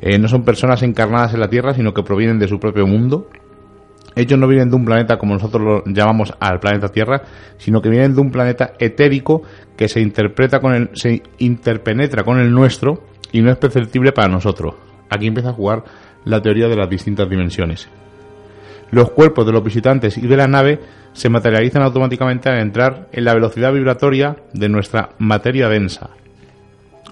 Eh, 0.00 0.18
no 0.18 0.28
son 0.28 0.44
personas 0.44 0.82
encarnadas 0.82 1.34
en 1.34 1.40
la 1.40 1.48
Tierra, 1.48 1.74
sino 1.74 1.92
que 1.92 2.02
provienen 2.02 2.38
de 2.38 2.48
su 2.48 2.58
propio 2.58 2.86
mundo. 2.86 3.28
Ellos 4.16 4.38
no 4.38 4.48
vienen 4.48 4.70
de 4.70 4.76
un 4.76 4.84
planeta 4.84 5.18
como 5.18 5.34
nosotros 5.34 5.62
lo 5.62 5.84
llamamos 5.86 6.32
al 6.40 6.58
planeta 6.58 6.88
Tierra, 6.88 7.22
sino 7.58 7.80
que 7.80 7.90
vienen 7.90 8.14
de 8.14 8.20
un 8.20 8.30
planeta 8.30 8.72
etérico 8.78 9.42
que 9.76 9.88
se 9.88 10.00
interpreta 10.00 10.60
con 10.60 10.74
el, 10.74 10.90
se 10.94 11.22
interpenetra 11.38 12.24
con 12.24 12.40
el 12.40 12.50
nuestro 12.50 13.04
y 13.30 13.40
no 13.40 13.50
es 13.50 13.56
perceptible 13.56 14.12
para 14.12 14.28
nosotros. 14.28 14.74
Aquí 15.08 15.26
empieza 15.26 15.50
a 15.50 15.54
jugar 15.54 15.84
la 16.24 16.40
teoría 16.40 16.68
de 16.68 16.76
las 16.76 16.88
distintas 16.88 17.28
dimensiones. 17.28 17.88
Los 18.90 19.10
cuerpos 19.12 19.46
de 19.46 19.52
los 19.52 19.62
visitantes 19.62 20.18
y 20.18 20.26
de 20.26 20.36
la 20.36 20.48
nave 20.48 20.80
se 21.12 21.28
materializan 21.28 21.82
automáticamente 21.82 22.48
al 22.48 22.60
entrar 22.60 23.08
en 23.12 23.24
la 23.24 23.34
velocidad 23.34 23.72
vibratoria 23.72 24.36
de 24.52 24.68
nuestra 24.68 25.10
materia 25.18 25.68
densa. 25.68 26.10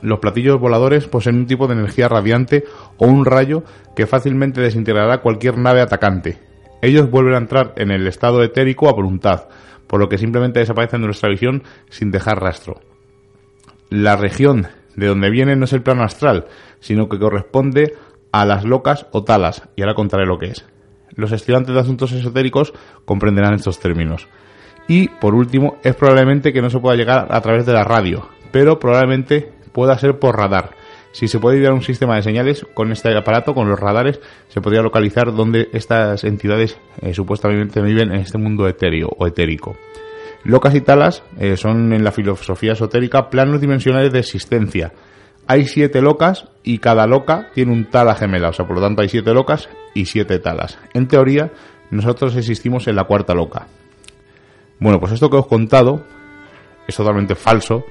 Los 0.02 0.20
platillos 0.20 0.60
voladores 0.60 1.08
poseen 1.08 1.36
un 1.36 1.46
tipo 1.46 1.66
de 1.66 1.74
energía 1.74 2.08
radiante 2.08 2.64
o 2.96 3.06
un 3.06 3.24
rayo 3.24 3.64
que 3.96 4.06
fácilmente 4.06 4.60
desintegrará 4.60 5.20
cualquier 5.20 5.58
nave 5.58 5.80
atacante. 5.80 6.38
Ellos 6.82 7.10
vuelven 7.10 7.34
a 7.34 7.38
entrar 7.38 7.72
en 7.76 7.90
el 7.90 8.06
estado 8.06 8.42
etérico 8.42 8.88
a 8.88 8.92
voluntad, 8.92 9.48
por 9.86 10.00
lo 10.00 10.08
que 10.08 10.18
simplemente 10.18 10.60
desaparecen 10.60 11.00
de 11.00 11.06
nuestra 11.06 11.28
visión 11.28 11.64
sin 11.88 12.10
dejar 12.10 12.40
rastro. 12.40 12.80
La 13.90 14.16
región 14.16 14.68
de 14.94 15.06
donde 15.06 15.30
vienen 15.30 15.58
no 15.58 15.64
es 15.64 15.72
el 15.72 15.82
plano 15.82 16.04
astral, 16.04 16.46
sino 16.80 17.08
que 17.08 17.18
corresponde 17.18 17.94
a 18.30 18.44
las 18.44 18.64
locas 18.64 19.06
o 19.12 19.24
talas, 19.24 19.68
y 19.74 19.82
ahora 19.82 19.94
contaré 19.94 20.26
lo 20.26 20.38
que 20.38 20.46
es. 20.46 20.66
Los 21.14 21.32
estudiantes 21.32 21.74
de 21.74 21.80
asuntos 21.80 22.12
esotéricos 22.12 22.72
comprenderán 23.04 23.54
estos 23.54 23.80
términos. 23.80 24.28
Y, 24.86 25.08
por 25.08 25.34
último, 25.34 25.78
es 25.82 25.94
probablemente 25.94 26.52
que 26.52 26.62
no 26.62 26.70
se 26.70 26.78
pueda 26.78 26.96
llegar 26.96 27.26
a 27.30 27.40
través 27.40 27.66
de 27.66 27.72
la 27.72 27.84
radio, 27.84 28.28
pero 28.52 28.78
probablemente 28.78 29.52
pueda 29.72 29.98
ser 29.98 30.18
por 30.18 30.36
radar. 30.36 30.70
Si 31.12 31.26
se 31.26 31.38
puede 31.38 31.58
idear 31.58 31.72
un 31.72 31.82
sistema 31.82 32.16
de 32.16 32.22
señales 32.22 32.66
con 32.74 32.92
este 32.92 33.16
aparato, 33.16 33.54
con 33.54 33.68
los 33.68 33.80
radares, 33.80 34.20
se 34.48 34.60
podría 34.60 34.82
localizar 34.82 35.32
dónde 35.34 35.68
estas 35.72 36.24
entidades 36.24 36.78
eh, 37.00 37.14
supuestamente 37.14 37.80
viven 37.80 38.12
en 38.12 38.20
este 38.20 38.38
mundo 38.38 38.68
etéreo 38.68 39.08
o 39.16 39.26
etérico. 39.26 39.76
Locas 40.44 40.74
y 40.74 40.80
talas 40.80 41.22
eh, 41.38 41.56
son 41.56 41.92
en 41.92 42.04
la 42.04 42.12
filosofía 42.12 42.72
esotérica 42.72 43.30
planos 43.30 43.60
dimensionales 43.60 44.12
de 44.12 44.20
existencia. 44.20 44.92
Hay 45.46 45.64
siete 45.64 46.02
locas 46.02 46.46
y 46.62 46.78
cada 46.78 47.06
loca 47.06 47.50
tiene 47.54 47.72
un 47.72 47.86
tala 47.86 48.14
gemela, 48.14 48.50
o 48.50 48.52
sea, 48.52 48.66
por 48.66 48.76
lo 48.76 48.82
tanto 48.82 49.02
hay 49.02 49.08
siete 49.08 49.32
locas 49.32 49.68
y 49.94 50.04
siete 50.04 50.38
talas. 50.38 50.78
En 50.92 51.08
teoría, 51.08 51.50
nosotros 51.90 52.36
existimos 52.36 52.86
en 52.86 52.96
la 52.96 53.04
cuarta 53.04 53.34
loca. 53.34 53.66
Bueno, 54.78 55.00
pues 55.00 55.12
esto 55.12 55.30
que 55.30 55.36
os 55.36 55.46
he 55.46 55.48
contado 55.48 56.04
es 56.86 56.94
totalmente 56.94 57.34
falso. 57.34 57.84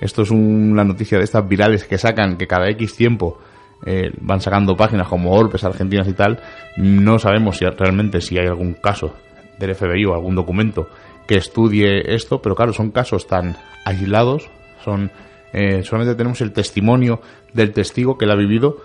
Esto 0.00 0.22
es 0.22 0.30
una 0.30 0.84
noticia 0.84 1.18
de 1.18 1.24
estas 1.24 1.46
virales 1.48 1.84
que 1.84 1.98
sacan, 1.98 2.36
que 2.36 2.46
cada 2.46 2.68
X 2.70 2.96
tiempo 2.96 3.38
eh, 3.84 4.10
van 4.20 4.40
sacando 4.40 4.76
páginas 4.76 5.08
como 5.08 5.32
Orbes 5.32 5.64
Argentinas 5.64 6.08
y 6.08 6.14
tal. 6.14 6.40
No 6.76 7.18
sabemos 7.18 7.58
si 7.58 7.66
realmente 7.66 8.20
si 8.20 8.38
hay 8.38 8.46
algún 8.46 8.74
caso 8.74 9.14
del 9.58 9.74
FBI 9.74 10.04
o 10.06 10.14
algún 10.14 10.34
documento 10.34 10.88
que 11.26 11.36
estudie 11.36 12.14
esto, 12.14 12.40
pero 12.42 12.54
claro, 12.54 12.72
son 12.72 12.90
casos 12.90 13.26
tan 13.26 13.56
aislados, 13.84 14.48
son 14.84 15.10
eh, 15.52 15.82
solamente 15.82 16.14
tenemos 16.14 16.40
el 16.40 16.52
testimonio 16.52 17.20
del 17.52 17.72
testigo 17.72 18.16
que 18.16 18.26
lo 18.26 18.32
ha 18.32 18.36
vivido, 18.36 18.76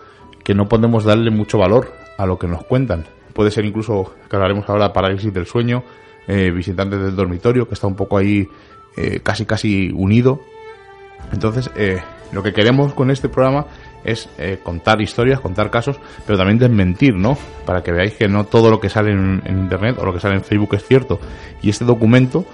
que 0.44 0.54
no 0.54 0.68
podemos 0.68 1.04
darle 1.04 1.32
mucho 1.32 1.58
valor 1.58 1.94
a 2.18 2.26
lo 2.26 2.38
que 2.38 2.48
nos 2.48 2.64
cuentan. 2.64 3.06
Puede 3.34 3.52
ser 3.52 3.66
incluso, 3.66 4.14
que 4.30 4.36
hablaremos 4.36 4.68
ahora, 4.70 4.94
parálisis 4.94 5.34
del 5.34 5.46
sueño, 5.46 5.84
eh, 6.28 6.52
visitantes 6.52 7.02
del 7.02 7.16
dormitorio, 7.16 7.68
que 7.68 7.74
está 7.74 7.88
un 7.88 7.96
poco 7.96 8.18
ahí 8.18 8.48
eh, 8.96 9.20
casi 9.22 9.46
casi 9.46 9.92
unido. 9.94 10.42
Entonces, 11.32 11.70
lo 12.32 12.44
que 12.44 12.54
queremos 12.54 12.94
con 12.94 13.12
este 13.12 13.30
programa 13.30 13.66
es 14.04 14.30
contar 14.64 15.02
historias, 15.02 15.40
contar 15.40 15.70
casos, 15.70 16.00
pero 16.26 16.38
también 16.38 16.60
desmentir, 16.60 17.16
¿no? 17.16 17.38
Para 17.66 17.82
que 17.82 17.92
veáis 17.92 18.14
que 18.14 18.28
no 18.28 18.44
todo 18.44 18.70
lo 18.70 18.80
que 18.80 18.90
sale 18.90 19.12
en, 19.12 19.42
Internet 19.48 19.98
o 20.00 20.06
lo 20.06 20.14
que 20.14 20.20
sale 20.20 20.36
en 20.36 20.44
Facebook 20.44 20.76
es 20.76 20.86
cierto. 20.86 21.20
Y 21.62 21.70
este 21.70 21.86
documento, 21.86 22.46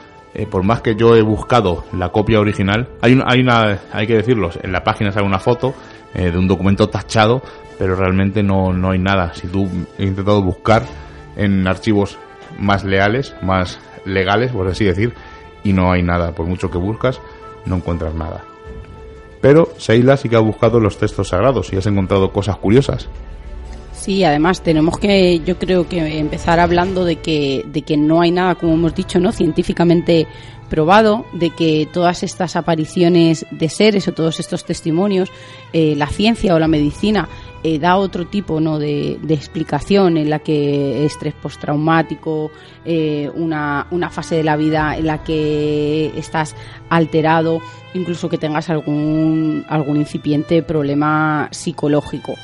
por 0.49 0.63
más 0.63 0.81
que 0.81 0.95
yo 0.95 1.15
he 1.15 1.21
buscado 1.21 1.83
la 1.93 2.09
copia 2.09 2.39
original, 2.39 2.87
hay 3.01 3.13
una, 3.13 3.25
hay 3.27 3.41
una, 3.41 3.79
hay 3.91 4.07
que 4.07 4.15
decirlo, 4.15 4.49
en 4.61 4.71
la 4.71 4.83
página 4.83 5.11
sale 5.11 5.25
una 5.25 5.39
foto 5.39 5.73
de 6.13 6.37
un 6.37 6.47
documento 6.47 6.89
tachado 6.89 7.41
pero 7.81 7.95
realmente 7.95 8.43
no, 8.43 8.71
no 8.73 8.91
hay 8.91 8.99
nada. 8.99 9.33
Si 9.33 9.47
tú 9.47 9.67
he 9.97 10.05
intentado 10.05 10.39
buscar 10.43 10.83
en 11.35 11.67
archivos 11.67 12.19
más 12.59 12.83
leales, 12.83 13.35
más 13.41 13.79
legales, 14.05 14.51
por 14.51 14.67
así 14.67 14.85
decir, 14.85 15.15
y 15.63 15.73
no 15.73 15.91
hay 15.91 16.03
nada. 16.03 16.31
Por 16.33 16.45
mucho 16.45 16.69
que 16.69 16.77
buscas, 16.77 17.19
no 17.65 17.77
encuentras 17.77 18.13
nada. 18.13 18.43
Pero 19.41 19.69
Seila 19.77 20.17
sí 20.17 20.29
que 20.29 20.35
ha 20.35 20.39
buscado 20.39 20.79
los 20.79 20.97
textos 20.97 21.29
sagrados 21.29 21.73
y 21.73 21.77
has 21.77 21.87
encontrado 21.87 22.31
cosas 22.31 22.57
curiosas. 22.57 23.09
Sí, 23.93 24.23
además 24.23 24.61
tenemos 24.61 24.97
que, 24.97 25.39
yo 25.41 25.59
creo 25.59 25.87
que 25.87 26.17
empezar 26.17 26.59
hablando 26.59 27.05
de 27.05 27.17
que, 27.17 27.63
de 27.67 27.81
que 27.81 27.97
no 27.97 28.21
hay 28.21 28.31
nada, 28.31 28.55
como 28.55 28.73
hemos 28.73 28.95
dicho, 28.95 29.19
no 29.19 29.31
científicamente 29.31 30.27
probado 30.71 31.25
de 31.33 31.49
que 31.49 31.85
todas 31.91 32.23
estas 32.23 32.55
apariciones 32.55 33.45
de 33.51 33.67
seres 33.67 34.07
o 34.07 34.13
todos 34.13 34.39
estos 34.39 34.63
testimonios, 34.63 35.29
eh, 35.73 35.95
la 35.97 36.07
ciencia 36.07 36.55
o 36.55 36.59
la 36.59 36.69
medicina 36.69 37.27
eh, 37.61 37.77
da 37.77 37.97
otro 37.97 38.25
tipo 38.25 38.61
¿no? 38.61 38.79
de, 38.79 39.19
explicación 39.29 40.15
en 40.15 40.29
la 40.29 40.39
que 40.39 41.05
estrés 41.05 41.33
postraumático, 41.33 42.51
eh, 42.85 43.29
una, 43.35 43.85
una 43.91 44.09
fase 44.09 44.35
de 44.37 44.45
la 44.45 44.55
vida 44.55 44.95
en 44.95 45.07
la 45.07 45.25
que 45.25 46.13
estás 46.15 46.55
alterado, 46.89 47.59
incluso 47.93 48.29
que 48.29 48.37
tengas 48.37 48.69
algún, 48.69 49.65
algún 49.67 49.97
incipiente 49.97 50.63
problema 50.63 51.49
psicológico 51.51 52.35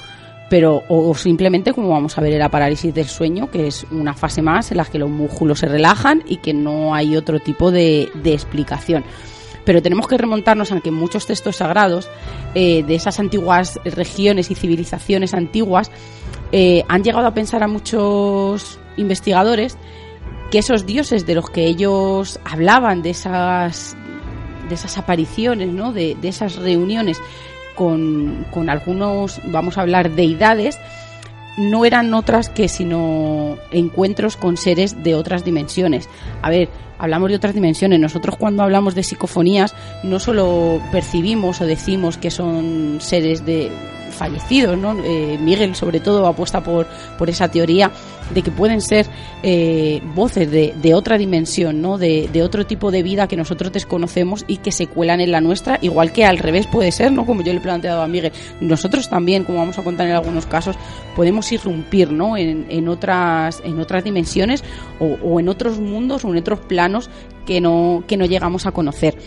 pero 0.50 0.84
o, 0.88 1.14
simplemente 1.16 1.74
como 1.74 1.90
vamos 1.90 2.18
a 2.18 2.22
ver 2.22 2.34
en 2.34 2.40
la 2.40 2.50
parálisis 2.50 2.94
del 2.94 3.08
sueño 3.08 3.52
que 3.52 3.68
es 3.68 3.86
una 3.92 4.14
fase 4.14 4.42
más 4.42 4.72
en 4.72 4.78
la 4.78 4.86
que 4.86 5.00
los 5.00 5.10
músculos 5.10 5.60
se 5.60 5.68
relajan 5.68 6.24
y 6.26 6.38
que 6.38 6.54
no 6.54 6.96
hay 6.96 7.16
otro 7.16 7.40
tipo 7.40 7.72
de, 7.72 8.10
explicación 8.24 9.04
pero 9.66 9.82
tenemos 9.82 10.08
que 10.08 10.18
remontarnos 10.18 10.72
a 10.72 10.80
que 10.80 10.92
muchos 10.92 11.26
textos 11.26 11.58
sagrados 11.58 12.10
eh, 12.56 12.84
de 12.84 12.96
esas 12.96 13.20
antiguas 13.20 13.80
regiones 13.84 14.50
y 14.50 14.56
civilizaciones 14.56 15.34
antiguas 15.34 15.92
eh, 16.52 16.84
han 16.88 17.04
llegado 17.04 17.28
a 17.28 17.34
pensar 17.34 17.64
a 17.64 17.68
muchos 17.68 18.80
investigadores 18.96 19.78
que 20.52 20.60
esos 20.60 20.86
dioses 20.86 21.26
de 21.26 21.36
los 21.36 21.50
que 21.50 21.66
ellos 21.66 22.40
hablaban 22.46 23.02
de 23.02 23.10
esas 23.10 23.98
de 24.70 24.76
esas 24.76 24.98
apariciones, 24.98 25.70
¿no? 25.70 25.94
de, 25.94 26.16
de 26.16 26.28
esas 26.28 26.58
reuniones 26.58 27.22
con, 27.78 28.46
con 28.52 28.70
algunos, 28.70 29.40
vamos 29.46 29.78
a 29.78 29.82
hablar, 29.82 30.12
deidades, 30.12 30.78
no 31.58 31.86
eran 31.86 32.14
otras 32.14 32.50
que 32.50 32.68
sino 32.68 33.58
encuentros 33.72 34.36
con 34.36 34.58
seres 34.58 35.04
de 35.04 35.16
otras 35.16 35.46
dimensiones. 35.46 36.10
A 36.42 36.50
ver, 36.50 36.70
hablamos 36.98 37.30
de 37.30 37.36
otras 37.36 37.54
dimensiones. 37.54 38.00
Nosotros 38.00 38.36
cuando 38.38 38.64
hablamos 38.64 38.96
de 38.96 39.04
psicofonías 39.04 39.74
no 40.04 40.20
solo 40.20 40.82
percibimos 40.92 41.62
o 41.62 41.66
decimos 41.66 42.18
que 42.18 42.32
son 42.32 42.98
seres 43.00 43.46
de 43.46 43.72
fallecidos, 44.18 44.78
¿no? 44.78 44.98
Eh, 45.04 45.38
Miguel 45.40 45.76
sobre 45.76 46.00
todo 46.00 46.26
apuesta 46.28 46.62
por, 46.62 46.88
por 47.18 47.30
esa 47.30 47.50
teoría 47.50 47.92
de 48.34 48.42
que 48.42 48.52
pueden 48.52 48.82
ser 48.82 49.06
eh, 49.44 50.02
voces 50.14 50.52
de, 50.52 50.74
de, 50.82 50.94
otra 50.94 51.18
dimensión, 51.18 51.82
¿no? 51.82 51.98
De, 51.98 52.30
de, 52.32 52.44
otro 52.44 52.66
tipo 52.66 52.92
de 52.92 53.04
vida 53.04 53.28
que 53.28 53.38
nosotros 53.38 53.72
desconocemos 53.72 54.44
y 54.48 54.58
que 54.58 54.72
se 54.72 54.88
cuelan 54.88 55.22
en 55.22 55.32
la 55.32 55.42
nuestra, 55.42 55.80
igual 55.82 56.12
que 56.12 56.26
al 56.26 56.38
revés 56.38 56.68
puede 56.68 56.92
ser, 56.92 57.12
¿no? 57.12 57.26
Como 57.26 57.42
yo 57.42 57.54
le 57.54 57.60
he 57.60 57.62
planteado 57.62 58.02
a 58.02 58.08
Miguel. 58.08 58.34
Nosotros 58.60 59.10
también, 59.10 59.44
como 59.44 59.60
vamos 59.60 59.78
a 59.80 59.84
contar 59.84 60.08
en 60.08 60.14
algunos 60.14 60.46
casos, 60.46 60.76
podemos 61.16 61.52
irrumpir, 61.52 62.12
¿no? 62.12 62.36
En, 62.36 62.66
en 62.70 62.90
otras, 62.90 63.62
en 63.64 63.80
otras 63.80 64.04
dimensiones 64.04 64.64
o, 65.00 65.18
o 65.24 65.40
en 65.40 65.48
otros 65.48 65.80
mundos 65.80 66.26
o 66.26 66.30
en 66.30 66.38
otros 66.38 66.60
planos 66.60 67.10
que 67.46 67.62
no, 67.62 68.04
que 68.08 68.18
no 68.18 68.26
llegamos 68.26 68.66
a 68.66 68.72
conocer 68.72 69.18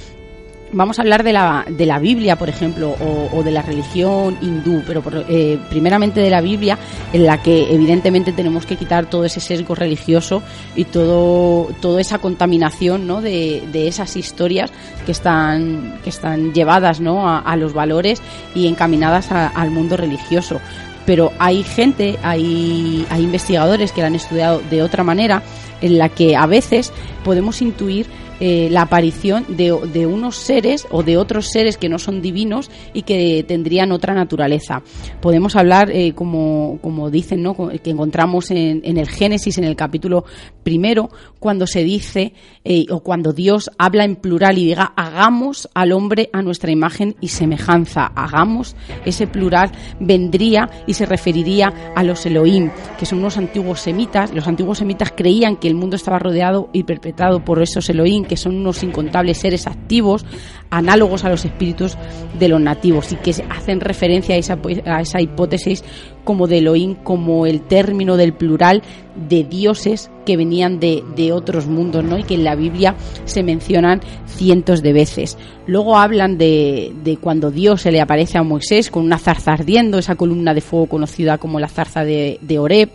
vamos 0.72 0.98
a 0.98 1.02
hablar 1.02 1.22
de 1.22 1.32
la, 1.32 1.64
de 1.68 1.86
la 1.86 1.98
Biblia, 1.98 2.36
por 2.36 2.48
ejemplo, 2.48 2.94
o, 3.32 3.42
de 3.42 3.50
la 3.50 3.62
religión 3.62 4.36
hindú, 4.40 4.82
pero 4.86 5.02
eh, 5.28 5.58
primeramente 5.68 6.20
de 6.20 6.30
la 6.30 6.40
Biblia, 6.40 6.78
en 7.12 7.26
la 7.26 7.42
que 7.42 7.72
evidentemente 7.72 8.32
tenemos 8.32 8.66
que 8.66 8.76
quitar 8.76 9.06
todo 9.06 9.24
ese 9.24 9.40
sesgo 9.40 9.74
religioso 9.74 10.42
y 10.76 10.84
todo, 10.84 11.68
toda 11.80 12.00
esa 12.00 12.18
contaminación 12.18 13.06
¿no? 13.06 13.20
de, 13.20 13.62
de 13.72 13.88
esas 13.88 14.16
historias 14.16 14.70
que 15.06 15.12
están, 15.12 15.98
que 16.04 16.10
están 16.10 16.52
llevadas 16.52 17.00
¿no? 17.00 17.28
a, 17.28 17.56
los 17.56 17.72
valores 17.72 18.22
y 18.54 18.66
encaminadas 18.66 19.30
al 19.32 19.70
mundo 19.70 19.96
religioso. 19.96 20.60
Pero 21.06 21.32
hay 21.38 21.62
gente, 21.62 22.18
hay, 22.22 23.06
hay 23.10 23.22
investigadores 23.22 23.92
que 23.92 24.00
la 24.00 24.08
han 24.08 24.14
estudiado 24.14 24.60
de 24.70 24.82
otra 24.82 25.02
manera, 25.02 25.42
en 25.80 25.98
la 25.98 26.08
que 26.10 26.36
a 26.36 26.46
veces 26.46 26.92
podemos 27.24 27.62
intuir 27.62 28.06
eh, 28.40 28.68
la 28.70 28.82
aparición 28.82 29.44
de, 29.48 29.76
de, 29.92 30.06
unos 30.06 30.36
seres 30.36 30.86
o 30.90 31.02
de 31.02 31.16
otros 31.16 31.46
seres 31.46 31.76
que 31.76 31.88
no 31.88 31.98
son 31.98 32.22
divinos 32.22 32.70
y 32.94 33.02
que 33.02 33.44
tendrían 33.46 33.92
otra 33.92 34.14
naturaleza. 34.14 34.82
Podemos 35.20 35.56
hablar, 35.56 35.90
eh, 35.90 36.14
como, 36.14 36.78
como 36.82 37.10
dicen, 37.10 37.42
¿no? 37.42 37.54
que 37.54 37.90
encontramos 37.90 38.50
en, 38.50 38.80
en, 38.84 38.96
el 38.96 39.08
Génesis, 39.08 39.58
en 39.58 39.64
el 39.64 39.76
capítulo 39.76 40.24
primero, 40.62 41.10
cuando 41.38 41.66
se 41.66 41.84
dice 41.84 42.32
eh, 42.64 42.86
o 42.90 43.00
cuando 43.00 43.32
Dios 43.32 43.70
habla 43.78 44.04
en 44.04 44.16
plural 44.16 44.58
y 44.58 44.66
diga 44.66 44.92
hagamos 44.96 45.68
al 45.74 45.92
hombre 45.92 46.28
a 46.32 46.42
nuestra 46.42 46.70
imagen 46.70 47.16
y 47.20 47.28
semejanza. 47.28 48.06
Hagamos, 48.14 48.76
ese 49.04 49.26
plural 49.26 49.72
vendría 49.98 50.70
y 50.86 50.94
se 50.94 51.06
referiría 51.06 51.92
a 51.96 52.02
los 52.02 52.24
Elohim, 52.26 52.70
que 52.98 53.06
son 53.06 53.20
unos 53.20 53.38
antiguos 53.38 53.80
semitas. 53.80 54.32
Los 54.34 54.46
antiguos 54.46 54.78
semitas 54.78 55.12
creían 55.16 55.56
que 55.56 55.68
el 55.68 55.74
mundo 55.74 55.96
estaba 55.96 56.18
rodeado 56.18 56.68
y 56.72 56.84
perpetrado 56.84 57.44
por 57.44 57.62
esos 57.62 57.88
Elohim, 57.88 58.24
que 58.30 58.36
son 58.36 58.54
unos 58.54 58.84
incontables 58.84 59.38
seres 59.38 59.66
activos, 59.66 60.24
análogos 60.70 61.24
a 61.24 61.30
los 61.30 61.44
espíritus 61.44 61.98
de 62.38 62.46
los 62.46 62.60
nativos, 62.60 63.10
y 63.10 63.16
que 63.16 63.34
hacen 63.50 63.80
referencia 63.80 64.36
a 64.36 64.38
esa, 64.38 64.56
a 64.86 65.00
esa 65.00 65.20
hipótesis 65.20 65.82
como 66.22 66.46
de 66.46 66.58
Elohim, 66.58 66.94
como 66.94 67.44
el 67.44 67.60
término 67.62 68.16
del 68.16 68.32
plural 68.32 68.84
de 69.28 69.42
dioses 69.42 70.12
que 70.24 70.36
venían 70.36 70.78
de, 70.78 71.02
de, 71.16 71.32
otros 71.32 71.66
mundos, 71.66 72.04
¿no? 72.04 72.18
Y 72.18 72.22
que 72.22 72.34
en 72.34 72.44
la 72.44 72.54
Biblia 72.54 72.94
se 73.24 73.42
mencionan 73.42 74.00
cientos 74.26 74.80
de 74.80 74.92
veces. 74.92 75.36
Luego 75.66 75.98
hablan 75.98 76.38
de, 76.38 76.92
de, 77.02 77.16
cuando 77.16 77.50
Dios 77.50 77.82
se 77.82 77.90
le 77.90 78.00
aparece 78.00 78.38
a 78.38 78.44
Moisés 78.44 78.92
con 78.92 79.02
una 79.04 79.18
zarza 79.18 79.54
ardiendo, 79.54 79.98
esa 79.98 80.14
columna 80.14 80.54
de 80.54 80.60
fuego 80.60 80.86
conocida 80.86 81.38
como 81.38 81.58
la 81.58 81.66
zarza 81.66 82.04
de, 82.04 82.38
de 82.42 82.58
Oreb 82.60 82.90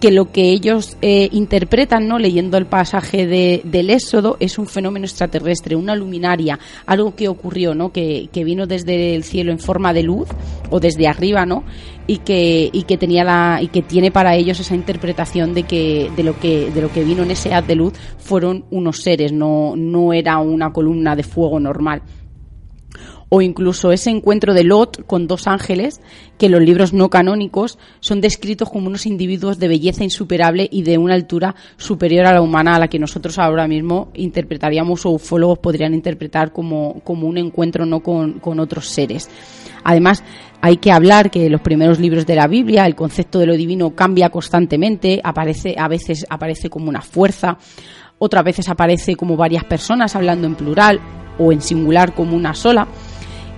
que 0.00 0.10
lo 0.10 0.30
que 0.30 0.50
ellos 0.50 0.96
eh, 1.00 1.28
interpretan, 1.32 2.06
no 2.06 2.18
leyendo 2.18 2.58
el 2.58 2.66
pasaje 2.66 3.26
de, 3.26 3.62
del 3.64 3.90
Éxodo, 3.90 4.36
es 4.40 4.58
un 4.58 4.66
fenómeno 4.66 5.06
extraterrestre, 5.06 5.76
una 5.76 5.96
luminaria, 5.96 6.58
algo 6.84 7.14
que 7.14 7.28
ocurrió, 7.28 7.74
¿no? 7.74 7.92
Que, 7.92 8.28
que, 8.32 8.44
vino 8.44 8.66
desde 8.66 9.14
el 9.14 9.24
cielo 9.24 9.52
en 9.52 9.58
forma 9.58 9.92
de 9.92 10.02
luz 10.02 10.28
o 10.70 10.80
desde 10.80 11.08
arriba, 11.08 11.46
¿no? 11.46 11.64
Y 12.06 12.18
que, 12.18 12.68
y 12.72 12.82
que 12.84 12.98
tenía 12.98 13.24
la 13.24 13.58
y 13.60 13.68
que 13.68 13.82
tiene 13.82 14.10
para 14.10 14.36
ellos 14.36 14.60
esa 14.60 14.74
interpretación 14.74 15.54
de 15.54 15.64
que 15.64 16.10
de 16.16 16.22
lo 16.22 16.38
que 16.38 16.70
de 16.70 16.80
lo 16.80 16.92
que 16.92 17.02
vino 17.02 17.24
en 17.24 17.32
ese 17.32 17.52
haz 17.52 17.66
de 17.66 17.74
luz 17.74 17.94
fueron 18.18 18.64
unos 18.70 19.02
seres, 19.02 19.32
no 19.32 19.74
no 19.76 20.12
era 20.12 20.38
una 20.38 20.72
columna 20.72 21.16
de 21.16 21.24
fuego 21.24 21.58
normal 21.58 22.02
o 23.28 23.42
incluso 23.42 23.92
ese 23.92 24.10
encuentro 24.10 24.54
de 24.54 24.64
Lot 24.64 25.04
con 25.06 25.26
dos 25.26 25.46
ángeles 25.46 26.00
que 26.38 26.46
en 26.46 26.52
los 26.52 26.62
libros 26.62 26.92
no 26.92 27.10
canónicos 27.10 27.78
son 28.00 28.20
descritos 28.20 28.70
como 28.70 28.86
unos 28.86 29.06
individuos 29.06 29.58
de 29.58 29.68
belleza 29.68 30.04
insuperable 30.04 30.68
y 30.70 30.82
de 30.82 30.98
una 30.98 31.14
altura 31.14 31.54
superior 31.76 32.26
a 32.26 32.34
la 32.34 32.42
humana 32.42 32.76
a 32.76 32.78
la 32.78 32.88
que 32.88 32.98
nosotros 32.98 33.38
ahora 33.38 33.66
mismo 33.66 34.10
interpretaríamos 34.14 35.06
o 35.06 35.10
ufólogos 35.10 35.58
podrían 35.58 35.94
interpretar 35.94 36.52
como, 36.52 37.00
como 37.00 37.26
un 37.26 37.38
encuentro 37.38 37.86
no 37.86 38.00
con, 38.00 38.34
con 38.34 38.60
otros 38.60 38.86
seres. 38.88 39.28
Además, 39.84 40.24
hay 40.60 40.78
que 40.78 40.90
hablar 40.90 41.30
que 41.30 41.46
en 41.46 41.52
los 41.52 41.60
primeros 41.60 42.00
libros 42.00 42.26
de 42.26 42.34
la 42.34 42.48
Biblia 42.48 42.86
el 42.86 42.94
concepto 42.94 43.38
de 43.38 43.46
lo 43.46 43.54
divino 43.54 43.94
cambia 43.94 44.30
constantemente, 44.30 45.20
aparece, 45.22 45.76
a 45.78 45.88
veces 45.88 46.26
aparece 46.28 46.70
como 46.70 46.88
una 46.88 47.02
fuerza, 47.02 47.58
otras 48.18 48.44
veces 48.44 48.68
aparece 48.68 49.14
como 49.14 49.36
varias 49.36 49.64
personas 49.64 50.16
hablando 50.16 50.46
en 50.46 50.54
plural 50.54 51.00
o 51.38 51.52
en 51.52 51.60
singular 51.60 52.14
como 52.14 52.36
una 52.36 52.54
sola 52.54 52.88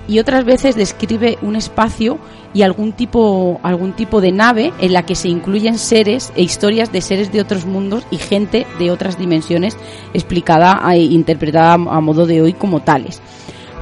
y 0.09 0.19
otras 0.19 0.45
veces 0.45 0.75
describe 0.75 1.39
un 1.43 1.55
espacio 1.55 2.19
y 2.55 2.63
algún 2.63 2.93
tipo, 2.93 3.61
algún 3.63 3.93
tipo 3.93 4.21
de 4.23 4.33
nave 4.33 4.73
en 4.81 4.95
la 4.95 5.05
que 5.05 5.15
se 5.15 5.29
incluyen 5.29 5.79
seres 5.79 6.33
e 6.35 6.43
historias 6.43 6.91
de 6.91 7.03
seres 7.03 7.31
de 7.31 7.43
otros 7.43 7.67
mundos 7.67 8.05
y 8.11 8.17
gente 8.17 8.67
de 8.79 8.91
otras 8.91 9.19
dimensiones 9.19 9.77
explicada 10.15 10.81
e 10.93 11.03
interpretada 11.03 11.75
a 11.75 12.01
modo 12.01 12.27
de 12.27 12.41
hoy 12.41 12.55
como 12.55 12.81
tales. 12.81 13.21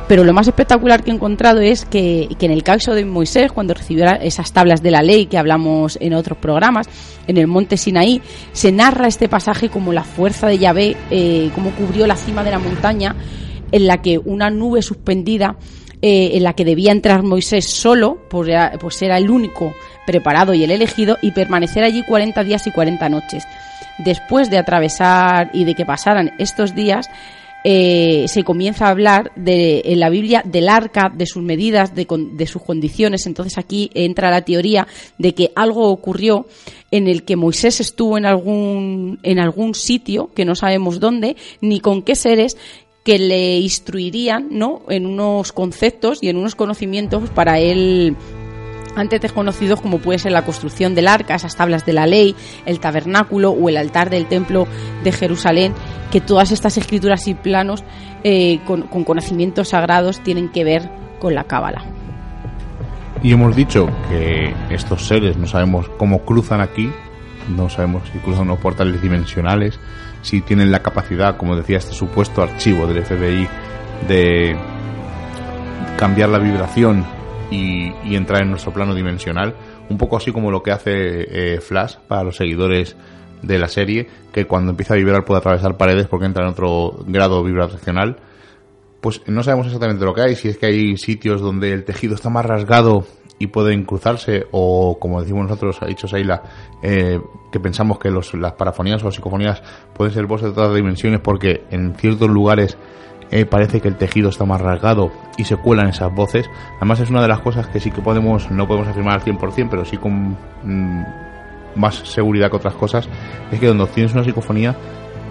Pero 0.09 0.23
lo 0.23 0.33
más 0.33 0.47
espectacular 0.47 1.03
que 1.03 1.11
he 1.11 1.15
encontrado 1.15 1.61
es 1.61 1.85
que, 1.85 2.29
en 2.39 2.51
el 2.53 2.63
caso 2.63 2.95
de 2.95 3.05
Moisés, 3.05 3.51
cuando 3.51 3.75
recibió 3.75 4.07
esas 4.21 4.53
tablas 4.53 4.81
de 4.81 4.93
la 4.93 5.03
ley 5.03 5.27
que 5.27 5.37
hablamos 5.37 5.99
en 6.01 6.15
otros 6.15 6.39
programas, 6.39 6.89
en 7.27 7.39
el 7.39 7.49
monte 7.49 7.77
Sinaí, 7.77 8.23
se 8.53 8.71
narra 8.71 9.09
este 9.09 9.29
pasaje 9.29 9.69
como 9.69 9.93
la 9.93 10.05
fuerza 10.05 10.47
de 10.47 10.59
Yahvé, 10.59 10.97
eh, 11.11 11.51
como 11.57 11.71
cubrió 11.73 12.07
la 12.07 12.15
cima 12.15 12.45
de 12.45 12.53
la 12.53 12.61
montaña, 12.61 13.17
en 13.73 13.87
la 13.87 14.03
que 14.03 14.19
una 14.19 14.51
nube 14.51 14.83
suspendida 14.83 15.57
eh, 16.03 16.33
en 16.35 16.43
la 16.43 16.53
que 16.53 16.65
debía 16.65 16.93
entrar 16.93 17.23
Moisés 17.23 17.65
solo, 17.65 18.19
pues 18.29 18.49
era, 18.49 18.73
pues 18.79 19.01
era 19.01 19.17
el 19.17 19.31
único 19.31 19.75
preparado 20.07 20.53
y 20.55 20.63
el 20.63 20.71
elegido, 20.71 21.17
y 21.23 21.31
permanecer 21.31 21.85
allí 21.85 22.03
40 22.03 22.45
días 22.45 22.67
y 22.67 22.71
40 22.71 23.09
noches. 23.09 23.45
Después 23.99 24.51
de 24.51 24.59
atravesar 24.59 25.51
y 25.55 25.65
de 25.65 25.75
que 25.75 25.87
pasaran 25.87 26.35
estos 26.39 26.75
días, 26.75 27.09
eh, 27.69 28.27
se 28.29 28.45
comienza 28.45 28.87
a 28.87 28.91
hablar 28.91 29.33
de, 29.35 29.83
en 29.87 29.99
la 29.99 30.09
Biblia 30.09 30.43
del 30.45 30.69
arca, 30.69 31.11
de 31.13 31.27
sus 31.27 31.43
medidas, 31.43 31.97
de, 31.97 32.07
de, 32.35 32.47
sus 32.47 32.63
condiciones. 32.63 33.27
Entonces 33.27 33.59
aquí 33.59 33.91
entra 33.93 34.31
la 34.31 34.43
teoría 34.43 34.87
de 35.19 35.35
que 35.35 35.51
algo 35.57 35.91
ocurrió 35.91 36.47
en 36.93 37.09
el 37.09 37.25
que 37.25 37.35
Moisés 37.35 37.81
estuvo 37.81 38.19
en 38.19 38.27
algún, 38.27 39.19
en 39.25 39.41
algún 39.41 39.75
sitio, 39.75 40.31
que 40.33 40.45
no 40.45 40.55
sabemos 40.55 41.01
dónde, 41.01 41.35
ni 41.61 41.81
con 41.81 42.03
qué 42.03 42.15
seres, 42.15 42.57
que 43.07 43.21
le 43.21 43.59
instruirían 43.59 44.49
¿no? 44.51 44.83
en 44.89 45.07
unos 45.07 45.53
conceptos 45.53 46.19
y 46.23 46.29
en 46.29 46.37
unos 46.37 46.57
conocimientos 46.57 47.31
para 47.31 47.61
él 47.61 48.17
antes 48.97 49.21
desconocidos 49.21 49.81
como 49.81 49.99
puede 49.99 50.19
ser 50.19 50.33
la 50.33 50.45
construcción 50.45 50.97
del 50.97 51.07
arca, 51.07 51.37
esas 51.37 51.55
tablas 51.55 51.87
de 51.87 51.93
la 51.93 52.09
ley, 52.09 52.35
el 52.65 52.81
tabernáculo 52.81 53.53
o 53.53 53.69
el 53.69 53.77
altar 53.77 54.11
del 54.11 54.27
templo 54.27 54.67
de 55.05 55.13
Jerusalén, 55.13 55.73
que 56.11 56.21
todas 56.21 56.51
estas 56.51 56.79
escrituras 56.79 57.29
y 57.29 57.35
planos 57.35 57.85
eh, 58.25 58.59
con, 58.67 58.83
con, 58.89 59.05
conocimientos 59.05 59.69
sagrados 59.69 60.21
tienen 60.25 60.49
que 60.49 60.65
ver 60.65 60.91
con 61.21 61.37
la 61.37 61.45
cábala. 61.45 61.85
Y 63.23 63.33
hemos 63.33 63.55
dicho 63.55 63.89
que 64.09 64.53
estos 64.71 65.07
seres 65.07 65.37
no 65.37 65.47
sabemos 65.47 65.89
cómo 65.97 66.25
cruzan 66.25 66.61
aquí, 66.61 66.91
no 67.55 67.69
sabemos 67.69 68.03
si 68.13 68.19
cruzan 68.19 68.43
unos 68.43 68.59
portales 68.59 69.01
dimensionales, 69.01 69.79
si 70.23 70.41
tienen 70.41 70.71
la 70.71 70.81
capacidad, 70.81 71.37
como 71.37 71.57
decía 71.57 71.79
este 71.79 71.95
supuesto 71.95 72.43
archivo 72.43 72.87
del 72.87 73.05
FBI, 73.05 73.49
de 74.09 74.57
cambiar 75.97 76.29
la 76.29 76.39
vibración 76.39 77.05
y, 77.51 77.93
entrar 78.15 78.43
en 78.43 78.51
nuestro 78.51 78.73
plano 78.73 78.95
dimensional, 78.95 79.55
un 79.89 79.99
poco 79.99 80.17
así 80.17 80.33
como 80.33 80.51
lo 80.51 80.63
que 80.63 80.73
hace 80.73 80.95
eh, 80.95 81.61
Flash 81.61 81.97
para 82.09 82.25
los 82.25 82.37
seguidores 82.37 82.97
de 83.43 83.59
la 83.59 83.69
serie, 83.69 84.09
que 84.33 84.47
cuando 84.47 84.71
empieza 84.71 84.95
a 84.95 84.97
vibrar 84.97 85.25
puede 85.25 85.39
atravesar 85.39 85.77
paredes 85.77 86.07
porque 86.07 86.27
entra 86.27 86.45
en 86.45 86.51
otro 86.51 87.05
grado 87.07 87.43
vibracional. 87.45 88.17
Pues 89.01 89.23
no 89.27 89.43
sabemos 89.43 89.67
exactamente 89.67 90.05
lo 90.05 90.15
que 90.15 90.23
hay, 90.23 90.37
si 90.37 90.49
es 90.49 90.59
que 90.59 90.67
hay 90.67 90.97
sitios 90.97 91.41
donde 91.41 91.73
el 91.73 91.85
tejido 91.85 92.15
está 92.15 92.31
más 92.31 92.45
rasgado 92.45 93.07
y 93.39 93.49
pueden 93.49 93.85
cruzarse 93.85 94.47
o 94.51 94.99
como 94.99 95.21
decimos 95.21 95.45
nosotros 95.45 95.79
ha 95.83 95.87
dicho 95.87 96.09
Seila 96.09 96.43
eh, 96.83 97.21
que 97.53 97.61
pensamos 97.61 97.99
que 97.99 98.11
los, 98.11 98.33
las 98.35 98.53
parafonías 98.53 99.03
o 99.05 99.11
psicofonías 99.11 99.63
pueden 99.95 100.15
ser 100.15 100.27
voces 100.27 100.49
de 100.49 100.55
todas 100.55 100.75
dimensiones 100.75 101.21
porque 101.21 101.65
en 101.71 101.95
ciertos 101.97 102.31
lugares 102.31 102.79
eh, 103.31 103.45
parece 103.45 103.81
que 103.81 103.89
el 103.89 103.97
tejido 103.97 104.29
está 104.29 104.45
más 104.45 104.61
rasgado 104.61 105.11
y 105.37 105.45
se 105.45 105.57
cuelan 105.57 105.89
esas 105.89 106.15
voces. 106.15 106.49
Además 106.77 107.01
es 107.01 107.11
una 107.11 107.21
de 107.21 107.27
las 107.27 107.41
cosas 107.41 107.67
que 107.67 107.81
sí 107.81 107.91
que 107.91 108.01
podemos 108.01 108.51
no 108.51 108.67
podemos 108.67 108.89
afirmar 108.89 109.15
al 109.15 109.25
100% 109.25 109.69
pero 109.69 109.85
sí 109.85 109.97
con 109.97 110.37
mm, 110.63 111.05
más 111.75 111.97
seguridad 111.97 112.51
que 112.51 112.57
otras 112.57 112.75
cosas 112.75 113.09
es 113.51 113.61
que 113.61 113.67
donde 113.67 113.85
obtienes 113.85 114.15
una 114.15 114.25
psicofonía 114.25 114.75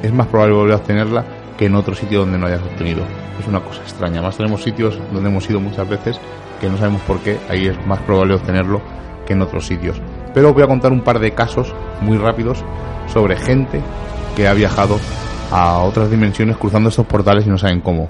es 0.03 0.13
más 0.13 0.27
probable 0.27 0.55
volver 0.55 0.73
a 0.73 0.77
obtenerla 0.77 1.25
que 1.57 1.65
en 1.65 1.75
otro 1.75 1.95
sitio 1.95 2.19
donde 2.19 2.37
no 2.37 2.47
hayas 2.47 2.61
obtenido 2.61 3.03
es 3.39 3.47
una 3.47 3.61
cosa 3.61 3.81
extraña 3.81 4.19
además 4.19 4.37
tenemos 4.37 4.63
sitios 4.63 4.99
donde 5.13 5.29
hemos 5.29 5.49
ido 5.49 5.59
muchas 5.59 5.87
veces 5.87 6.19
que 6.59 6.69
no 6.69 6.77
sabemos 6.77 7.01
por 7.01 7.19
qué, 7.19 7.37
ahí 7.49 7.67
es 7.67 7.87
más 7.87 7.99
probable 8.01 8.35
obtenerlo 8.35 8.81
que 9.25 9.33
en 9.33 9.41
otros 9.41 9.65
sitios. 9.65 9.99
Pero 10.33 10.53
voy 10.53 10.63
a 10.63 10.67
contar 10.67 10.91
un 10.91 11.01
par 11.01 11.19
de 11.19 11.31
casos 11.31 11.73
muy 12.01 12.17
rápidos 12.17 12.63
sobre 13.07 13.35
gente 13.35 13.81
que 14.35 14.47
ha 14.47 14.53
viajado 14.53 14.99
a 15.51 15.79
otras 15.79 16.09
dimensiones 16.09 16.57
cruzando 16.57 16.89
estos 16.89 17.05
portales 17.05 17.45
y 17.45 17.49
no 17.49 17.57
saben 17.57 17.81
cómo. 17.81 18.09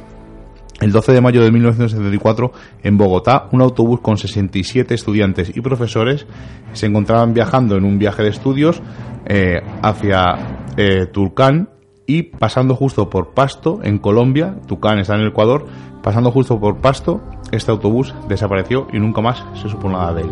El 0.81 0.91
12 0.91 1.13
de 1.13 1.21
mayo 1.21 1.41
de 1.41 1.51
1974, 1.51 2.51
en 2.83 2.97
Bogotá, 2.97 3.47
un 3.51 3.61
autobús 3.61 4.01
con 4.01 4.17
67 4.17 4.93
estudiantes 4.93 5.55
y 5.55 5.61
profesores 5.61 6.27
se 6.73 6.85
encontraban 6.85 7.33
viajando 7.33 7.77
en 7.77 7.85
un 7.85 7.97
viaje 7.97 8.23
de 8.23 8.29
estudios 8.29 8.81
eh, 9.25 9.61
hacia 9.81 10.59
eh, 10.75 11.05
Turcán 11.11 11.69
y 12.07 12.23
pasando 12.23 12.75
justo 12.75 13.09
por 13.09 13.29
Pasto, 13.29 13.79
en 13.83 13.97
Colombia, 13.97 14.55
Tucán 14.67 14.99
está 14.99 15.15
en 15.15 15.21
el 15.21 15.29
Ecuador, 15.29 15.65
pasando 16.03 16.31
justo 16.31 16.59
por 16.59 16.77
Pasto, 16.77 17.21
este 17.51 17.71
autobús 17.71 18.13
desapareció 18.27 18.87
y 18.93 18.99
nunca 18.99 19.21
más 19.21 19.43
se 19.55 19.69
supo 19.69 19.89
nada 19.89 20.13
de 20.13 20.21
él. 20.21 20.31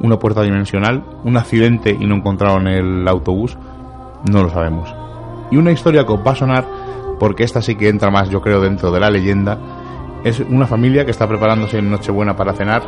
Una 0.00 0.18
puerta 0.18 0.42
dimensional, 0.42 1.04
un 1.22 1.36
accidente 1.36 1.96
y 1.98 2.06
no 2.06 2.16
encontraron 2.16 2.66
el 2.66 3.06
autobús, 3.06 3.56
no 4.30 4.42
lo 4.42 4.50
sabemos. 4.50 4.92
Y 5.50 5.56
una 5.56 5.72
historia 5.72 6.04
que 6.04 6.12
os 6.12 6.26
va 6.26 6.32
a 6.32 6.36
sonar, 6.36 6.66
porque 7.20 7.44
esta 7.44 7.62
sí 7.62 7.76
que 7.76 7.88
entra 7.88 8.10
más, 8.10 8.28
yo 8.28 8.40
creo, 8.40 8.60
dentro 8.60 8.90
de 8.90 9.00
la 9.00 9.10
leyenda, 9.10 9.58
es 10.24 10.40
una 10.40 10.66
familia 10.66 11.04
que 11.04 11.10
está 11.10 11.28
preparándose 11.28 11.78
en 11.78 11.90
Nochebuena 11.90 12.34
para 12.34 12.54
cenar 12.54 12.82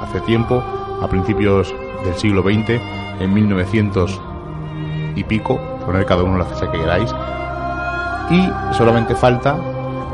hace 0.00 0.20
tiempo, 0.20 0.62
a 1.00 1.08
principios 1.08 1.74
del 2.04 2.14
siglo 2.14 2.42
XX, 2.42 2.80
en 3.20 3.34
1900 3.34 4.20
y 5.16 5.24
pico, 5.24 5.77
poner 5.88 6.04
cada 6.04 6.22
uno 6.22 6.36
la 6.36 6.44
fecha 6.44 6.70
que 6.70 6.78
queráis, 6.78 7.10
y 8.30 8.48
solamente 8.74 9.14
falta 9.14 9.56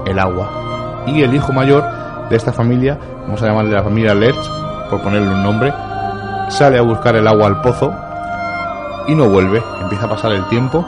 el 0.06 0.18
agua. 0.20 1.02
Y 1.06 1.22
el 1.22 1.34
hijo 1.34 1.52
mayor 1.52 1.84
de 2.30 2.36
esta 2.36 2.52
familia, 2.52 2.96
vamos 3.22 3.42
a 3.42 3.46
llamarle 3.46 3.72
la 3.72 3.82
familia 3.82 4.14
Lerch, 4.14 4.48
por 4.88 5.02
ponerle 5.02 5.34
un 5.34 5.42
nombre, 5.42 5.72
sale 6.48 6.78
a 6.78 6.82
buscar 6.82 7.16
el 7.16 7.26
agua 7.26 7.48
al 7.48 7.60
pozo 7.60 7.92
y 9.08 9.14
no 9.16 9.28
vuelve. 9.28 9.62
Empieza 9.82 10.06
a 10.06 10.10
pasar 10.10 10.32
el 10.32 10.44
tiempo 10.48 10.86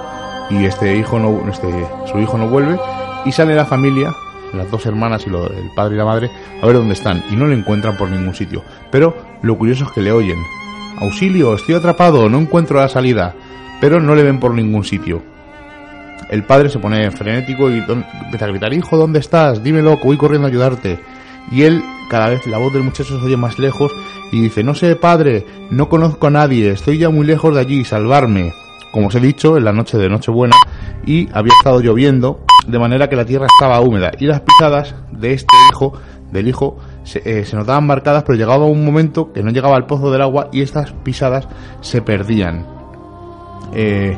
y 0.50 0.64
este 0.64 0.96
hijo 0.96 1.18
no, 1.18 1.48
este, 1.50 1.88
su 2.06 2.18
hijo 2.20 2.38
no 2.38 2.46
vuelve 2.48 2.78
y 3.24 3.32
sale 3.32 3.56
la 3.56 3.64
familia, 3.64 4.14
las 4.54 4.70
dos 4.70 4.86
hermanas 4.86 5.26
y 5.26 5.30
el 5.30 5.70
padre 5.74 5.96
y 5.96 5.98
la 5.98 6.04
madre, 6.04 6.30
a 6.62 6.66
ver 6.66 6.76
dónde 6.76 6.94
están 6.94 7.24
y 7.28 7.34
no 7.34 7.46
le 7.46 7.56
encuentran 7.56 7.96
por 7.96 8.08
ningún 8.08 8.34
sitio. 8.36 8.62
Pero 8.92 9.16
lo 9.42 9.58
curioso 9.58 9.84
es 9.84 9.90
que 9.90 10.00
le 10.00 10.12
oyen. 10.12 10.38
Auxilio, 11.00 11.54
estoy 11.54 11.74
atrapado, 11.74 12.28
no 12.28 12.38
encuentro 12.38 12.78
la 12.78 12.88
salida. 12.88 13.34
Pero 13.80 14.00
no 14.00 14.14
le 14.14 14.22
ven 14.22 14.40
por 14.40 14.54
ningún 14.54 14.84
sitio. 14.84 15.22
El 16.30 16.44
padre 16.44 16.70
se 16.70 16.78
pone 16.78 17.10
frenético 17.10 17.70
y 17.70 17.78
empieza 17.78 18.46
a 18.46 18.48
gritar, 18.48 18.72
hijo, 18.72 18.96
¿dónde 18.96 19.20
estás? 19.20 19.62
Dímelo, 19.62 19.98
que 19.98 20.06
voy 20.06 20.16
corriendo 20.16 20.46
a 20.46 20.50
ayudarte. 20.50 20.98
Y 21.52 21.62
él, 21.62 21.82
cada 22.10 22.28
vez 22.28 22.46
la 22.46 22.58
voz 22.58 22.72
del 22.72 22.82
muchacho 22.82 23.18
se 23.18 23.24
oye 23.24 23.36
más 23.36 23.58
lejos 23.58 23.92
y 24.32 24.40
dice, 24.40 24.64
no 24.64 24.74
sé, 24.74 24.96
padre, 24.96 25.46
no 25.70 25.88
conozco 25.88 26.26
a 26.26 26.30
nadie, 26.30 26.70
estoy 26.70 26.98
ya 26.98 27.10
muy 27.10 27.26
lejos 27.26 27.54
de 27.54 27.60
allí, 27.60 27.84
salvarme. 27.84 28.52
Como 28.92 29.08
os 29.08 29.14
he 29.14 29.20
dicho, 29.20 29.56
en 29.56 29.64
la 29.64 29.72
noche 29.72 29.98
de 29.98 30.08
Nochebuena 30.08 30.56
y 31.04 31.28
había 31.32 31.52
estado 31.56 31.80
lloviendo, 31.80 32.40
de 32.66 32.78
manera 32.78 33.08
que 33.08 33.16
la 33.16 33.24
tierra 33.24 33.46
estaba 33.46 33.80
húmeda 33.80 34.10
y 34.18 34.26
las 34.26 34.40
pisadas 34.40 34.94
de 35.12 35.34
este 35.34 35.54
hijo, 35.70 35.92
del 36.32 36.48
hijo, 36.48 36.78
se, 37.04 37.22
eh, 37.24 37.44
se 37.44 37.56
notaban 37.56 37.86
marcadas, 37.86 38.24
pero 38.24 38.36
llegaba 38.36 38.66
un 38.66 38.84
momento 38.84 39.32
que 39.32 39.42
no 39.42 39.50
llegaba 39.50 39.76
al 39.76 39.86
pozo 39.86 40.10
del 40.10 40.22
agua 40.22 40.48
y 40.52 40.62
estas 40.62 40.92
pisadas 40.92 41.46
se 41.82 42.02
perdían. 42.02 42.75
Eh, 43.72 44.16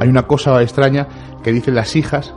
hay 0.00 0.08
una 0.08 0.22
cosa 0.22 0.60
extraña 0.62 1.06
que 1.42 1.52
dicen 1.52 1.74
las 1.74 1.96
hijas, 1.96 2.34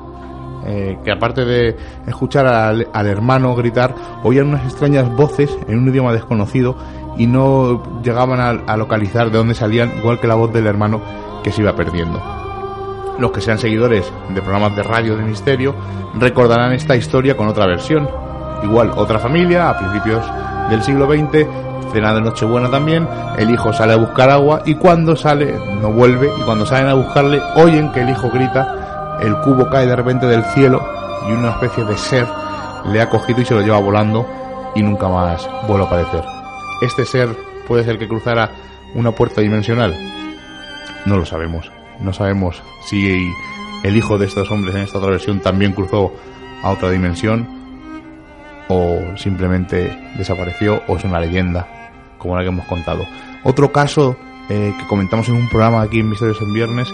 eh, 0.65 0.97
que 1.04 1.12
aparte 1.12 1.45
de 1.45 1.76
escuchar 2.08 2.47
al, 2.47 3.08
hermano 3.08 3.56
gritar, 3.56 3.93
oían 4.23 4.47
unas 4.47 4.65
extrañas 4.65 5.10
voces 5.15 5.56
en 5.67 5.80
un 5.80 5.89
idioma 5.89 6.13
desconocido 6.13 6.76
y 7.17 7.28
no 7.28 8.02
llegaban 8.02 8.39
a, 8.39 8.71
a, 8.71 8.78
localizar 8.78 9.30
de 9.30 9.38
dónde 9.38 9.56
salían, 9.56 9.91
igual 9.97 10.19
que 10.19 10.28
la 10.28 10.36
voz 10.36 10.54
del 10.54 10.67
hermano 10.67 11.02
que 11.43 11.52
se 11.52 11.62
iba 11.62 11.76
perdiendo. 11.76 12.21
Los 13.19 13.32
que 13.32 13.41
sean 13.41 13.60
seguidores 13.60 14.12
de 14.34 14.41
programas 14.41 14.76
de 14.76 14.84
radio 14.84 15.15
de 15.15 15.23
misterio 15.23 15.76
recordarán 16.15 16.73
esta 16.73 16.95
historia 16.95 17.38
con 17.38 17.47
otra 17.47 17.67
versión. 17.67 18.10
Igual, 18.63 18.91
otra 18.95 19.19
familia, 19.19 19.69
a 19.69 19.78
principios 19.78 20.26
del 20.69 20.82
siglo 20.82 21.06
XX, 21.06 21.45
cena 21.93 22.13
de 22.13 22.21
Nochebuena 22.21 22.69
también, 22.69 23.08
el 23.38 23.49
hijo 23.49 23.71
sale 23.71 23.93
a 23.93 23.97
buscar 23.97 24.29
agua 24.29 24.63
y 24.65 24.75
cuando 24.75 25.15
sale 25.15 25.58
no 25.79 25.91
vuelve 25.91 26.29
y 26.38 26.41
cuando 26.41 26.65
salen 26.65 26.88
a 26.88 26.95
buscarle 26.95 27.41
oyen 27.56 27.91
que 27.91 28.01
el 28.01 28.10
hijo 28.10 28.29
grita, 28.29 29.17
el 29.21 29.38
cubo 29.41 29.69
cae 29.69 29.86
de 29.86 29.95
repente 29.95 30.25
del 30.25 30.43
cielo 30.45 30.84
y 31.29 31.32
una 31.32 31.51
especie 31.51 31.86
de 31.86 31.95
ser 31.95 32.27
le 32.91 32.99
ha 32.99 33.10
cogido 33.10 33.41
y 33.41 33.45
se 33.45 33.53
lo 33.53 33.62
lleva 33.62 33.79
volando 33.79 34.27
y 34.75 34.82
nunca 34.82 35.08
más 35.08 35.47
vuelve 35.67 35.86
a 35.86 35.88
aparecer. 35.88 36.23
Este 36.82 37.06
ser 37.06 37.29
puede 37.67 37.84
ser 37.84 37.97
que 37.97 38.08
cruzara 38.08 38.49
una 38.95 39.12
puerta 39.12 39.41
dimensional. 39.41 39.95
No 41.06 41.17
lo 41.17 41.25
sabemos. 41.25 41.71
No 41.99 42.12
sabemos 42.12 42.62
si 42.86 43.32
el 43.84 43.95
hijo 43.95 44.17
de 44.17 44.25
estos 44.25 44.49
hombres 44.51 44.75
en 44.75 44.82
esta 44.82 44.97
otra 44.97 45.12
versión 45.12 45.39
también 45.39 45.73
cruzó 45.73 46.12
a 46.63 46.71
otra 46.71 46.89
dimensión 46.89 47.47
o 48.67 48.99
simplemente 49.15 50.13
desapareció 50.17 50.82
o 50.88 50.97
es 50.97 51.03
una 51.03 51.19
leyenda 51.19 51.83
como 52.23 52.36
la 52.36 52.41
que 52.41 52.47
hemos 52.47 52.65
contado. 52.65 53.05
Otro 53.43 53.71
caso 53.71 54.15
eh, 54.49 54.73
que 54.79 54.88
comentamos 54.88 55.29
en 55.29 55.36
un 55.36 55.47
programa 55.49 55.83
aquí 55.83 55.99
en 55.99 56.09
Misterios 56.09 56.41
en 56.41 56.53
Viernes 56.53 56.88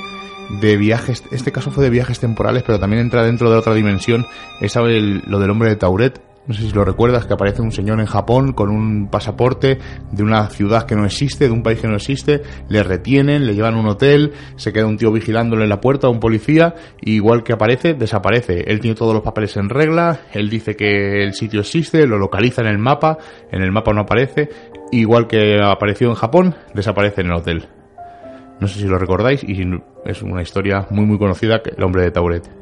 de 0.49 0.75
viajes, 0.77 1.23
este 1.31 1.51
caso 1.51 1.71
fue 1.71 1.83
de 1.83 1.91
viajes 1.91 2.19
temporales, 2.19 2.63
pero 2.63 2.79
también 2.79 3.03
entra 3.03 3.23
dentro 3.23 3.51
de 3.51 3.57
otra 3.57 3.73
dimensión, 3.73 4.25
es 4.59 4.75
lo 4.75 5.39
del 5.39 5.49
hombre 5.49 5.69
de 5.69 5.75
Tauret, 5.75 6.19
no 6.49 6.55
sé 6.55 6.63
si 6.63 6.71
lo 6.71 6.83
recuerdas, 6.83 7.27
que 7.27 7.33
aparece 7.33 7.61
un 7.61 7.71
señor 7.71 7.99
en 7.99 8.07
Japón 8.07 8.53
con 8.53 8.71
un 8.71 9.07
pasaporte 9.07 9.77
de 10.11 10.23
una 10.23 10.49
ciudad 10.49 10.87
que 10.87 10.95
no 10.95 11.05
existe, 11.05 11.45
de 11.45 11.51
un 11.51 11.61
país 11.61 11.79
que 11.79 11.87
no 11.87 11.95
existe, 11.95 12.41
le 12.69 12.81
retienen, 12.81 13.45
le 13.45 13.53
llevan 13.53 13.75
a 13.75 13.79
un 13.79 13.85
hotel, 13.85 14.33
se 14.55 14.73
queda 14.73 14.87
un 14.87 14.97
tío 14.97 15.11
vigilándole 15.11 15.65
en 15.65 15.69
la 15.69 15.79
puerta, 15.79 16.09
un 16.09 16.19
policía, 16.19 16.73
y 17.01 17.11
igual 17.13 17.43
que 17.43 17.53
aparece, 17.53 17.93
desaparece. 17.93 18.63
Él 18.65 18.79
tiene 18.79 18.95
todos 18.95 19.13
los 19.13 19.21
papeles 19.21 19.55
en 19.57 19.69
regla, 19.69 20.21
él 20.33 20.49
dice 20.49 20.75
que 20.75 21.23
el 21.23 21.35
sitio 21.35 21.59
existe, 21.59 22.07
lo 22.07 22.17
localiza 22.17 22.63
en 22.63 22.67
el 22.69 22.79
mapa, 22.79 23.19
en 23.51 23.61
el 23.61 23.71
mapa 23.71 23.93
no 23.93 24.01
aparece, 24.01 24.49
igual 24.91 25.27
que 25.27 25.61
apareció 25.61 26.09
en 26.09 26.15
Japón, 26.15 26.55
desaparece 26.73 27.21
en 27.21 27.27
el 27.27 27.33
hotel. 27.33 27.67
No 28.59 28.67
sé 28.67 28.79
si 28.79 28.87
lo 28.87 28.97
recordáis 28.97 29.43
y 29.43 29.61
es 30.03 30.23
una 30.23 30.41
historia 30.41 30.87
muy 30.89 31.05
muy 31.05 31.19
conocida, 31.19 31.61
el 31.63 31.83
hombre 31.83 32.01
de 32.01 32.09
Tauret. 32.09 32.58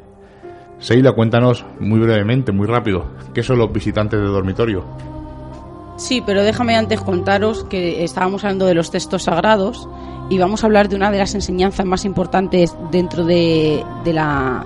Seila, 0.80 1.12
cuéntanos 1.12 1.64
muy 1.80 1.98
brevemente, 1.98 2.52
muy 2.52 2.66
rápido, 2.66 3.06
¿qué 3.34 3.42
son 3.42 3.58
los 3.58 3.72
visitantes 3.72 4.20
de 4.20 4.26
dormitorio? 4.26 4.84
Sí, 5.96 6.22
pero 6.24 6.44
déjame 6.44 6.76
antes 6.76 7.00
contaros 7.00 7.64
que 7.64 8.04
estábamos 8.04 8.44
hablando 8.44 8.66
de 8.66 8.74
los 8.74 8.90
textos 8.92 9.24
sagrados 9.24 9.88
y 10.30 10.38
vamos 10.38 10.62
a 10.62 10.66
hablar 10.66 10.88
de 10.88 10.94
una 10.94 11.10
de 11.10 11.18
las 11.18 11.34
enseñanzas 11.34 11.84
más 11.84 12.04
importantes 12.04 12.76
dentro 12.92 13.24
de, 13.24 13.84
de 14.04 14.12
la 14.12 14.64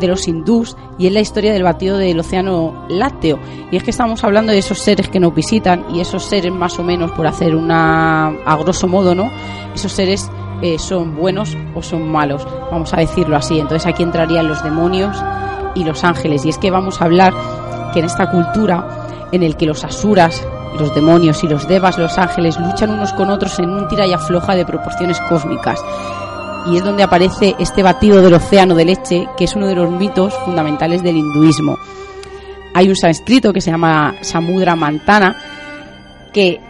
de 0.00 0.08
los 0.08 0.26
hindús 0.28 0.76
y 0.98 1.06
es 1.06 1.12
la 1.12 1.20
historia 1.20 1.52
del 1.52 1.62
batido 1.62 1.96
del 1.96 2.18
océano 2.18 2.86
lácteo. 2.88 3.38
Y 3.70 3.76
es 3.76 3.82
que 3.82 3.90
estamos 3.90 4.24
hablando 4.24 4.52
de 4.52 4.58
esos 4.58 4.78
seres 4.78 5.08
que 5.08 5.20
nos 5.20 5.34
visitan 5.34 5.84
y 5.94 6.00
esos 6.00 6.24
seres 6.24 6.52
más 6.52 6.78
o 6.78 6.82
menos, 6.82 7.12
por 7.12 7.26
hacer 7.26 7.54
una, 7.54 8.28
a 8.28 8.56
grosso 8.56 8.88
modo, 8.88 9.14
¿no? 9.14 9.30
Esos 9.74 9.92
seres 9.92 10.30
eh, 10.62 10.78
son 10.78 11.16
buenos 11.16 11.56
o 11.74 11.82
son 11.82 12.08
malos, 12.08 12.46
vamos 12.70 12.94
a 12.94 12.98
decirlo 12.98 13.36
así. 13.36 13.58
Entonces 13.58 13.86
aquí 13.86 14.02
entrarían 14.02 14.48
los 14.48 14.62
demonios 14.62 15.16
y 15.74 15.84
los 15.84 16.04
ángeles. 16.04 16.44
Y 16.44 16.50
es 16.50 16.58
que 16.58 16.70
vamos 16.70 17.00
a 17.00 17.06
hablar 17.06 17.34
que 17.92 17.98
en 17.98 18.06
esta 18.06 18.30
cultura 18.30 18.86
en 19.32 19.42
el 19.42 19.56
que 19.56 19.66
los 19.66 19.84
asuras, 19.84 20.46
los 20.78 20.94
demonios 20.94 21.42
y 21.42 21.48
los 21.48 21.66
devas, 21.66 21.98
los 21.98 22.16
ángeles, 22.18 22.58
luchan 22.58 22.90
unos 22.90 23.12
con 23.14 23.30
otros 23.30 23.58
en 23.58 23.70
un 23.70 23.88
tira 23.88 24.06
y 24.06 24.12
afloja 24.12 24.54
de 24.54 24.64
proporciones 24.64 25.18
cósmicas. 25.28 25.82
Y 26.66 26.76
es 26.76 26.84
donde 26.84 27.02
aparece 27.02 27.56
este 27.58 27.82
batido 27.82 28.22
del 28.22 28.34
océano 28.34 28.74
de 28.74 28.84
leche, 28.84 29.28
que 29.36 29.44
es 29.44 29.56
uno 29.56 29.66
de 29.66 29.74
los 29.74 29.90
mitos 29.90 30.32
fundamentales 30.44 31.02
del 31.02 31.16
hinduismo. 31.16 31.76
Hay 32.74 32.88
un 32.88 32.96
sánscrito 32.96 33.52
que 33.52 33.60
se 33.60 33.70
llama 33.70 34.14
Samudra 34.20 34.76
Mantana, 34.76 35.36
que 36.32 36.60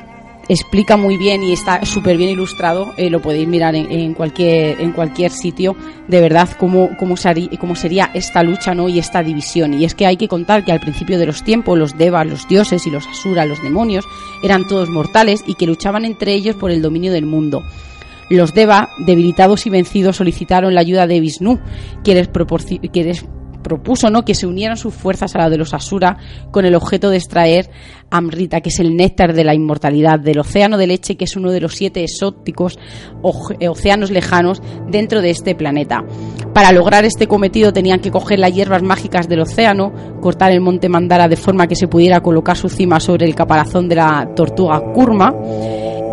explica 0.53 0.97
muy 0.97 1.17
bien 1.17 1.43
y 1.43 1.53
está 1.53 1.85
súper 1.85 2.17
bien 2.17 2.31
ilustrado, 2.31 2.93
eh, 2.97 3.11
lo 3.11 3.21
podéis 3.21 3.49
mirar 3.49 3.75
en, 3.75 3.91
en, 3.91 4.15
cualquier, 4.15 4.81
en 4.81 4.93
cualquier 4.93 5.31
sitio, 5.31 5.77
de 6.09 6.21
verdad, 6.21 6.49
cómo, 6.59 6.91
cómo, 6.99 7.17
sería, 7.17 7.49
cómo 7.59 7.75
sería 7.75 8.11
esta 8.15 8.43
lucha 8.43 8.75
¿no? 8.75 8.89
y 8.89 8.99
esta 8.99 9.23
división. 9.23 9.75
Y 9.75 9.85
es 9.85 9.95
que 9.95 10.07
hay 10.07 10.17
que 10.17 10.29
contar 10.29 10.65
que 10.65 10.73
al 10.73 10.81
principio 10.81 11.19
de 11.19 11.27
los 11.27 11.43
tiempos 11.43 11.79
los 11.79 11.97
devas, 11.97 12.27
los 12.27 12.49
dioses 12.49 12.87
y 12.87 12.91
los 12.91 13.07
asuras, 13.07 13.49
los 13.49 13.63
demonios, 13.63 14.05
eran 14.43 14.67
todos 14.67 14.91
mortales 14.91 15.43
y 15.47 15.55
que 15.55 15.67
luchaban 15.67 16.05
entre 16.05 16.35
ellos 16.35 16.57
por 16.57 16.71
el 16.71 16.83
dominio 16.83 17.13
del 17.13 17.27
mundo. 17.27 17.63
Los 18.31 18.55
Deva, 18.55 18.89
debilitados 18.99 19.67
y 19.67 19.71
vencidos, 19.71 20.17
solicitaron 20.17 20.75
la 20.75 20.81
ayuda 20.81 21.07
de 21.07 21.21
Vishnu, 21.21 21.59
que 22.03 22.15
les 22.15 22.29
propuso 23.63 24.11
¿no? 24.11 24.25
que 24.25 24.35
se 24.35 24.47
unieran 24.47 24.77
sus 24.77 24.95
fuerzas 24.95 25.35
a 25.35 25.39
la 25.39 25.51
de 25.51 25.59
los 25.59 25.75
Asura 25.75 26.19
con 26.51 26.65
el 26.65 26.75
objeto 26.75 27.11
de 27.11 27.17
extraer 27.17 27.71
Amrita, 28.11 28.61
que 28.61 28.69
es 28.69 28.79
el 28.79 28.95
néctar 28.95 29.33
de 29.33 29.45
la 29.45 29.55
inmortalidad, 29.55 30.21
del 30.21 30.41
océano 30.41 30.77
de 30.77 30.87
leche, 30.87 31.17
que 31.17 31.25
es 31.25 31.35
uno 31.35 31.51
de 31.51 31.61
los 31.61 31.75
siete 31.75 32.03
exóticos 32.03 32.79
océanos 33.23 34.11
lejanos 34.11 34.63
dentro 34.91 35.23
de 35.23 35.31
este 35.31 35.55
planeta. 35.55 36.05
Para 36.53 36.73
lograr 36.73 37.07
este 37.07 37.27
cometido 37.27 37.73
tenían 37.73 38.01
que 38.01 38.11
coger 38.11 38.39
las 38.39 38.53
hierbas 38.53 38.83
mágicas 38.83 39.29
del 39.29 39.41
océano, 39.41 39.93
cortar 40.21 40.53
el 40.53 40.61
monte 40.61 40.91
Mandara 40.91 41.29
de 41.29 41.37
forma 41.37 41.67
que 41.67 41.77
se 41.77 41.89
pudiera 41.89 42.21
colocar 42.21 42.57
su 42.57 42.69
cima 42.69 43.01
sobre 43.01 43.27
el 43.27 43.35
caparazón 43.35 43.89
de 43.89 43.95
la 43.97 44.29
tortuga 44.37 44.81
Kurma 44.93 45.35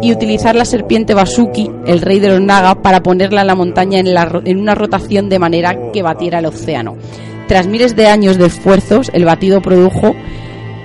y 0.02 0.14
utilizar 0.14 0.56
la 0.56 0.66
serpiente 0.66 1.14
Basuki, 1.14 1.70
el 1.86 2.02
rey 2.02 2.20
de 2.20 2.30
los 2.30 2.42
Naga, 2.42 2.82
para 2.82 3.04
ponerla 3.04 3.42
en 3.42 3.48
la 3.48 3.56
montaña 3.56 4.00
en 4.00 4.58
una 4.58 4.76
rotación 4.76 5.30
de 5.30 5.40
manera 5.40 5.92
que 5.92 6.02
batiera 6.02 6.40
el 6.40 6.46
océano. 6.46 6.96
Tras 7.50 7.66
miles 7.66 7.96
de 7.96 8.06
años 8.06 8.38
de 8.38 8.46
esfuerzos, 8.46 9.10
el 9.12 9.26
batido 9.26 9.60
produjo 9.60 10.16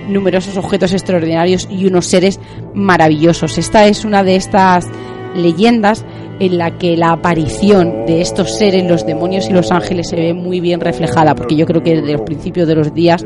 numerosos 0.09 0.57
objetos 0.57 0.95
extraordinarios 0.95 1.69
y 1.71 1.85
unos 1.85 2.07
seres 2.07 2.41
maravillosos. 2.73 3.59
Esta 3.59 3.87
es 3.87 4.07
una 4.07 4.25
de 4.25 4.37
estas 4.37 4.87
leyendas 5.35 6.07
en 6.41 6.57
la 6.57 6.79
que 6.79 6.97
la 6.97 7.13
aparición 7.13 8.07
de 8.07 8.23
estos 8.23 8.57
seres, 8.57 8.89
los 8.89 9.05
demonios 9.05 9.47
y 9.51 9.53
los 9.53 9.71
ángeles, 9.71 10.09
se 10.09 10.17
ve 10.17 10.33
muy 10.33 10.61
bien 10.61 10.81
reflejada, 10.81 11.35
porque 11.35 11.55
yo 11.55 11.67
creo 11.67 11.83
que 11.83 11.97
desde 11.97 12.13
los 12.13 12.23
principios 12.23 12.67
de 12.67 12.75
los 12.77 12.95
días 12.95 13.23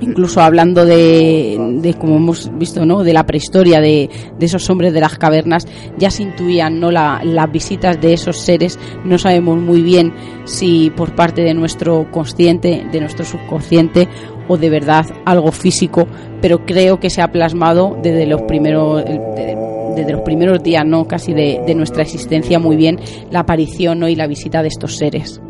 incluso 0.00 0.40
hablando 0.40 0.84
de, 0.84 1.78
de, 1.80 1.94
como 1.94 2.16
hemos 2.16 2.50
visto, 2.58 2.84
¿no? 2.84 3.02
de 3.02 3.12
la 3.12 3.26
prehistoria 3.26 3.80
de, 3.80 4.08
de, 4.38 4.46
esos 4.46 4.68
hombres 4.70 4.92
de 4.92 5.00
las 5.00 5.18
cavernas, 5.18 5.66
ya 5.98 6.10
se 6.10 6.22
intuían 6.22 6.80
¿no? 6.80 6.90
La, 6.90 7.20
las 7.24 7.50
visitas 7.50 8.00
de 8.00 8.12
esos 8.12 8.38
seres. 8.38 8.78
No 9.04 9.18
sabemos 9.18 9.58
muy 9.58 9.82
bien 9.82 10.12
si 10.44 10.90
por 10.90 11.14
parte 11.14 11.42
de 11.42 11.54
nuestro 11.54 12.10
consciente, 12.10 12.86
de 12.90 13.00
nuestro 13.00 13.24
subconsciente 13.24 14.08
o 14.48 14.56
de 14.56 14.70
verdad 14.70 15.06
algo 15.24 15.52
físico, 15.52 16.06
pero 16.40 16.64
creo 16.64 16.98
que 17.00 17.10
se 17.10 17.22
ha 17.22 17.30
plasmado 17.30 17.96
desde 18.02 18.26
los 18.26 18.42
primeros. 18.42 19.04
Desde, 19.04 20.12
los 20.12 20.20
primeros 20.20 20.62
días, 20.62 20.86
¿no? 20.86 21.08
casi 21.08 21.32
de, 21.32 21.60
de 21.66 21.74
nuestra 21.74 22.02
existencia, 22.02 22.60
muy 22.60 22.76
bien 22.76 23.00
la 23.32 23.40
aparición 23.40 23.98
¿no? 23.98 24.08
y 24.08 24.14
la 24.14 24.28
visita 24.28 24.62
de 24.62 24.68
estos 24.68 24.96
seres. 24.96 25.40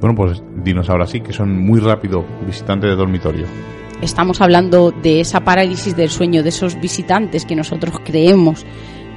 Bueno, 0.00 0.14
pues 0.14 0.40
dinos 0.62 0.88
ahora 0.90 1.06
sí, 1.06 1.20
que 1.20 1.32
son 1.32 1.58
muy 1.64 1.80
rápido 1.80 2.24
visitantes 2.46 2.90
de 2.90 2.96
dormitorio. 2.96 3.46
Estamos 4.00 4.40
hablando 4.40 4.90
de 4.90 5.20
esa 5.20 5.40
parálisis 5.40 5.96
del 5.96 6.10
sueño, 6.10 6.42
de 6.42 6.48
esos 6.48 6.80
visitantes 6.80 7.46
que 7.46 7.54
nosotros 7.54 8.00
creemos 8.04 8.66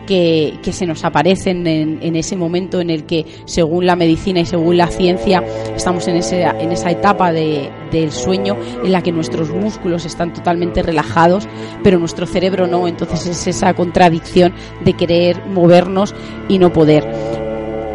que, 0.05 0.59
que 0.61 0.71
se 0.71 0.85
nos 0.85 1.03
aparecen 1.03 1.65
en, 1.65 2.15
ese 2.15 2.35
momento 2.35 2.79
en 2.79 2.89
el 2.89 3.05
que, 3.05 3.25
según 3.45 3.85
la 3.85 3.95
medicina 3.95 4.39
y 4.39 4.45
según 4.45 4.77
la 4.77 4.87
ciencia, 4.87 5.43
estamos 5.75 6.07
en, 6.07 6.17
ese, 6.17 6.43
en 6.43 6.71
esa 6.71 6.91
etapa 6.91 7.31
de, 7.31 7.71
del 7.91 8.11
sueño 8.11 8.55
en 8.83 8.91
la 8.91 9.01
que 9.01 9.11
nuestros 9.11 9.49
músculos 9.49 10.05
están 10.05 10.33
totalmente 10.33 10.83
relajados, 10.83 11.47
pero 11.83 11.97
nuestro 11.97 12.27
cerebro 12.27 12.67
no. 12.67 12.87
Entonces 12.87 13.25
es 13.25 13.47
esa 13.47 13.73
contradicción 13.73 14.53
de 14.83 14.93
querer 14.93 15.45
movernos 15.47 16.13
y 16.47 16.59
no 16.59 16.71
poder 16.71 17.03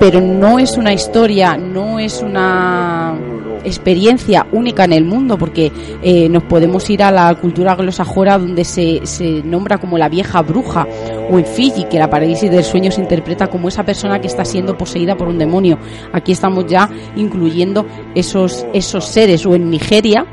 pero 0.00 0.22
no 0.22 0.58
es 0.58 0.78
una 0.78 0.94
historia, 0.94 1.58
no 1.58 1.98
es 1.98 2.22
una 2.22 3.14
experiencia 3.64 4.46
única 4.52 4.84
en 4.84 4.92
el 4.92 5.04
mundo, 5.04 5.38
porque 5.38 5.72
eh, 6.02 6.28
nos 6.28 6.42
podemos 6.44 6.88
ir 6.90 7.02
a 7.02 7.10
la 7.10 7.34
cultura 7.34 7.74
glosajora 7.74 8.38
donde 8.38 8.64
se, 8.64 9.00
se 9.04 9.42
nombra 9.42 9.78
como 9.78 9.98
la 9.98 10.08
vieja 10.08 10.42
bruja, 10.42 10.86
o 11.30 11.38
en 11.38 11.44
Fiji, 11.44 11.84
que 11.84 11.98
la 11.98 12.10
parálisis 12.10 12.50
del 12.50 12.64
sueño 12.64 12.90
se 12.90 13.00
interpreta 13.00 13.46
como 13.46 13.68
esa 13.68 13.84
persona 13.84 14.20
que 14.20 14.26
está 14.26 14.44
siendo 14.44 14.76
poseída 14.76 15.16
por 15.16 15.28
un 15.28 15.38
demonio. 15.38 15.78
Aquí 16.12 16.32
estamos 16.32 16.66
ya 16.66 16.90
incluyendo 17.16 17.86
esos, 18.14 18.66
esos 18.72 19.06
seres, 19.06 19.46
o 19.46 19.54
en 19.54 19.70
Nigeria, 19.70 20.26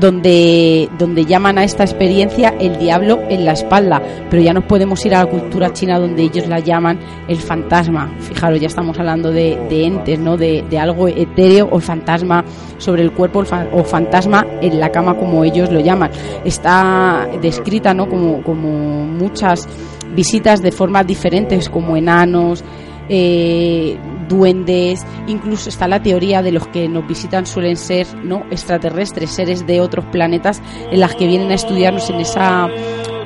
donde, 0.00 0.88
donde 0.98 1.24
llaman 1.24 1.58
a 1.58 1.64
esta 1.64 1.84
experiencia 1.84 2.54
el 2.60 2.78
diablo 2.78 3.20
en 3.28 3.44
la 3.44 3.52
espalda, 3.52 4.02
pero 4.30 4.42
ya 4.42 4.52
nos 4.52 4.64
podemos 4.64 5.04
ir 5.06 5.14
a 5.14 5.24
la 5.24 5.30
cultura 5.30 5.72
china 5.72 5.98
donde 5.98 6.22
ellos 6.22 6.46
la 6.48 6.60
llaman 6.60 6.98
el 7.28 7.38
fantasma. 7.38 8.12
Fijaros, 8.20 8.60
ya 8.60 8.66
estamos 8.66 8.98
hablando 8.98 9.30
de, 9.30 9.56
entes, 9.70 10.18
¿no? 10.18 10.36
De, 10.36 10.64
algo 10.78 11.08
etéreo 11.08 11.68
o 11.70 11.80
fantasma 11.80 12.44
sobre 12.78 13.02
el 13.02 13.12
cuerpo 13.12 13.42
o 13.72 13.84
fantasma 13.84 14.46
en 14.60 14.78
la 14.78 14.90
cama 14.90 15.14
como 15.14 15.42
ellos 15.42 15.72
lo 15.72 15.80
llaman. 15.80 16.10
Está 16.44 17.26
descrita, 17.40 17.94
¿no? 17.94 18.08
Como, 18.08 18.42
como 18.42 19.06
muchas 19.06 19.66
visitas 20.14 20.62
de 20.62 20.72
formas 20.72 21.06
diferentes, 21.06 21.68
como 21.68 21.96
enanos, 21.96 22.62
eh, 23.08 23.98
duendes, 24.28 25.04
incluso 25.26 25.68
está 25.68 25.88
la 25.88 26.02
teoría 26.02 26.42
de 26.42 26.52
los 26.52 26.66
que 26.68 26.88
nos 26.88 27.06
visitan 27.06 27.46
suelen 27.46 27.76
ser 27.76 28.06
no 28.24 28.44
extraterrestres, 28.50 29.30
seres 29.30 29.66
de 29.66 29.80
otros 29.80 30.04
planetas 30.06 30.60
en 30.90 31.00
las 31.00 31.14
que 31.14 31.26
vienen 31.26 31.50
a 31.50 31.54
estudiarnos 31.54 32.10
en 32.10 32.16
esa 32.16 32.68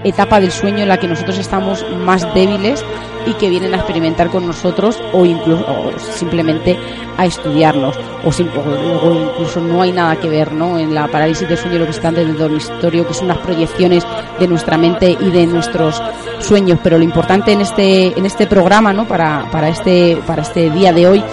etapa 0.05 0.41
del 0.41 0.51
sueño 0.51 0.79
en 0.79 0.89
la 0.89 0.99
que 0.99 1.09
nosotros 1.09 1.39
estamos 1.39 1.85
más 2.05 2.23
débiles 2.35 2.85
y 3.27 3.35
que 3.35 3.49
vienen 3.49 3.75
a 3.75 3.79
experimentar 3.79 4.31
con 4.31 4.47
nosotros 4.47 5.01
o 5.13 5.25
incluso 5.25 5.65
simplemente 5.99 6.79
a 7.17 7.27
estudiarnos 7.27 7.97
o, 8.25 8.31
incluso 8.31 9.61
no 9.61 9.83
hay 9.83 9.93
nada 9.93 10.17
que 10.17 10.29
ver 10.29 10.53
¿no? 10.53 10.79
en 10.79 10.95
la 10.95 11.09
parálisis 11.09 11.49
del 11.49 11.59
sueño 11.59 11.79
lo 11.79 11.85
que 11.85 11.91
está 11.91 12.09
en 12.09 12.17
el 12.17 12.37
dormitorio 12.37 13.07
que 13.07 13.15
son 13.15 13.29
las 13.29 13.39
proyecciones 13.39 14.07
de 14.39 14.49
nuestra 14.49 14.77
mente 14.77 15.17
y 15.21 15.31
de 15.31 15.47
nuestros 15.47 16.03
sueños 16.41 16.79
pero 16.83 16.99
lo 16.99 17.05
importante 17.05 17.53
en 17.53 17.61
este 17.61 18.19
en 18.19 18.27
este 18.27 18.47
programa 18.47 18.93
¿no? 18.93 19.07
para, 19.07 19.51
para 19.51 19.69
este 19.69 20.19
para 20.27 20.43
este 20.43 20.71
día 20.71 20.93
de 20.93 21.07
hoy 21.07 21.25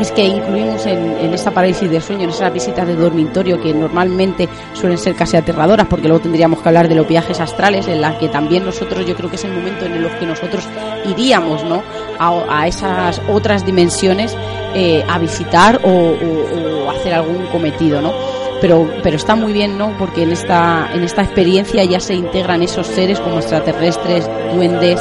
es 0.00 0.12
que 0.12 0.24
incluimos 0.24 0.84
en, 0.86 1.16
en 1.18 1.32
esta 1.32 1.50
parálisis 1.50 1.90
del 1.90 2.02
sueño, 2.02 2.24
en 2.24 2.30
esas 2.30 2.52
visitas 2.52 2.86
de 2.86 2.94
dormitorio 2.94 3.60
que 3.60 3.72
normalmente 3.72 4.48
suelen 4.74 4.98
ser 4.98 5.14
casi 5.14 5.36
aterradoras, 5.36 5.86
porque 5.86 6.08
luego 6.08 6.22
tendríamos 6.22 6.60
que 6.60 6.68
hablar 6.68 6.88
de 6.88 6.94
los 6.94 7.08
viajes 7.08 7.40
astrales, 7.40 7.88
en 7.88 8.00
las 8.00 8.16
que 8.16 8.28
también 8.28 8.64
nosotros, 8.64 9.06
yo 9.06 9.14
creo 9.14 9.30
que 9.30 9.36
es 9.36 9.44
el 9.44 9.52
momento 9.52 9.86
en 9.86 9.94
el 9.94 10.18
que 10.18 10.26
nosotros 10.26 10.68
iríamos 11.06 11.64
¿no? 11.64 11.82
a, 12.18 12.66
esas 12.66 13.20
otras 13.28 13.64
dimensiones 13.64 14.36
eh, 14.74 15.04
a 15.08 15.18
visitar 15.18 15.80
o, 15.84 16.90
hacer 16.90 17.14
algún 17.14 17.46
cometido, 17.46 18.00
¿no? 18.00 18.12
Pero, 18.60 18.88
pero 19.02 19.16
está 19.16 19.34
muy 19.34 19.52
bien, 19.52 19.76
¿no? 19.76 19.96
Porque 19.98 20.22
en 20.22 20.32
esta, 20.32 20.88
en 20.94 21.02
esta 21.02 21.22
experiencia 21.22 21.84
ya 21.84 22.00
se 22.00 22.14
integran 22.14 22.62
esos 22.62 22.86
seres 22.86 23.20
como 23.20 23.38
extraterrestres, 23.38 24.28
duendes, 24.54 25.00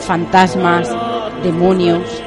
fantasmas, 0.00 0.88
demonios, 1.42 2.22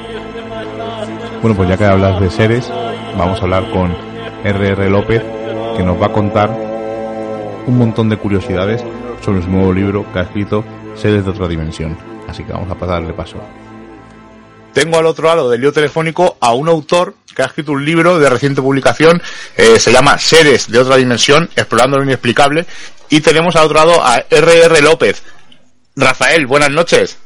bueno, 1.42 1.56
pues 1.56 1.70
ya 1.70 1.78
que 1.78 1.86
hablas 1.86 2.20
de 2.20 2.30
seres, 2.30 2.70
vamos 3.18 3.40
a 3.40 3.44
hablar 3.44 3.70
con 3.72 3.96
R.R. 4.44 4.90
López, 4.90 5.22
que 5.78 5.84
nos 5.84 6.02
va 6.02 6.08
a 6.08 6.14
contar 6.14 6.50
un 6.50 7.78
montón 7.78 8.10
de 8.10 8.18
curiosidades 8.18 8.84
sobre 9.24 9.42
su 9.42 9.50
nuevo 9.50 9.72
libro 9.72 10.06
que 10.12 10.20
ha 10.20 10.24
escrito 10.24 10.66
Seres 10.96 11.24
de 11.24 11.32
otra 11.32 11.48
dimensión. 11.48 11.98
Así 12.28 12.44
que 12.44 12.52
vamos 12.52 12.70
a 12.70 12.76
pasarle 12.76 13.14
paso. 13.14 13.38
Tengo 14.74 14.98
al 14.98 15.06
otro 15.06 15.28
lado 15.28 15.50
del 15.50 15.62
lío 15.62 15.72
telefónico 15.72 16.38
a 16.42 16.54
un 16.54 16.68
autor 16.68 17.16
que 17.34 17.42
ha 17.42 17.46
escrito 17.46 17.72
un 17.72 17.86
libro 17.86 18.20
de 18.20 18.30
reciente 18.30 18.62
publicación, 18.62 19.22
eh, 19.56 19.80
se 19.80 19.94
llama 19.94 20.18
Seres 20.18 20.70
de 20.70 20.80
otra 20.80 20.98
dimensión, 20.98 21.50
explorando 21.56 21.98
lo 21.98 22.04
inexplicable, 22.04 22.66
y 23.10 23.22
tenemos 23.22 23.56
al 23.56 23.66
otro 23.66 23.78
lado 23.78 24.04
a 24.04 24.24
R.R. 24.30 24.82
López. 24.82 25.24
Rafael, 25.96 26.46
buenas 26.48 26.72
noches. 26.72 27.18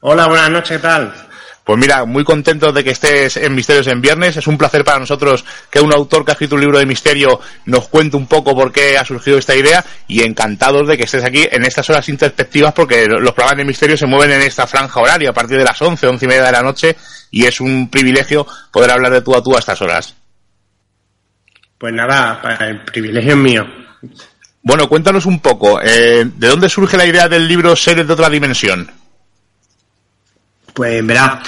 Hola, 0.00 0.28
buenas 0.28 0.50
noches, 0.50 0.76
¿qué 0.76 0.82
tal? 0.82 1.31
Pues 1.64 1.78
mira, 1.78 2.04
muy 2.04 2.24
contento 2.24 2.72
de 2.72 2.82
que 2.82 2.90
estés 2.90 3.36
en 3.36 3.54
Misterios 3.54 3.86
en 3.86 4.00
Viernes. 4.00 4.36
Es 4.36 4.46
un 4.48 4.58
placer 4.58 4.84
para 4.84 4.98
nosotros 4.98 5.44
que 5.70 5.80
un 5.80 5.92
autor 5.92 6.24
que 6.24 6.32
ha 6.32 6.34
escrito 6.34 6.56
un 6.56 6.60
libro 6.60 6.78
de 6.78 6.86
misterio 6.86 7.40
nos 7.66 7.86
cuente 7.86 8.16
un 8.16 8.26
poco 8.26 8.54
por 8.54 8.72
qué 8.72 8.98
ha 8.98 9.04
surgido 9.04 9.38
esta 9.38 9.54
idea 9.54 9.84
y 10.08 10.22
encantados 10.22 10.88
de 10.88 10.96
que 10.96 11.04
estés 11.04 11.22
aquí 11.22 11.46
en 11.50 11.64
estas 11.64 11.88
horas 11.88 12.08
introspectivas 12.08 12.72
porque 12.72 13.06
los 13.06 13.32
programas 13.32 13.58
de 13.58 13.64
misterio 13.64 13.96
se 13.96 14.06
mueven 14.06 14.32
en 14.32 14.42
esta 14.42 14.66
franja 14.66 15.00
horaria 15.00 15.30
a 15.30 15.32
partir 15.32 15.56
de 15.56 15.64
las 15.64 15.80
11, 15.80 16.04
once 16.08 16.24
y 16.24 16.28
media 16.28 16.44
de 16.44 16.52
la 16.52 16.62
noche 16.62 16.96
y 17.30 17.44
es 17.44 17.60
un 17.60 17.88
privilegio 17.88 18.44
poder 18.72 18.90
hablar 18.90 19.12
de 19.12 19.22
tú 19.22 19.36
a 19.36 19.42
tú 19.42 19.54
a 19.54 19.60
estas 19.60 19.80
horas. 19.80 20.16
Pues 21.78 21.92
nada, 21.94 22.40
el 22.60 22.84
privilegio 22.84 23.32
es 23.32 23.38
mío. 23.38 23.66
Bueno, 24.62 24.88
cuéntanos 24.88 25.26
un 25.26 25.40
poco, 25.40 25.80
eh, 25.82 26.24
¿de 26.24 26.48
dónde 26.48 26.68
surge 26.68 26.96
la 26.96 27.06
idea 27.06 27.28
del 27.28 27.46
libro 27.46 27.74
Seres 27.74 28.06
de 28.06 28.12
otra 28.12 28.28
dimensión? 28.28 28.90
Pues 30.74 31.06
verá, 31.06 31.42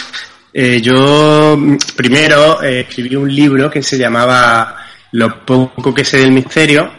eh, 0.52 0.80
yo 0.80 1.58
primero 1.96 2.62
eh, 2.62 2.80
escribí 2.80 3.16
un 3.16 3.34
libro 3.34 3.70
que 3.70 3.82
se 3.82 3.98
llamaba 3.98 4.76
Lo 5.12 5.44
poco 5.44 5.94
que 5.94 6.04
sé 6.04 6.18
del 6.18 6.32
misterio, 6.32 6.90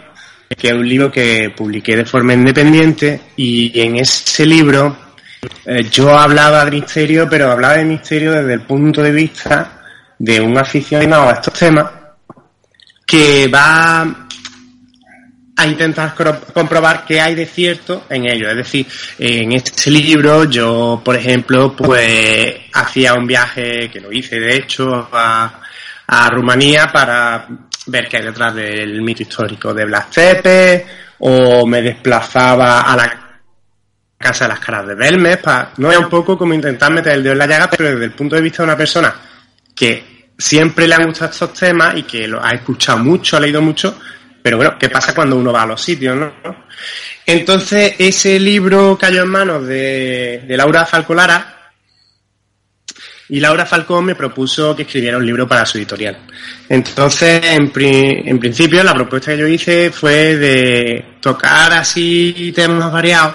que 0.57 0.67
es 0.67 0.73
un 0.73 0.87
libro 0.87 1.11
que 1.11 1.53
publiqué 1.55 1.95
de 1.95 2.05
forma 2.05 2.33
independiente 2.33 3.21
y 3.37 3.79
en 3.79 3.97
ese 3.97 4.45
libro 4.45 4.97
eh, 5.65 5.87
yo 5.89 6.17
hablaba 6.17 6.65
de 6.65 6.71
misterio, 6.71 7.27
pero 7.29 7.51
hablaba 7.51 7.75
de 7.75 7.85
misterio 7.85 8.31
desde 8.31 8.53
el 8.53 8.61
punto 8.61 9.01
de 9.01 9.11
vista 9.11 9.81
de 10.17 10.41
un 10.41 10.57
aficionado 10.57 11.29
a 11.29 11.33
estos 11.33 11.53
temas 11.53 11.85
que 13.05 13.47
va 13.47 14.27
a 15.57 15.65
intentar 15.65 16.13
comprobar 16.53 17.05
qué 17.05 17.21
hay 17.21 17.35
de 17.35 17.45
cierto 17.45 18.05
en 18.09 18.29
ello. 18.29 18.49
Es 18.49 18.57
decir, 18.57 18.87
en 19.17 19.53
este 19.53 19.89
libro 19.89 20.43
yo, 20.45 21.01
por 21.03 21.15
ejemplo, 21.15 21.75
pues 21.75 22.55
hacía 22.73 23.13
un 23.13 23.25
viaje, 23.25 23.89
que 23.89 24.01
lo 24.01 24.11
hice 24.11 24.39
de 24.39 24.55
hecho, 24.55 25.09
a, 25.11 25.61
Rumanía 26.29 26.91
para 26.91 27.47
ver 27.87 28.07
qué 28.07 28.17
hay 28.17 28.23
detrás 28.25 28.53
del 28.53 29.01
mito 29.01 29.23
histórico 29.23 29.73
de 29.73 29.85
Blas 29.85 30.11
Tepe, 30.11 30.85
o 31.19 31.65
me 31.65 31.81
desplazaba 31.81 32.81
a 32.81 32.95
la 32.95 33.41
casa 34.17 34.45
de 34.45 34.49
las 34.49 34.59
caras 34.59 34.87
de 34.87 34.95
Belmes, 34.95 35.37
para, 35.37 35.71
no 35.77 35.89
era 35.89 35.99
un 35.99 36.09
poco 36.09 36.37
como 36.37 36.53
intentar 36.53 36.91
meter 36.91 37.13
el 37.13 37.23
dedo 37.23 37.33
en 37.33 37.39
la 37.39 37.47
llaga, 37.47 37.69
pero 37.69 37.89
desde 37.89 38.05
el 38.05 38.11
punto 38.11 38.35
de 38.35 38.41
vista 38.41 38.61
de 38.61 38.69
una 38.69 38.77
persona 38.77 39.15
que 39.73 40.29
siempre 40.37 40.87
le 40.87 40.95
han 40.95 41.05
gustado 41.05 41.31
estos 41.31 41.53
temas 41.53 41.97
y 41.97 42.03
que 42.03 42.27
lo 42.27 42.43
ha 42.43 42.51
escuchado 42.51 42.99
mucho, 42.99 43.37
ha 43.37 43.39
leído 43.39 43.61
mucho, 43.61 43.97
pero 44.45 44.57
bueno, 44.57 44.75
¿qué 44.77 44.89
pasa 44.89 45.15
cuando 45.15 45.37
uno 45.37 45.51
va 45.51 45.63
a 45.63 45.65
los 45.65 45.81
sitios, 45.81 46.15
no? 46.15 46.31
Entonces, 47.25 47.95
ese 47.97 48.39
libro 48.39 48.95
cayó 48.95 49.23
en 49.23 49.29
manos 49.29 49.65
de, 49.65 50.45
Laura 50.49 50.85
Falcolara 50.85 51.71
y 53.29 53.39
Laura 53.39 53.65
Falcón 53.65 54.05
me 54.05 54.13
propuso 54.13 54.75
que 54.75 54.83
escribiera 54.83 55.17
un 55.17 55.25
libro 55.25 55.47
para 55.47 55.65
su 55.65 55.79
editorial. 55.79 56.27
Entonces, 56.69 57.43
en, 57.43 57.71
en 57.75 58.37
principio, 58.37 58.83
la 58.83 58.93
propuesta 58.93 59.31
que 59.31 59.39
yo 59.39 59.47
hice 59.47 59.89
fue 59.89 60.35
de 60.35 61.15
tocar 61.19 61.73
así 61.73 62.53
temas 62.55 62.91
variados 62.91 63.33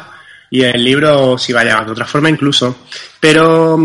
y 0.48 0.62
el 0.62 0.84
libro 0.84 1.34
iba 1.48 1.64
llevando 1.64 1.86
de 1.86 1.92
otra 1.92 2.06
forma 2.06 2.30
incluso. 2.30 2.86
Pero 3.18 3.76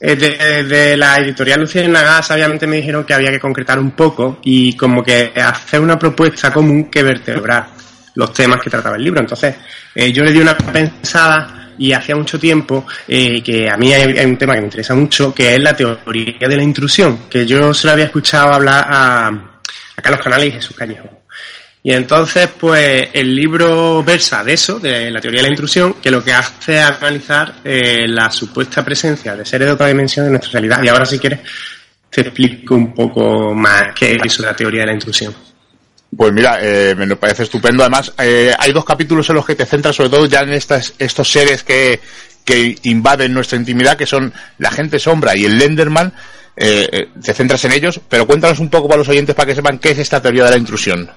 desde 0.00 0.64
de 0.64 0.96
la 0.96 1.18
editorial 1.18 1.60
Luciérnaga 1.60 2.22
sabiamente 2.22 2.66
me 2.66 2.76
dijeron 2.76 3.04
que 3.04 3.14
había 3.14 3.30
que 3.30 3.40
concretar 3.40 3.78
un 3.78 3.92
poco 3.92 4.38
y 4.42 4.76
como 4.76 5.02
que 5.02 5.32
hacer 5.36 5.80
una 5.80 5.98
propuesta 5.98 6.52
común 6.52 6.90
que 6.90 7.02
vertebrar 7.02 7.68
los 8.14 8.32
temas 8.32 8.60
que 8.62 8.70
trataba 8.70 8.96
el 8.96 9.04
libro. 9.04 9.20
Entonces, 9.20 9.54
eh, 9.94 10.12
yo 10.12 10.24
le 10.24 10.32
di 10.32 10.40
una 10.40 10.56
pensada 10.56 11.72
y 11.78 11.92
hacía 11.92 12.16
mucho 12.16 12.38
tiempo 12.38 12.86
eh, 13.06 13.42
que 13.42 13.68
a 13.68 13.76
mí 13.76 13.92
hay, 13.92 14.24
un 14.24 14.36
tema 14.36 14.54
que 14.54 14.60
me 14.60 14.66
interesa 14.66 14.94
mucho, 14.94 15.34
que 15.34 15.54
es 15.54 15.60
la 15.60 15.76
teoría 15.76 16.48
de 16.48 16.56
la 16.56 16.62
intrusión, 16.62 17.28
que 17.28 17.46
yo 17.46 17.72
se 17.74 17.86
lo 17.86 17.92
había 17.92 18.06
escuchado 18.06 18.54
hablar 18.54 18.86
a, 18.88 19.28
a 19.28 20.02
Carlos 20.02 20.22
Canales 20.22 20.48
y 20.48 20.52
Jesús 20.52 20.76
Callejo. 20.76 21.25
Y 21.86 21.92
entonces, 21.92 22.48
pues 22.58 23.10
el 23.12 23.32
libro 23.32 24.02
versa 24.02 24.42
de 24.42 24.54
eso, 24.54 24.80
de 24.80 25.08
la 25.08 25.20
teoría 25.20 25.38
de 25.38 25.46
la 25.46 25.52
intrusión, 25.52 25.94
que 26.02 26.10
lo 26.10 26.20
que 26.24 26.32
hace 26.32 26.80
es 26.80 26.84
analizar 26.84 27.60
eh, 27.62 28.08
la 28.08 28.28
supuesta 28.28 28.84
presencia 28.84 29.36
de 29.36 29.44
seres 29.44 29.68
de 29.68 29.74
otra 29.74 29.86
dimensión 29.86 30.26
en 30.26 30.32
nuestra 30.32 30.50
realidad. 30.50 30.82
Y 30.82 30.88
ahora, 30.88 31.06
si 31.06 31.20
quieres, 31.20 31.38
te 32.10 32.22
explico 32.22 32.74
un 32.74 32.92
poco 32.92 33.54
más 33.54 33.94
qué 33.94 34.18
es 34.20 34.40
la 34.40 34.52
teoría 34.56 34.80
de 34.80 34.86
la 34.88 34.94
intrusión. 34.94 35.32
Pues 36.16 36.32
mira, 36.32 36.58
eh, 36.60 36.96
me 36.96 37.14
parece 37.14 37.44
estupendo. 37.44 37.84
Además, 37.84 38.12
eh, 38.18 38.52
hay 38.58 38.72
dos 38.72 38.84
capítulos 38.84 39.30
en 39.30 39.36
los 39.36 39.46
que 39.46 39.54
te 39.54 39.64
centras 39.64 39.94
sobre 39.94 40.10
todo 40.10 40.26
ya 40.26 40.40
en 40.40 40.54
estas, 40.54 40.92
estos 40.98 41.30
seres 41.30 41.62
que, 41.62 42.00
que 42.44 42.76
invaden 42.82 43.32
nuestra 43.32 43.58
intimidad, 43.58 43.96
que 43.96 44.06
son 44.06 44.32
la 44.58 44.72
gente 44.72 44.98
sombra 44.98 45.36
y 45.36 45.44
el 45.44 45.56
Lenderman. 45.56 46.12
te 46.56 47.32
centras 47.32 47.64
en 47.64 47.70
ellos, 47.70 48.00
pero 48.08 48.26
cuéntanos 48.26 48.58
un 48.58 48.70
poco 48.70 48.88
para 48.88 48.98
los 48.98 49.08
oyentes 49.08 49.36
para 49.36 49.46
que 49.46 49.54
sepan 49.54 49.78
qué 49.78 49.92
es 49.92 49.98
esta 50.00 50.20
teoría 50.20 50.46
de 50.46 50.50
la 50.50 50.58
intrusión. 50.58 51.08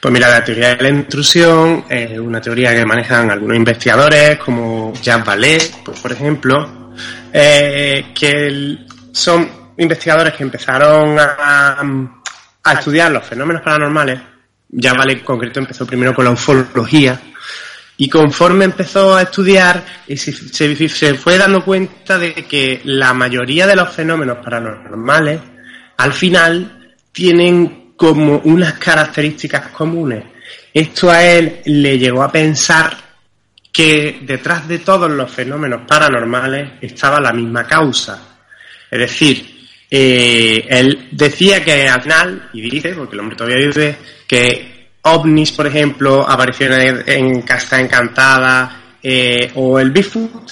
Pues 0.00 0.12
mira, 0.14 0.30
la 0.30 0.42
teoría 0.42 0.76
de 0.76 0.82
la 0.82 0.88
intrusión 0.88 1.84
es 1.88 2.18
una 2.18 2.40
teoría 2.40 2.74
que 2.74 2.86
manejan 2.86 3.30
algunos 3.30 3.56
investigadores 3.56 4.38
como 4.38 4.94
Jean 5.02 5.22
Vallée, 5.22 5.60
pues, 5.84 6.00
por 6.00 6.12
ejemplo, 6.12 6.94
eh, 7.30 8.06
que 8.14 8.78
son 9.12 9.74
investigadores 9.76 10.34
que 10.34 10.42
empezaron 10.42 11.18
a, 11.18 11.82
estudiar 12.72 13.10
los 13.10 13.26
fenómenos 13.26 13.62
paranormales. 13.62 14.20
Ya 14.70 14.94
vale, 14.94 15.14
en 15.14 15.20
concreto 15.20 15.60
empezó 15.60 15.84
primero 15.84 16.14
con 16.14 16.24
la 16.24 16.30
ufología. 16.30 17.20
Y 17.98 18.08
conforme 18.08 18.64
empezó 18.64 19.16
a 19.16 19.22
estudiar, 19.22 19.84
se, 20.08 20.88
se 20.88 21.14
fue 21.14 21.36
dando 21.36 21.62
cuenta 21.62 22.16
de 22.16 22.32
que 22.32 22.80
la 22.84 23.12
mayoría 23.12 23.66
de 23.66 23.76
los 23.76 23.92
fenómenos 23.92 24.38
paranormales, 24.38 25.40
al 25.98 26.12
final, 26.14 26.94
tienen 27.12 27.89
como 28.00 28.38
unas 28.44 28.78
características 28.78 29.68
comunes. 29.68 30.24
Esto 30.72 31.10
a 31.10 31.22
él 31.22 31.60
le 31.66 31.98
llegó 31.98 32.22
a 32.22 32.32
pensar 32.32 32.96
que 33.70 34.20
detrás 34.22 34.66
de 34.66 34.78
todos 34.78 35.10
los 35.10 35.30
fenómenos 35.30 35.82
paranormales 35.86 36.78
estaba 36.80 37.20
la 37.20 37.34
misma 37.34 37.66
causa. 37.66 38.38
Es 38.90 38.98
decir, 38.98 39.68
eh, 39.90 40.66
él 40.70 41.08
decía 41.10 41.62
que 41.62 41.86
al 41.90 42.48
y 42.54 42.70
dice, 42.70 42.94
porque 42.94 43.16
el 43.16 43.20
hombre 43.20 43.36
todavía 43.36 43.66
dice, 43.66 43.98
que 44.26 44.92
ovnis, 45.02 45.52
por 45.52 45.66
ejemplo, 45.66 46.26
apariciones 46.26 47.06
en 47.06 47.42
Casa 47.42 47.82
Encantada 47.82 48.94
eh, 49.02 49.52
o 49.56 49.78
el 49.78 49.90
Bigfoot, 49.90 50.50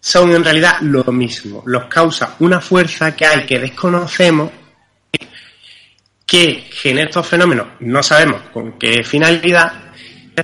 son 0.00 0.34
en 0.34 0.42
realidad 0.42 0.78
lo 0.80 1.04
mismo. 1.12 1.62
Los 1.66 1.84
causa 1.88 2.36
una 2.38 2.62
fuerza 2.62 3.14
que 3.14 3.26
hay 3.26 3.44
que 3.44 3.58
desconocemos 3.58 4.63
que 6.26 6.66
genera 6.70 7.08
estos 7.08 7.26
fenómenos, 7.26 7.66
no 7.80 8.02
sabemos 8.02 8.42
con 8.52 8.78
qué 8.78 9.04
finalidad, 9.04 9.72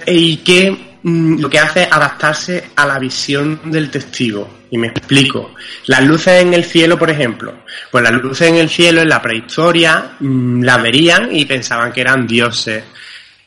y 0.07 0.39
que 0.39 0.70
mm, 1.03 1.41
lo 1.41 1.51
que 1.51 1.59
hace 1.59 1.83
es 1.83 1.93
adaptarse 1.93 2.70
a 2.76 2.87
la 2.87 2.99
visión 2.99 3.61
del 3.64 3.91
testigo. 3.91 4.59
Y 4.70 4.78
me 4.78 4.89
explico. 4.89 5.55
Las 5.87 6.05
luces 6.05 6.43
en 6.43 6.55
el 6.55 6.64
cielo, 6.64 6.97
por 6.97 7.11
ejemplo. 7.11 7.64
Pues 7.91 8.05
las 8.05 8.12
luces 8.12 8.49
en 8.49 8.57
el 8.57 8.68
cielo 8.68 9.01
en 9.03 9.09
la 9.09 9.20
prehistoria 9.20 10.12
mm, 10.20 10.62
las 10.62 10.83
verían 10.83 11.35
y 11.35 11.45
pensaban 11.45 11.93
que 11.93 12.03
eran 12.03 12.26
dioses. 12.26 12.85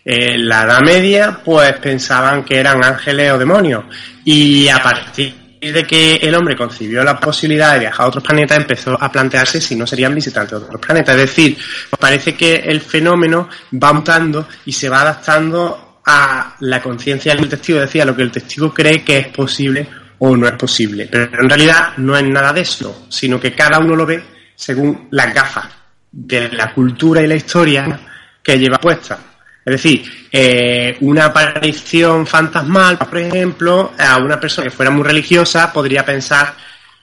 En 0.03 0.49
la 0.49 0.63
Edad 0.63 0.81
Media, 0.81 1.39
pues 1.45 1.77
pensaban 1.77 2.43
que 2.43 2.57
eran 2.57 2.84
ángeles 2.84 3.31
o 3.31 3.38
demonios. 3.38 3.86
Y 4.25 4.67
a 4.67 4.84
partir 4.84 5.42
de 5.72 5.86
que 5.86 6.16
el 6.16 6.36
hombre 6.36 6.55
concibió 6.55 7.03
la 7.03 7.20
posibilidad 7.20 7.74
de 7.74 7.80
viajar 7.80 8.05
a 8.05 8.09
otros 8.09 8.24
planetas, 8.24 8.57
empezó 8.57 8.97
a 8.99 9.11
plantearse 9.11 9.61
si 9.61 9.76
no 9.76 9.88
serían 9.88 10.14
visitantes 10.14 10.59
de 10.59 10.66
otros 10.66 10.82
planetas. 10.82 11.16
Es 11.16 11.22
decir, 11.22 11.57
parece 11.99 12.36
que 12.36 12.55
el 12.55 12.82
fenómeno 12.82 13.49
va 13.82 13.93
mutando 13.93 14.47
y 14.66 14.72
se 14.72 14.89
va 14.89 15.01
adaptando 15.01 15.99
a 16.05 16.55
la 16.59 16.82
conciencia 16.82 17.34
del 17.34 17.47
testigo, 17.47 17.80
decía, 17.80 18.05
lo 18.05 18.16
que 18.16 18.24
el 18.24 18.32
testigo 18.32 18.74
cree 18.74 19.03
que 19.03 19.18
es 19.20 19.28
posible 19.28 19.88
o 20.20 20.36
no 20.36 20.47
es 20.47 20.53
posible. 20.53 21.07
Pero 21.09 21.26
en 21.41 21.49
realidad 21.49 21.93
no 21.97 22.18
es 22.18 22.24
nada 22.24 22.51
de 22.53 22.61
eso, 22.61 23.05
sino 23.09 23.39
que 23.39 23.53
cada 23.53 23.80
uno 23.80 23.95
lo 23.95 24.05
ve 24.05 24.24
según 24.55 25.07
las 25.11 25.34
gafas 25.34 25.68
de 26.11 26.49
la 26.49 26.74
cultura 26.74 27.22
y 27.22 27.28
la 27.28 27.36
historia 27.36 27.99
que 28.41 28.59
lleva 28.59 28.80
puesta. 28.80 29.32
Es 29.66 29.72
decir, 29.72 30.28
eh, 30.32 30.97
una 31.01 31.26
aparición 31.26 32.28
fantasmal, 32.28 32.97
por 32.97 33.18
ejemplo, 33.18 33.93
a 33.97 34.18
una 34.18 34.39
persona 34.39 34.66
que 34.66 34.76
fuera 34.76 34.91
muy 34.91 35.03
religiosa 35.03 35.72
podría 35.72 36.05
pensar 36.05 36.53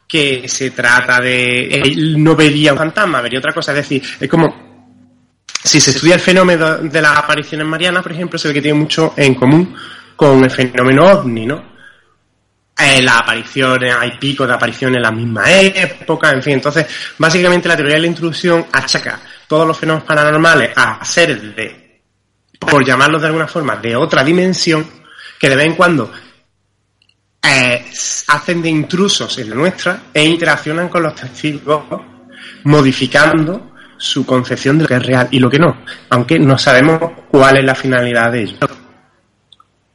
que 0.07 0.47
se 0.47 0.71
trata 0.73 1.21
de... 1.21 1.69
Él 1.69 2.23
no 2.23 2.37
vería 2.37 2.73
un 2.73 2.79
fantasma, 2.79 3.23
vería 3.23 3.39
otra 3.39 3.55
cosa. 3.55 3.73
Es 3.73 3.77
decir, 3.77 4.03
es 4.21 4.29
como 4.29 4.71
si 5.63 5.81
se 5.81 5.93
estudia 5.93 6.15
el 6.15 6.21
fenómeno 6.21 6.79
de 6.79 7.01
las 7.01 7.17
apariciones 7.17 7.67
marianas, 7.67 8.03
por 8.03 8.13
ejemplo, 8.13 8.39
se 8.39 8.49
ve 8.49 8.55
que 8.55 8.63
tiene 8.63 8.79
mucho 8.79 9.15
en 9.17 9.35
común 9.35 9.75
con 10.17 10.45
el 10.45 10.51
fenómeno 10.51 11.07
ovni, 11.07 11.47
¿no? 11.47 11.71
Eh, 12.77 13.03
las 13.03 13.21
apariciones, 13.21 13.95
hay 13.95 14.13
picos 14.19 14.47
de 14.49 14.55
apariciones 14.55 14.97
en 14.97 15.03
la 15.03 15.11
misma 15.11 15.51
época, 15.51 16.31
en 16.31 16.43
fin. 16.43 16.55
Entonces, 16.55 16.87
básicamente 17.19 17.69
la 17.69 17.77
teoría 17.77 17.97
de 17.97 18.03
la 18.03 18.07
intrusión 18.07 18.67
achaca 18.73 19.21
todos 19.47 19.67
los 19.67 19.79
fenómenos 19.79 20.07
paranormales 20.07 20.71
a 20.77 21.05
seres 21.05 21.55
de, 21.55 21.89
por 22.61 22.85
llamarlos 22.85 23.23
de 23.23 23.29
alguna 23.29 23.49
forma, 23.49 23.77
de 23.77 23.97
otra 23.97 24.23
dimensión, 24.23 24.87
que 25.41 25.49
de 25.49 25.57
vez 25.57 25.67
en 25.67 25.75
cuando 25.75 26.13
eh, 27.43 27.85
hacen 28.29 28.63
de 28.63 28.69
intrusos 28.69 29.39
en 29.39 29.51
la 29.51 29.57
nuestra 29.57 30.03
e 30.13 30.23
interaccionan 30.23 30.89
con 30.89 31.03
los 31.03 31.15
testigos, 31.15 31.85
modificando 32.65 33.73
su 33.97 34.25
concepción 34.25 34.79
de 34.79 34.85
lo 34.85 34.89
que 34.89 34.95
es 34.95 35.07
real 35.07 35.29
y 35.31 35.39
lo 35.39 35.51
que 35.51 35.59
no, 35.59 35.83
aunque 36.11 36.39
no 36.39 36.57
sabemos 36.59 37.01
cuál 37.29 37.57
es 37.57 37.65
la 37.65 37.75
finalidad 37.75 38.31
de 38.31 38.43
ello. 38.43 38.57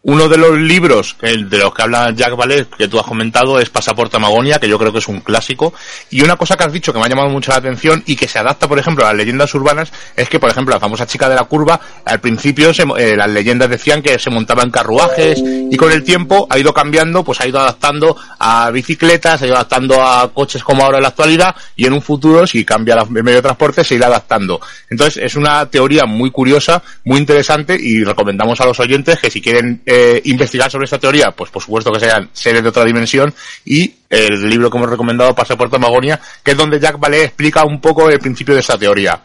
Uno 0.07 0.29
de 0.29 0.37
los 0.37 0.55
libros 0.55 1.15
de 1.19 1.57
los 1.57 1.73
que 1.73 1.81
habla 1.81 2.11
Jack 2.11 2.35
Valet, 2.35 2.69
que 2.69 2.87
tú 2.87 2.99
has 2.99 3.07
comentado, 3.07 3.59
es 3.59 3.71
Pasaporte 3.71 4.17
Amagonia, 4.17 4.59
que 4.59 4.69
yo 4.69 4.77
creo 4.77 4.91
que 4.91 4.99
es 4.99 5.07
un 5.07 5.19
clásico. 5.21 5.73
Y 6.11 6.21
una 6.21 6.35
cosa 6.35 6.55
que 6.55 6.63
has 6.63 6.71
dicho 6.71 6.93
que 6.93 6.99
me 6.99 7.05
ha 7.05 7.09
llamado 7.09 7.29
mucho 7.29 7.49
la 7.49 7.57
atención 7.57 8.03
y 8.05 8.15
que 8.15 8.27
se 8.27 8.37
adapta, 8.37 8.67
por 8.67 8.77
ejemplo, 8.77 9.03
a 9.03 9.07
las 9.07 9.17
leyendas 9.17 9.51
urbanas, 9.55 9.91
es 10.15 10.29
que, 10.29 10.39
por 10.39 10.51
ejemplo, 10.51 10.75
la 10.75 10.79
famosa 10.79 11.07
chica 11.07 11.27
de 11.27 11.33
la 11.33 11.45
curva, 11.45 11.79
al 12.05 12.19
principio 12.19 12.69
eh, 12.69 13.15
las 13.17 13.29
leyendas 13.31 13.67
decían 13.67 14.03
que 14.03 14.19
se 14.19 14.29
montaba 14.29 14.61
en 14.61 14.69
carruajes 14.69 15.41
y 15.43 15.75
con 15.75 15.91
el 15.91 16.03
tiempo 16.03 16.45
ha 16.51 16.59
ido 16.59 16.71
cambiando, 16.71 17.23
pues 17.23 17.41
ha 17.41 17.47
ido 17.47 17.59
adaptando 17.59 18.15
a 18.37 18.69
bicicletas, 18.69 19.41
ha 19.41 19.47
ido 19.47 19.55
adaptando 19.55 19.99
a 19.99 20.31
coches 20.31 20.63
como 20.63 20.83
ahora 20.83 20.97
en 20.97 21.03
la 21.03 21.09
actualidad 21.09 21.55
y 21.75 21.87
en 21.87 21.93
un 21.93 22.01
futuro, 22.03 22.45
si 22.45 22.63
cambia 22.63 22.93
el 22.93 23.23
medio 23.23 23.37
de 23.37 23.41
transporte, 23.41 23.83
se 23.83 23.95
irá 23.95 24.05
adaptando. 24.05 24.61
Entonces, 24.87 25.23
es 25.23 25.35
una 25.35 25.65
teoría 25.65 26.03
muy 26.05 26.29
curiosa, 26.29 26.83
muy 27.05 27.17
interesante 27.17 27.75
y 27.75 28.03
recomendamos 28.03 28.61
a 28.61 28.65
los 28.65 28.79
oyentes 28.79 29.17
que 29.19 29.31
si 29.31 29.41
quieren 29.41 29.81
eh, 29.87 29.94
investigar 30.25 30.69
sobre 30.71 30.85
esta 30.85 30.99
teoría, 30.99 31.31
pues 31.31 31.51
por 31.51 31.61
supuesto 31.61 31.91
que 31.91 31.99
sean 31.99 32.29
seres 32.33 32.63
de 32.63 32.69
otra 32.69 32.85
dimensión 32.85 33.33
y 33.65 33.93
el 34.09 34.49
libro 34.49 34.69
que 34.69 34.77
hemos 34.77 34.89
recomendado, 34.89 35.35
Pasaporte 35.35 35.77
Magonia, 35.77 36.19
que 36.43 36.51
es 36.51 36.57
donde 36.57 36.79
Jack 36.79 36.99
Vallée 36.99 37.25
explica 37.25 37.63
un 37.65 37.79
poco 37.81 38.09
el 38.09 38.19
principio 38.19 38.53
de 38.53 38.61
esta 38.61 38.77
teoría. 38.77 39.21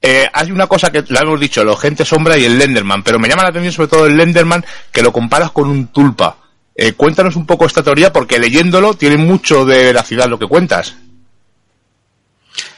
Eh, 0.00 0.28
hay 0.32 0.52
una 0.52 0.66
cosa 0.66 0.92
que 0.92 1.04
la 1.08 1.20
hemos 1.20 1.40
dicho, 1.40 1.64
los 1.64 1.80
gente 1.80 2.04
sombra 2.04 2.38
y 2.38 2.44
el 2.44 2.58
Lenderman, 2.58 3.02
pero 3.02 3.18
me 3.18 3.28
llama 3.28 3.42
la 3.42 3.48
atención 3.48 3.72
sobre 3.72 3.88
todo 3.88 4.06
el 4.06 4.16
Lenderman 4.16 4.64
que 4.92 5.02
lo 5.02 5.12
comparas 5.12 5.50
con 5.50 5.68
un 5.68 5.88
tulpa. 5.88 6.36
Eh, 6.74 6.92
cuéntanos 6.92 7.34
un 7.34 7.44
poco 7.44 7.66
esta 7.66 7.82
teoría 7.82 8.12
porque 8.12 8.38
leyéndolo 8.38 8.94
tiene 8.94 9.16
mucho 9.16 9.64
de 9.64 9.86
veracidad 9.86 10.28
lo 10.28 10.38
que 10.38 10.46
cuentas. 10.46 10.94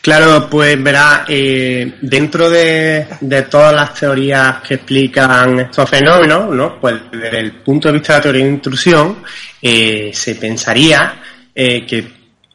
Claro, 0.01 0.49
pues 0.49 0.83
verá, 0.83 1.27
eh, 1.29 1.99
dentro 2.01 2.49
de, 2.49 3.07
todas 3.51 3.75
las 3.75 3.93
teorías 3.93 4.63
que 4.63 4.75
explican 4.75 5.61
estos 5.61 5.91
fenómenos, 5.91 6.55
¿no? 6.55 6.81
Pues 6.81 7.03
desde 7.13 7.39
el 7.39 7.53
punto 7.57 7.89
de 7.89 7.95
vista 7.95 8.15
de 8.15 8.19
la 8.19 8.23
teoría 8.23 8.45
de 8.45 8.51
intrusión, 8.51 9.23
eh, 9.61 10.11
se 10.15 10.37
pensaría 10.37 11.21
eh, 11.55 11.85
que, 11.87 12.07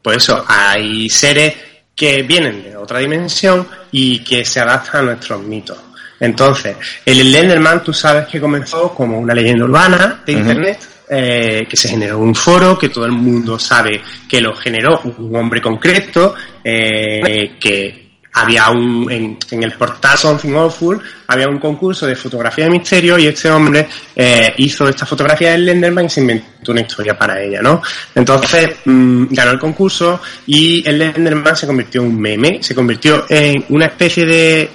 pues 0.01 0.17
eso, 0.17 0.43
hay 0.47 1.07
seres 1.07 1.53
que 1.95 2.23
vienen 2.23 2.63
de 2.63 2.75
otra 2.75 2.97
dimensión 2.99 3.67
y 3.91 4.19
que 4.23 4.43
se 4.43 4.59
adaptan 4.59 5.01
a 5.01 5.05
nuestros 5.05 5.43
mitos. 5.43 5.77
Entonces, 6.19 6.75
el 7.05 7.21
Slenderman, 7.21 7.83
tú 7.83 7.93
sabes 7.93 8.25
que 8.27 8.41
comenzó 8.41 8.93
como 8.93 9.19
una 9.19 9.35
leyenda 9.35 9.65
urbana 9.65 10.23
de 10.25 10.31
Internet, 10.31 10.79
eh, 11.09 11.67
que 11.69 11.77
se 11.77 11.89
generó 11.89 12.19
un 12.19 12.33
foro, 12.33 12.77
que 12.77 12.89
todo 12.89 13.05
el 13.05 13.11
mundo 13.11 13.59
sabe 13.59 14.01
que 14.27 14.41
lo 14.41 14.55
generó 14.55 15.01
un 15.17 15.35
hombre 15.35 15.61
concreto, 15.61 16.33
eh, 16.63 17.55
que 17.59 18.05
había 18.33 18.69
un, 18.69 19.09
en, 19.09 19.63
el 19.63 19.71
portal 19.73 20.17
Something 20.17 20.53
Awful, 20.55 20.99
había 21.27 21.47
un 21.47 21.57
concurso 21.57 22.05
de 22.05 22.15
fotografía 22.15 22.65
de 22.65 22.71
misterio 22.71 23.17
y 23.17 23.27
este 23.27 23.49
hombre 23.49 23.87
eh, 24.15 24.53
hizo 24.57 24.89
esta 24.89 25.05
fotografía 25.05 25.51
del 25.51 25.65
Lenderman 25.65 26.05
y 26.05 26.09
se 26.09 26.19
inventó 26.19 26.73
una 26.73 26.81
historia 26.81 27.17
para 27.17 27.41
ella, 27.41 27.61
¿no? 27.61 27.81
Entonces 28.13 28.77
mm, 28.83 29.27
ganó 29.29 29.51
el 29.51 29.59
concurso 29.59 30.21
y 30.47 30.87
el 30.87 30.99
Lenderman 30.99 31.55
se 31.55 31.65
convirtió 31.65 32.01
en 32.01 32.07
un 32.07 32.19
meme, 32.19 32.61
se 32.61 32.75
convirtió 32.75 33.25
en 33.29 33.63
una 33.69 33.85
especie 33.85 34.25
de 34.25 34.69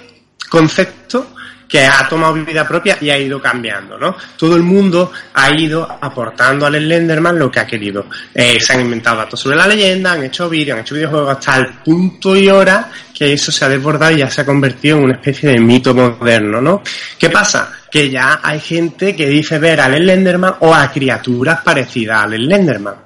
concepto 0.49 1.35
que 1.71 1.87
ha 1.87 2.09
tomado 2.09 2.35
vida 2.35 2.67
propia 2.67 2.99
y 3.01 3.11
ha 3.11 3.19
ido 3.19 3.41
cambiando, 3.41 3.97
¿no? 3.97 4.17
Todo 4.37 4.57
el 4.57 4.63
mundo 4.65 5.13
ha 5.35 5.55
ido 5.57 5.87
aportando 6.01 6.67
al 6.67 6.75
Slenderman 6.75 7.39
lo 7.39 7.49
que 7.49 7.61
ha 7.61 7.67
querido. 7.67 8.07
Eh, 8.35 8.59
se 8.61 8.73
han 8.73 8.81
inventado 8.81 9.19
datos 9.19 9.39
sobre 9.39 9.57
la 9.57 9.69
leyenda, 9.69 10.13
han 10.13 10.25
hecho 10.25 10.49
vídeos, 10.49 10.75
han 10.75 10.81
hecho 10.83 10.97
videojuegos 10.97 11.31
hasta 11.31 11.59
el 11.59 11.69
punto 11.85 12.35
y 12.35 12.49
hora 12.49 12.91
que 13.15 13.33
eso 13.33 13.53
se 13.53 13.65
ha 13.65 13.69
desbordado 13.69 14.13
y 14.13 14.19
ya 14.19 14.29
se 14.29 14.41
ha 14.41 14.45
convertido 14.45 14.99
en 14.99 15.05
una 15.05 15.15
especie 15.15 15.51
de 15.51 15.61
mito 15.61 15.95
moderno, 15.95 16.61
¿no? 16.61 16.83
¿Qué 17.17 17.31
pasa? 17.31 17.71
Que 17.89 18.11
ya 18.11 18.41
hay 18.43 18.59
gente 18.59 19.15
que 19.15 19.29
dice 19.29 19.61
ver 19.61 19.81
al 19.81 19.97
Slenderman 19.97 20.57
o 20.61 20.75
a 20.75 20.91
criaturas 20.91 21.61
parecidas 21.61 22.25
al 22.25 22.35
Slenderman. 22.35 22.97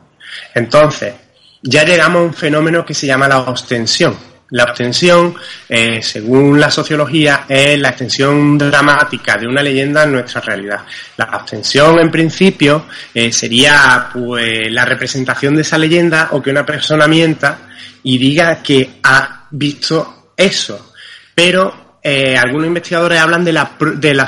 Entonces, 0.54 1.12
ya 1.60 1.84
llegamos 1.84 2.22
a 2.22 2.24
un 2.24 2.34
fenómeno 2.34 2.82
que 2.82 2.94
se 2.94 3.06
llama 3.06 3.28
la 3.28 3.40
ostensión 3.40 4.33
la 4.50 4.64
obtención, 4.64 5.34
eh, 5.68 6.02
según 6.02 6.60
la 6.60 6.70
sociología, 6.70 7.44
es 7.48 7.78
la 7.78 7.90
extensión 7.90 8.58
dramática 8.58 9.36
de 9.36 9.46
una 9.46 9.62
leyenda 9.62 10.04
en 10.04 10.12
nuestra 10.12 10.40
realidad. 10.40 10.80
La 11.16 11.24
abstención, 11.24 11.98
en 11.98 12.10
principio, 12.10 12.86
eh, 13.12 13.32
sería 13.32 14.08
pues 14.12 14.70
la 14.70 14.84
representación 14.84 15.56
de 15.56 15.62
esa 15.62 15.78
leyenda 15.78 16.28
o 16.32 16.42
que 16.42 16.50
una 16.50 16.64
persona 16.64 17.08
mienta 17.08 17.58
y 18.02 18.18
diga 18.18 18.62
que 18.62 18.98
ha 19.02 19.46
visto 19.50 20.32
eso. 20.36 20.92
Pero 21.34 21.98
eh, 22.02 22.36
algunos 22.36 22.66
investigadores 22.66 23.18
hablan 23.20 23.44
de 23.44 23.52
la, 23.52 23.72
de 23.96 24.14
la 24.14 24.26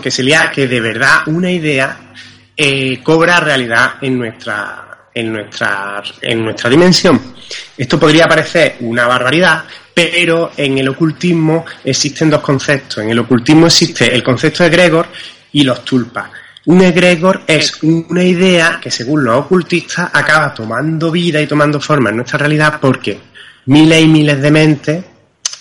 que 0.00 0.10
sería 0.10 0.50
que 0.50 0.68
de 0.68 0.80
verdad 0.80 1.26
una 1.26 1.50
idea 1.50 1.98
cobra 3.02 3.40
realidad 3.40 3.94
en 4.00 4.16
nuestra 4.16 4.83
en 5.14 5.32
nuestra, 5.32 6.02
en 6.20 6.44
nuestra 6.44 6.68
dimensión. 6.68 7.34
Esto 7.78 7.98
podría 7.98 8.26
parecer 8.26 8.76
una 8.80 9.06
barbaridad, 9.06 9.64
pero 9.94 10.52
en 10.56 10.78
el 10.78 10.88
ocultismo 10.88 11.64
existen 11.84 12.30
dos 12.30 12.40
conceptos. 12.40 13.04
En 13.04 13.10
el 13.10 13.18
ocultismo 13.20 13.66
existe 13.66 14.12
el 14.12 14.22
concepto 14.22 14.64
de 14.64 14.70
Gregor 14.70 15.06
y 15.52 15.62
los 15.62 15.84
tulpas. 15.84 16.30
Un 16.66 16.80
egregor 16.80 17.42
es 17.46 17.82
una 17.82 18.24
idea 18.24 18.78
que, 18.82 18.90
según 18.90 19.24
los 19.24 19.36
ocultistas, 19.36 20.10
acaba 20.12 20.54
tomando 20.54 21.10
vida 21.10 21.40
y 21.40 21.46
tomando 21.46 21.78
forma 21.78 22.08
en 22.08 22.16
nuestra 22.16 22.38
realidad 22.38 22.78
porque 22.80 23.20
miles 23.66 24.02
y 24.02 24.08
miles 24.08 24.40
de 24.40 24.50
mentes, 24.50 25.04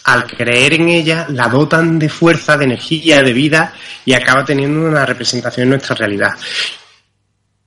al 0.05 0.25
creer 0.25 0.73
en 0.75 0.89
ella, 0.89 1.27
la 1.29 1.47
dotan 1.47 1.99
de 1.99 2.09
fuerza, 2.09 2.57
de 2.57 2.65
energía, 2.65 3.21
de 3.21 3.33
vida 3.33 3.73
y 4.05 4.13
acaba 4.13 4.45
teniendo 4.45 4.81
una 4.81 5.05
representación 5.05 5.63
en 5.63 5.69
nuestra 5.71 5.95
realidad. 5.95 6.33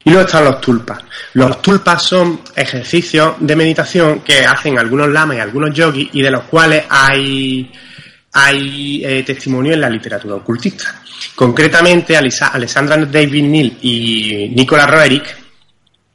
Y 0.07 0.11
luego 0.11 0.25
están 0.25 0.45
los 0.45 0.61
tulpas. 0.61 1.01
Los 1.33 1.61
tulpas 1.61 2.01
son 2.01 2.41
ejercicios 2.55 3.35
de 3.41 3.57
meditación 3.57 4.21
que 4.21 4.47
hacen 4.47 4.79
algunos 4.79 5.09
lamas 5.09 5.37
y 5.37 5.41
algunos 5.41 5.75
yogis 5.75 6.11
y 6.13 6.23
de 6.23 6.31
los 6.31 6.45
cuales 6.45 6.85
hay, 6.89 7.73
hay 8.33 9.05
eh, 9.05 9.25
testimonio 9.25 9.73
en 9.73 9.81
la 9.81 9.91
literatura 9.91 10.37
ocultista. 10.37 11.03
Concretamente, 11.35 12.17
Alessandra 12.17 12.97
David 13.05 13.43
Neal 13.43 13.79
y 13.83 14.49
Nicola 14.55 14.87
Roerich, 14.87 15.27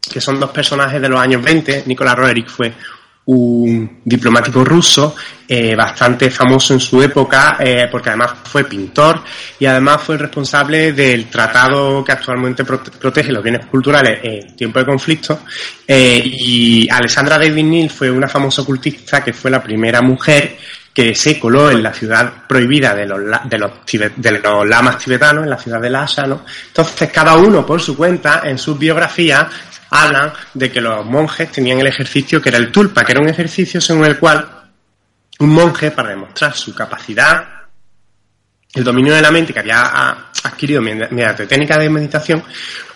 que 0.10 0.22
son 0.22 0.39
dos 0.39 0.52
personajes 0.52 1.02
de 1.02 1.10
los 1.10 1.20
años 1.20 1.44
20. 1.44 1.84
Nicola 1.88 2.16
Roerich 2.16 2.48
fue 2.48 2.74
un 3.26 4.01
diplomático 4.03 4.63
ruso 4.63 5.15
eh, 5.47 5.76
bastante 5.76 6.32
famoso 6.32 6.74
en 6.74 6.80
su 6.80 7.01
época 7.03 7.57
eh, 7.59 7.88
porque 7.91 8.09
además 8.09 8.34
fue 8.43 8.63
pintor 8.63 9.22
y 9.59 9.65
además 9.65 10.01
fue 10.01 10.15
el 10.15 10.22
responsable 10.22 10.93
del 10.93 11.30
tratado 11.30 12.03
que 12.03 12.13
actualmente 12.13 12.63
protege 12.65 13.32
los 13.32 13.43
bienes 13.43 13.65
culturales 13.67 14.19
en 14.24 14.55
tiempo 14.55 14.80
de 14.80 14.86
conflicto 14.86 15.41
eh, 15.88 16.22
y 16.26 16.89
Alessandra 16.89 17.38
David 17.38 17.63
Neal 17.63 17.89
fue 17.89 18.09
una 18.09 18.28
famosa 18.28 18.63
ocultista 18.63 19.24
que 19.24 19.34
fue 19.34 19.51
la 19.51 19.61
primera 19.61 20.01
mujer 20.01 20.57
que 20.93 21.15
se 21.15 21.39
coló 21.39 21.72
en 21.72 21.82
la 21.84 21.93
ciudad 21.93 22.45
prohibida 22.47 22.93
de 22.93 23.05
los, 23.05 23.19
de 23.45 23.57
los, 23.57 23.72
de 24.17 24.32
los 24.32 24.67
lamas 24.67 24.97
tibetanos, 24.97 25.45
en 25.45 25.49
la 25.49 25.57
ciudad 25.57 25.80
de 25.80 25.89
Lhasa, 25.89 26.28
¿no? 26.28 26.43
Entonces, 26.67 27.09
cada 27.09 27.36
uno 27.36 27.65
por 27.65 27.82
su 27.82 27.95
cuenta, 27.95 28.41
en 28.43 28.57
sus 28.57 28.78
biografías, 28.78 29.47
hablan 29.92 30.34
de 30.54 30.72
que 30.72 30.82
los 30.82 31.06
monjes 31.06 31.52
tenían 31.52 31.80
el 31.80 31.88
ejercicio 31.88 32.42
que 32.42 32.50
era 32.50 32.58
el 32.58 32.72
tulpa, 32.72 33.04
que 33.04 33.12
era 33.12 33.22
un 33.22 33.30
ejercicio 33.30 33.80
según 33.80 34.06
el 34.06 34.18
cual 34.18 34.48
un 35.39 35.50
monje, 35.50 35.92
para 35.92 36.10
demostrar 36.10 36.56
su 36.56 36.74
capacidad, 36.74 37.46
el 38.74 38.84
dominio 38.84 39.14
de 39.14 39.22
la 39.22 39.32
mente 39.32 39.54
que 39.54 39.60
había 39.60 40.30
adquirido 40.44 40.82
mediante 40.82 41.48
técnicas 41.48 41.80
de 41.80 41.89
meditación, 41.89 42.44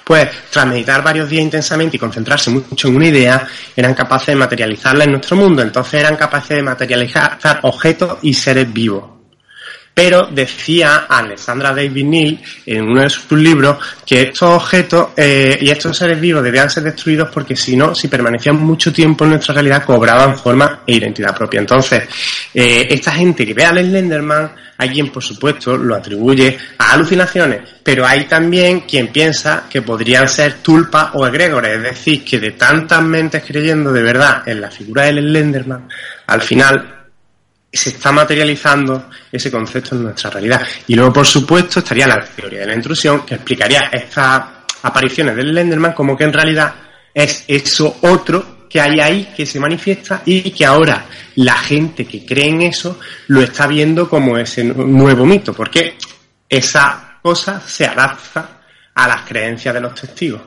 pues 0.04 0.30
tras 0.52 0.68
meditar 0.68 1.04
varios 1.04 1.28
días 1.28 1.43
intensamente 1.43 1.98
y 1.98 2.00
concentrarse 2.00 2.52
mucho 2.52 2.88
en 2.88 2.96
una 2.96 3.08
idea, 3.08 3.48
eran 3.76 3.96
capaces 3.96 4.28
de 4.28 4.36
materializarla 4.36 5.04
en 5.04 5.12
nuestro 5.12 5.36
mundo. 5.36 5.64
Entonces 5.64 6.00
eran 6.00 6.16
capaces 6.16 6.58
de 6.58 6.64
materializar 6.64 7.39
objetos 7.64 8.20
y 8.22 8.34
seres 8.34 8.72
vivos. 8.72 9.14
Pero 9.96 10.28
decía 10.30 11.06
Alexandra 11.08 11.74
David 11.74 12.04
Neal 12.04 12.39
en 12.66 12.84
uno 12.84 13.02
de 13.02 13.10
sus 13.10 13.32
libros 13.32 13.78
que 14.06 14.24
estos 14.24 14.50
objetos 14.50 15.12
eh, 15.16 15.58
y 15.62 15.70
estos 15.70 15.98
seres 15.98 16.20
vivos 16.20 16.43
debían 16.43 16.70
ser 16.70 16.84
destruidos 16.84 17.30
porque 17.30 17.56
si 17.56 17.78
no, 17.78 17.96
si 17.96 18.10
permanecían 18.10 18.58
mucho 18.58 18.91
tiempo 18.91 19.24
en 19.24 19.32
nuestra 19.32 19.54
realidad, 19.54 19.86
cobraban 19.86 20.38
forma 20.38 20.82
e 20.86 20.96
identidad 20.96 21.34
propia. 21.34 21.62
Entonces, 21.62 22.04
eh, 22.54 22.88
esta 22.89 23.14
gente 23.14 23.46
que 23.46 23.54
ve 23.54 23.64
al 23.64 23.78
Slenderman, 23.78 24.52
hay 24.78 24.89
quien, 24.89 25.10
por 25.10 25.24
supuesto, 25.24 25.78
lo 25.78 25.96
atribuye 25.96 26.58
a 26.78 26.91
alucinaciones, 26.91 27.62
pero 27.82 28.06
hay 28.06 28.26
también 28.26 28.82
quien 28.82 29.08
piensa 29.08 29.64
que 29.70 29.82
podrían 29.82 30.28
ser 30.28 30.56
tulpas 30.56 31.12
o 31.14 31.26
egregores, 31.26 31.78
es 31.78 31.84
decir, 31.84 32.26
que 32.26 32.38
de 32.38 32.52
tantas 32.52 33.02
mentes 33.02 33.46
creyendo 33.48 33.93
de 33.93 34.04
verdad 34.04 34.46
en 34.46 34.60
la 34.60 34.70
figura 34.70 35.04
del 35.04 35.20
Slenderman, 35.20 35.88
al 36.28 36.41
final 36.41 37.05
se 37.76 37.91
está 37.91 38.11
materializando 38.11 39.09
ese 39.32 39.51
concepto 39.51 39.95
en 39.95 40.03
nuestra 40.03 40.30
realidad. 40.30 40.61
Y 40.88 40.95
luego, 40.95 41.13
por 41.13 41.26
supuesto, 41.26 41.80
estaría 41.80 42.07
la 42.07 42.23
teoría 42.23 42.61
de 42.61 42.67
la 42.67 42.76
intrusión, 42.76 43.26
que 43.26 43.36
explicaría 43.36 43.89
estas 43.91 44.43
apariciones 44.84 45.36
del 45.36 45.53
Lenderman 45.53 45.93
como 45.93 46.15
que 46.15 46.26
en 46.26 46.34
realidad 46.34 46.76
es 47.13 47.45
eso 47.47 47.97
otro 48.01 48.67
que 48.69 48.82
hay 48.82 48.99
ahí, 48.99 49.34
que 49.36 49.45
se 49.45 49.59
manifiesta 49.59 50.21
y 50.26 50.51
que 50.51 50.65
ahora 50.65 51.05
la 51.36 51.53
gente 51.53 52.05
que 52.05 52.26
cree 52.26 52.49
en 52.49 52.61
eso 52.63 52.99
lo 53.28 53.41
está 53.41 53.67
viendo 53.67 54.09
como 54.09 54.38
ese 54.38 54.63
nuevo 54.63 55.26
mito, 55.26 55.53
porque 55.53 55.97
esa 56.49 57.19
cosa 57.21 57.61
se 57.65 57.86
adapta 57.86 58.61
a 58.93 59.07
las 59.07 59.21
creencias 59.21 59.73
de 59.73 59.82
los 59.82 59.95
testigos. 59.95 60.41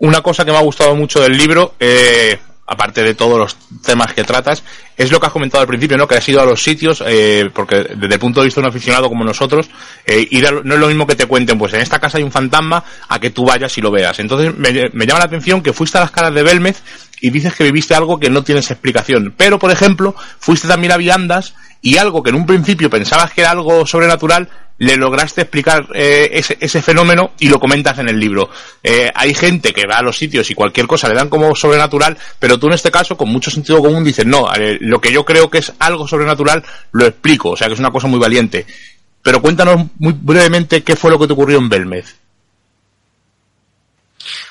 Una 0.00 0.20
cosa 0.20 0.44
que 0.44 0.52
me 0.52 0.58
ha 0.58 0.62
gustado 0.62 0.94
mucho 0.94 1.20
del 1.20 1.36
libro, 1.36 1.74
eh, 1.80 2.38
aparte 2.68 3.02
de 3.02 3.14
todos 3.14 3.38
los 3.38 3.56
temas 3.82 4.12
que 4.12 4.24
tratas, 4.24 4.62
es 4.96 5.10
lo 5.10 5.18
que 5.18 5.26
has 5.26 5.32
comentado 5.32 5.62
al 5.62 5.66
principio, 5.66 5.96
¿no? 5.96 6.06
Que 6.06 6.16
has 6.16 6.28
ido 6.28 6.40
a 6.40 6.44
los 6.44 6.62
sitios, 6.62 7.02
eh, 7.06 7.48
porque 7.52 7.76
desde 7.76 8.14
el 8.14 8.20
punto 8.20 8.40
de 8.40 8.46
vista 8.46 8.60
de 8.60 8.66
un 8.66 8.70
aficionado 8.70 9.08
como 9.08 9.24
nosotros, 9.24 9.70
eh, 10.04 10.26
ir 10.30 10.48
no 10.64 10.74
es 10.74 10.80
lo 10.80 10.86
mismo 10.88 11.06
que 11.06 11.16
te 11.16 11.26
cuenten, 11.26 11.58
pues 11.58 11.72
en 11.72 11.80
esta 11.80 11.98
casa 11.98 12.18
hay 12.18 12.24
un 12.24 12.30
fantasma, 12.30 12.84
a 13.08 13.18
que 13.18 13.30
tú 13.30 13.44
vayas 13.44 13.76
y 13.78 13.80
lo 13.80 13.90
veas. 13.90 14.18
Entonces 14.18 14.54
me, 14.54 14.90
me 14.92 15.06
llama 15.06 15.20
la 15.20 15.24
atención 15.24 15.62
que 15.62 15.72
fuiste 15.72 15.96
a 15.96 16.02
las 16.02 16.10
caras 16.10 16.34
de 16.34 16.42
Belmez 16.42 16.82
y 17.20 17.30
dices 17.30 17.54
que 17.54 17.64
viviste 17.64 17.94
algo 17.94 18.20
que 18.20 18.28
no 18.28 18.44
tienes 18.44 18.70
explicación. 18.70 19.34
Pero, 19.36 19.58
por 19.58 19.70
ejemplo, 19.70 20.14
fuiste 20.38 20.68
también 20.68 20.92
a 20.92 20.98
Viandas 20.98 21.54
y 21.80 21.96
algo 21.96 22.22
que 22.22 22.30
en 22.30 22.36
un 22.36 22.46
principio 22.46 22.90
pensabas 22.90 23.32
que 23.32 23.42
era 23.42 23.52
algo 23.52 23.86
sobrenatural, 23.86 24.48
le 24.78 24.96
lograste 24.96 25.42
explicar 25.42 25.88
eh, 25.92 26.30
ese, 26.32 26.56
ese, 26.60 26.80
fenómeno 26.80 27.32
y 27.38 27.48
lo 27.48 27.58
comentas 27.58 27.98
en 27.98 28.08
el 28.08 28.18
libro. 28.18 28.48
Eh, 28.82 29.10
hay 29.14 29.34
gente 29.34 29.72
que 29.72 29.86
va 29.86 29.98
a 29.98 30.02
los 30.02 30.16
sitios 30.16 30.50
y 30.50 30.54
cualquier 30.54 30.86
cosa 30.86 31.08
le 31.08 31.14
dan 31.14 31.28
como 31.28 31.54
sobrenatural, 31.54 32.16
pero 32.38 32.58
tú 32.58 32.68
en 32.68 32.74
este 32.74 32.90
caso, 32.90 33.16
con 33.16 33.28
mucho 33.28 33.50
sentido 33.50 33.80
común, 33.80 34.04
dices, 34.04 34.24
no, 34.24 34.52
eh, 34.54 34.78
lo 34.80 35.00
que 35.00 35.12
yo 35.12 35.24
creo 35.24 35.50
que 35.50 35.58
es 35.58 35.72
algo 35.80 36.06
sobrenatural, 36.06 36.62
lo 36.92 37.06
explico, 37.06 37.50
o 37.50 37.56
sea 37.56 37.66
que 37.66 37.74
es 37.74 37.80
una 37.80 37.90
cosa 37.90 38.06
muy 38.06 38.20
valiente. 38.20 38.66
Pero 39.22 39.42
cuéntanos 39.42 39.86
muy 39.98 40.14
brevemente 40.16 40.82
qué 40.82 40.94
fue 40.94 41.10
lo 41.10 41.18
que 41.18 41.26
te 41.26 41.32
ocurrió 41.32 41.58
en 41.58 41.68
Belmez. 41.68 42.16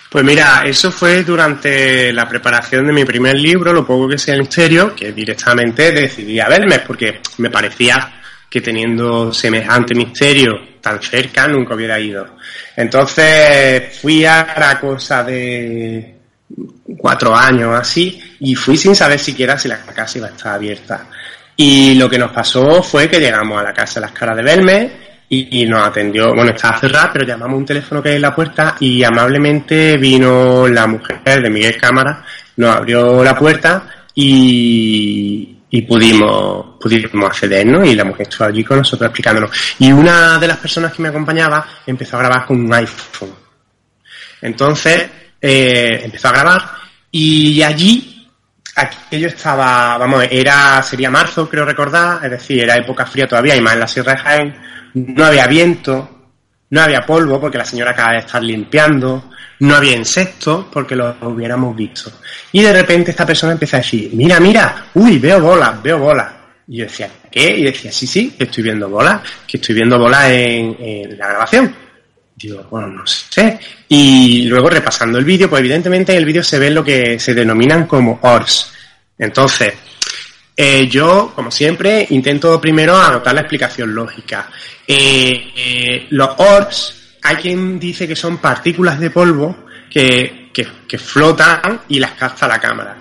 Pues 0.09 0.23
mira, 0.23 0.63
eso 0.65 0.89
fue 0.91 1.23
durante 1.23 2.13
la 2.13 2.27
preparación 2.27 2.87
de 2.87 2.93
mi 2.93 3.03
primer 3.03 3.35
libro, 3.35 3.73
Lo 3.73 3.85
poco 3.85 4.07
que 4.07 4.17
sea 4.17 4.35
el 4.35 4.41
misterio, 4.41 4.95
que 4.95 5.11
directamente 5.11 5.91
decidí 5.91 6.39
a 6.39 6.47
Belmez, 6.47 6.83
porque 6.87 7.21
me 7.37 7.49
parecía 7.49 8.17
que 8.49 8.61
teniendo 8.61 9.33
semejante 9.33 9.93
misterio 9.93 10.59
tan 10.81 11.01
cerca 11.01 11.47
nunca 11.47 11.75
hubiera 11.75 11.99
ido. 11.99 12.37
Entonces 12.75 13.97
fui 14.01 14.25
a 14.25 14.55
la 14.57 14.79
cosa 14.79 15.23
de 15.23 16.15
cuatro 16.97 17.35
años 17.35 17.77
así 17.77 18.21
y 18.39 18.55
fui 18.55 18.77
sin 18.77 18.95
saber 18.95 19.19
siquiera 19.19 19.57
si 19.57 19.67
la 19.67 19.79
casa 19.79 20.17
iba 20.17 20.27
a 20.27 20.31
estar 20.31 20.55
abierta. 20.55 21.07
Y 21.55 21.95
lo 21.95 22.09
que 22.09 22.19
nos 22.19 22.31
pasó 22.31 22.83
fue 22.83 23.09
que 23.09 23.19
llegamos 23.19 23.59
a 23.59 23.63
la 23.63 23.73
casa 23.73 23.99
de 23.99 24.05
las 24.05 24.11
caras 24.11 24.37
de 24.37 24.43
Belme 24.43 24.91
y, 25.29 25.65
nos 25.65 25.85
atendió, 25.85 26.33
bueno, 26.33 26.51
estaba 26.51 26.79
cerrada, 26.79 27.09
pero 27.11 27.25
llamamos 27.25 27.57
un 27.57 27.65
teléfono 27.65 28.01
que 28.01 28.09
hay 28.09 28.15
en 28.15 28.21
la 28.21 28.33
puerta 28.33 28.77
y 28.79 29.03
amablemente 29.03 29.97
vino 29.97 30.67
la 30.67 30.87
mujer 30.87 31.41
de 31.41 31.49
Miguel 31.49 31.75
Cámara, 31.77 32.23
nos 32.55 32.73
abrió 32.73 33.23
la 33.25 33.37
puerta 33.37 34.05
y, 34.15 35.56
y 35.69 35.81
pudimos, 35.81 36.77
pudimos 36.79 37.29
acceder, 37.29 37.65
¿no? 37.65 37.83
Y 37.83 37.95
la 37.95 38.05
mujer 38.05 38.27
estuvo 38.29 38.47
allí 38.47 38.63
con 38.63 38.77
nosotros 38.77 39.07
explicándonos. 39.07 39.51
Y 39.79 39.91
una 39.91 40.37
de 40.37 40.47
las 40.47 40.57
personas 40.57 40.93
que 40.93 41.01
me 41.01 41.09
acompañaba 41.09 41.65
empezó 41.85 42.15
a 42.15 42.19
grabar 42.19 42.45
con 42.45 42.65
un 42.65 42.73
iPhone. 42.73 43.33
Entonces, 44.41 45.09
eh, 45.41 46.01
empezó 46.03 46.29
a 46.29 46.31
grabar 46.31 46.71
y 47.11 47.61
allí, 47.61 48.29
aquello 48.75 49.27
estaba, 49.27 49.97
vamos, 49.97 50.25
era, 50.29 50.81
sería 50.83 51.09
marzo, 51.09 51.49
creo 51.49 51.65
recordar, 51.65 52.23
es 52.23 52.31
decir, 52.31 52.63
era 52.63 52.75
época 52.75 53.05
fría 53.05 53.27
todavía 53.27 53.55
y 53.55 53.61
más 53.61 53.73
en 53.73 53.79
la 53.79 53.87
Sierra 53.87 54.13
de 54.13 54.19
Jaén, 54.19 54.55
no 54.93 55.25
había 55.25 55.47
viento, 55.47 56.31
no 56.69 56.81
había 56.81 57.05
polvo 57.05 57.39
porque 57.39 57.57
la 57.57 57.65
señora 57.65 57.91
acaba 57.91 58.13
de 58.13 58.19
estar 58.19 58.43
limpiando, 58.43 59.31
no 59.59 59.75
había 59.75 59.95
insectos 59.95 60.65
porque 60.71 60.95
los 60.95 61.15
hubiéramos 61.21 61.75
visto. 61.75 62.11
Y 62.51 62.61
de 62.61 62.73
repente 62.73 63.11
esta 63.11 63.25
persona 63.25 63.53
empieza 63.53 63.77
a 63.77 63.79
decir, 63.81 64.11
mira, 64.13 64.39
mira, 64.39 64.87
uy, 64.93 65.17
veo 65.17 65.39
bolas, 65.41 65.81
veo 65.81 65.97
bolas. 65.99 66.31
Y 66.67 66.77
yo 66.77 66.83
decía, 66.83 67.09
¿qué? 67.31 67.57
Y 67.57 67.63
decía, 67.63 67.91
sí, 67.91 68.05
sí, 68.05 68.35
estoy 68.37 68.63
viendo 68.63 68.89
bolas, 68.89 69.21
que 69.47 69.57
estoy 69.57 69.75
viendo 69.75 69.97
bolas 69.97 70.29
en, 70.29 71.17
la 71.17 71.27
grabación. 71.29 71.73
Digo, 72.35 72.67
bueno, 72.69 72.87
no 72.87 73.07
sé. 73.07 73.59
Y 73.87 74.45
luego 74.45 74.69
repasando 74.69 75.17
el 75.17 75.25
vídeo, 75.25 75.49
pues 75.49 75.61
evidentemente 75.61 76.11
en 76.11 76.19
el 76.19 76.25
vídeo 76.25 76.43
se 76.43 76.59
ven 76.59 76.75
lo 76.75 76.83
que 76.83 77.19
se 77.19 77.33
denominan 77.33 77.87
como 77.87 78.19
orbs. 78.21 78.73
Entonces, 79.17 79.73
eh, 80.55 80.87
yo, 80.87 81.31
como 81.33 81.49
siempre, 81.49 82.05
intento 82.09 82.59
primero 82.61 82.95
anotar 82.95 83.33
la 83.33 83.41
explicación 83.41 83.95
lógica. 83.95 84.49
Eh, 84.85 85.51
eh, 85.55 86.07
los 86.11 86.29
orbs 86.37 87.06
hay 87.21 87.35
quien 87.37 87.79
dice 87.79 88.07
que 88.07 88.15
son 88.15 88.37
partículas 88.37 88.99
de 88.99 89.09
polvo 89.09 89.65
que, 89.89 90.51
flotan 90.97 91.81
y 91.89 91.99
las 91.99 92.11
capta 92.11 92.47
la 92.47 92.59
cámara. 92.59 92.97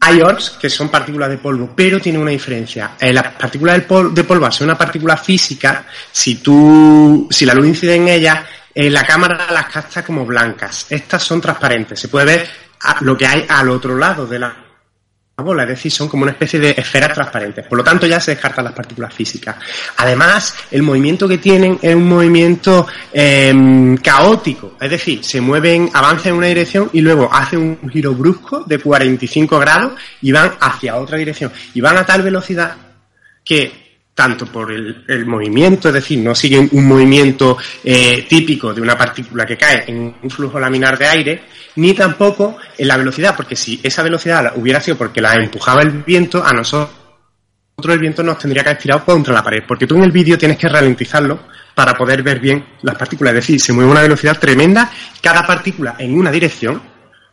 Hay 0.00 0.20
orbs 0.20 0.50
que 0.60 0.70
son 0.70 0.88
partículas 0.88 1.28
de 1.28 1.38
polvo, 1.38 1.72
pero 1.74 2.00
tiene 2.00 2.18
una 2.18 2.30
diferencia. 2.30 2.92
Eh, 3.00 3.12
las 3.12 3.34
partículas 3.34 3.76
de 3.76 3.82
polvo, 3.82 4.10
de 4.10 4.24
polvo, 4.24 4.48
una 4.60 4.78
partícula 4.78 5.16
física, 5.16 5.86
si 6.12 6.36
tú, 6.36 7.28
si 7.30 7.44
la 7.44 7.54
luz 7.54 7.66
incide 7.66 7.96
en 7.96 8.08
ella, 8.08 8.46
eh, 8.74 8.88
la 8.88 9.04
cámara 9.04 9.48
las 9.50 9.66
capta 9.66 10.04
como 10.04 10.24
blancas. 10.24 10.86
Estas 10.90 11.22
son 11.22 11.40
transparentes. 11.40 11.98
Se 11.98 12.08
puede 12.08 12.24
ver 12.24 12.48
lo 13.00 13.16
que 13.16 13.26
hay 13.26 13.44
al 13.48 13.68
otro 13.70 13.96
lado 13.96 14.26
de 14.26 14.38
la 14.38 14.67
bola, 15.42 15.62
es 15.62 15.70
decir, 15.70 15.92
son 15.92 16.08
como 16.08 16.24
una 16.24 16.32
especie 16.32 16.58
de 16.58 16.74
esferas 16.76 17.12
transparentes. 17.14 17.66
Por 17.66 17.78
lo 17.78 17.84
tanto, 17.84 18.06
ya 18.06 18.20
se 18.20 18.32
descartan 18.32 18.64
las 18.64 18.74
partículas 18.74 19.14
físicas. 19.14 19.56
Además, 19.96 20.54
el 20.70 20.82
movimiento 20.82 21.28
que 21.28 21.38
tienen 21.38 21.78
es 21.80 21.94
un 21.94 22.08
movimiento 22.08 22.86
em, 23.12 23.96
caótico, 23.98 24.76
es 24.80 24.90
decir, 24.90 25.24
se 25.24 25.40
mueven, 25.40 25.90
avanzan 25.92 26.32
en 26.32 26.38
una 26.38 26.46
dirección 26.48 26.90
y 26.92 27.00
luego 27.00 27.32
hacen 27.32 27.78
un 27.80 27.88
giro 27.90 28.14
brusco 28.14 28.64
de 28.64 28.78
45 28.78 29.58
grados 29.58 29.92
y 30.22 30.32
van 30.32 30.54
hacia 30.60 30.96
otra 30.96 31.18
dirección. 31.18 31.52
Y 31.74 31.80
van 31.80 31.96
a 31.96 32.04
tal 32.04 32.22
velocidad 32.22 32.76
que 33.44 33.87
tanto 34.18 34.46
por 34.46 34.72
el, 34.72 35.26
movimiento, 35.26 35.86
es 35.86 35.94
decir, 35.94 36.18
no 36.18 36.34
siguen 36.34 36.68
un 36.72 36.88
movimiento 36.88 37.56
eh, 37.84 38.26
típico 38.28 38.74
de 38.74 38.80
una 38.80 38.98
partícula 38.98 39.46
que 39.46 39.56
cae 39.56 39.84
en 39.86 40.12
un 40.20 40.28
flujo 40.28 40.58
laminar 40.58 40.98
de 40.98 41.06
aire, 41.06 41.42
ni 41.76 41.94
tampoco 41.94 42.56
en 42.76 42.88
la 42.88 42.96
velocidad, 42.96 43.36
porque 43.36 43.54
si 43.54 43.78
esa 43.80 44.02
velocidad 44.02 44.54
hubiera 44.56 44.80
sido 44.80 44.98
porque 44.98 45.20
la 45.20 45.34
empujaba 45.34 45.82
el 45.82 46.02
viento, 46.02 46.44
a 46.44 46.52
nosotros 46.52 46.90
el 47.84 48.00
viento 48.00 48.24
nos 48.24 48.40
tendría 48.40 48.64
que 48.64 48.70
haber 48.70 48.82
tirado 48.82 49.04
contra 49.04 49.32
la 49.32 49.44
pared, 49.44 49.62
porque 49.68 49.86
tú 49.86 49.94
en 49.94 50.02
el 50.02 50.10
vídeo 50.10 50.36
tienes 50.36 50.58
que 50.58 50.68
ralentizarlo 50.68 51.38
para 51.76 51.94
poder 51.94 52.24
ver 52.24 52.40
bien 52.40 52.64
las 52.82 52.96
partículas, 52.96 53.34
es 53.34 53.46
decir, 53.46 53.60
se 53.60 53.72
mueve 53.72 53.90
a 53.90 53.92
una 53.92 54.02
velocidad 54.02 54.36
tremenda, 54.36 54.90
cada 55.22 55.46
partícula 55.46 55.94
en 55.96 56.18
una 56.18 56.32
dirección, 56.32 56.82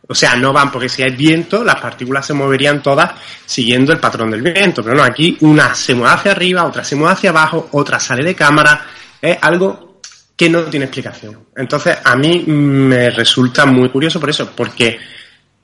o 0.08 0.14
sea, 0.14 0.36
no 0.36 0.52
van 0.52 0.70
porque 0.70 0.88
si 0.88 1.02
hay 1.02 1.16
viento, 1.16 1.64
las 1.64 1.80
partículas 1.80 2.26
se 2.26 2.32
moverían 2.32 2.82
todas 2.82 3.12
siguiendo 3.44 3.92
el 3.92 3.98
patrón 3.98 4.30
del 4.30 4.42
viento. 4.42 4.82
Pero 4.82 4.96
no, 4.96 5.02
aquí 5.02 5.36
una 5.40 5.74
se 5.74 5.94
mueve 5.94 6.14
hacia 6.14 6.32
arriba, 6.32 6.64
otra 6.64 6.84
se 6.84 6.94
mueve 6.94 7.14
hacia 7.14 7.30
abajo, 7.30 7.68
otra 7.72 7.98
sale 7.98 8.24
de 8.24 8.34
cámara. 8.34 8.86
Es 9.20 9.36
algo 9.40 10.00
que 10.36 10.48
no 10.48 10.64
tiene 10.64 10.84
explicación. 10.86 11.46
Entonces, 11.56 11.98
a 12.04 12.14
mí 12.14 12.44
me 12.46 13.10
resulta 13.10 13.66
muy 13.66 13.88
curioso 13.88 14.20
por 14.20 14.30
eso, 14.30 14.52
porque 14.54 14.98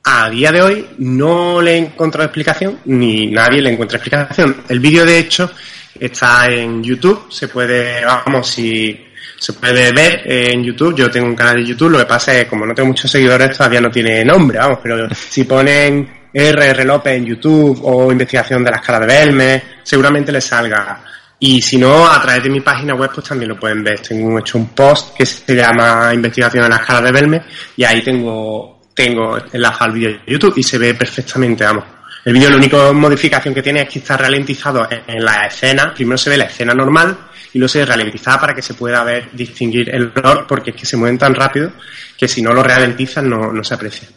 a 0.05 0.28
día 0.28 0.51
de 0.51 0.62
hoy 0.62 0.86
no 0.99 1.61
le 1.61 1.74
he 1.74 1.78
encontrado 1.78 2.24
explicación, 2.24 2.80
ni 2.86 3.26
nadie 3.26 3.62
le 3.62 3.70
encuentra 3.70 3.99
explicación. 3.99 4.64
El 4.68 4.80
vídeo, 4.80 5.05
de 5.05 5.18
hecho, 5.18 5.53
está 6.01 6.51
en 6.51 6.82
YouTube, 6.82 7.30
se 7.30 7.47
puede, 7.47 8.05
vamos, 8.05 8.49
si 8.49 9.12
se 9.43 9.55
puede 9.55 9.90
ver 9.90 10.22
en 10.24 10.62
YouTube. 10.62 10.95
Yo 10.95 11.11
tengo 11.11 11.26
un 11.26 11.34
canal 11.34 11.57
de 11.57 11.64
YouTube, 11.64 11.90
lo 11.90 11.99
que 11.99 12.07
pasa 12.07 12.32
es 12.32 12.45
que 12.45 12.51
como 12.51 12.64
no 12.64 12.72
tengo 12.72 12.86
muchos 12.86 13.11
seguidores 13.11 13.57
todavía 13.57 13.80
no 13.80 13.90
tiene 13.90 14.24
nombre, 14.24 14.57
vamos, 14.57 14.78
pero 14.80 15.09
si 15.12 15.43
ponen 15.43 16.09
RR 16.32 16.84
López 16.84 17.14
en 17.14 17.26
YouTube 17.26 17.80
o 17.82 18.12
investigación 18.12 18.62
de 18.62 18.70
la 18.70 18.76
escala 18.76 19.01
de 19.01 19.07
Belme, 19.07 19.62
seguramente 19.82 20.30
les 20.30 20.45
salga. 20.45 21.03
Y 21.40 21.61
si 21.61 21.76
no, 21.76 22.07
a 22.09 22.22
través 22.22 22.45
de 22.45 22.51
mi 22.51 22.61
página 22.61 22.95
web, 22.95 23.11
pues 23.12 23.26
también 23.26 23.49
lo 23.49 23.59
pueden 23.59 23.82
ver. 23.82 23.99
Tengo 23.99 24.38
hecho 24.38 24.59
un 24.59 24.68
post 24.68 25.16
que 25.16 25.26
se 25.26 25.57
llama 25.57 26.14
Investigación 26.14 26.62
de 26.62 26.68
la 26.68 26.76
escala 26.76 27.01
de 27.01 27.11
Belme 27.11 27.43
y 27.76 27.82
ahí 27.82 28.01
tengo, 28.01 28.82
tengo 28.95 29.38
enlazado 29.53 29.86
al 29.86 29.93
vídeo 29.93 30.11
de 30.11 30.20
YouTube 30.24 30.55
y 30.57 30.62
se 30.62 30.78
ve 30.78 30.95
perfectamente, 30.95 31.64
vamos. 31.64 31.84
El 32.24 32.32
vídeo, 32.32 32.49
la 32.49 32.57
única 32.59 32.93
modificación 32.93 33.53
que 33.53 33.62
tiene 33.62 33.82
es 33.82 33.88
que 33.88 33.99
está 33.99 34.16
ralentizado 34.16 34.86
en 34.88 35.24
la 35.24 35.47
escena. 35.49 35.93
Primero 35.93 36.16
se 36.16 36.30
ve 36.30 36.36
la 36.36 36.45
escena 36.45 36.74
normal 36.74 37.32
y 37.53 37.59
luego 37.59 37.69
se 37.69 37.85
ralentiza 37.85 38.41
para 38.41 38.55
que 38.55 38.63
se 38.63 38.75
pueda 38.75 39.05
ver, 39.05 39.31
distinguir 39.33 39.95
el 39.95 40.13
olor, 40.15 40.47
porque 40.47 40.71
es 40.71 40.77
que 40.77 40.87
se 40.87 40.97
mueven 40.97 41.19
tan 41.19 41.35
rápido 41.35 41.73
que 42.17 42.29
si 42.29 42.43
no 42.43 42.53
lo 42.53 42.63
ralentizan 42.63 43.29
no, 43.29 43.53
no 43.53 43.63
se 43.63 43.75
aprecia. 43.75 44.09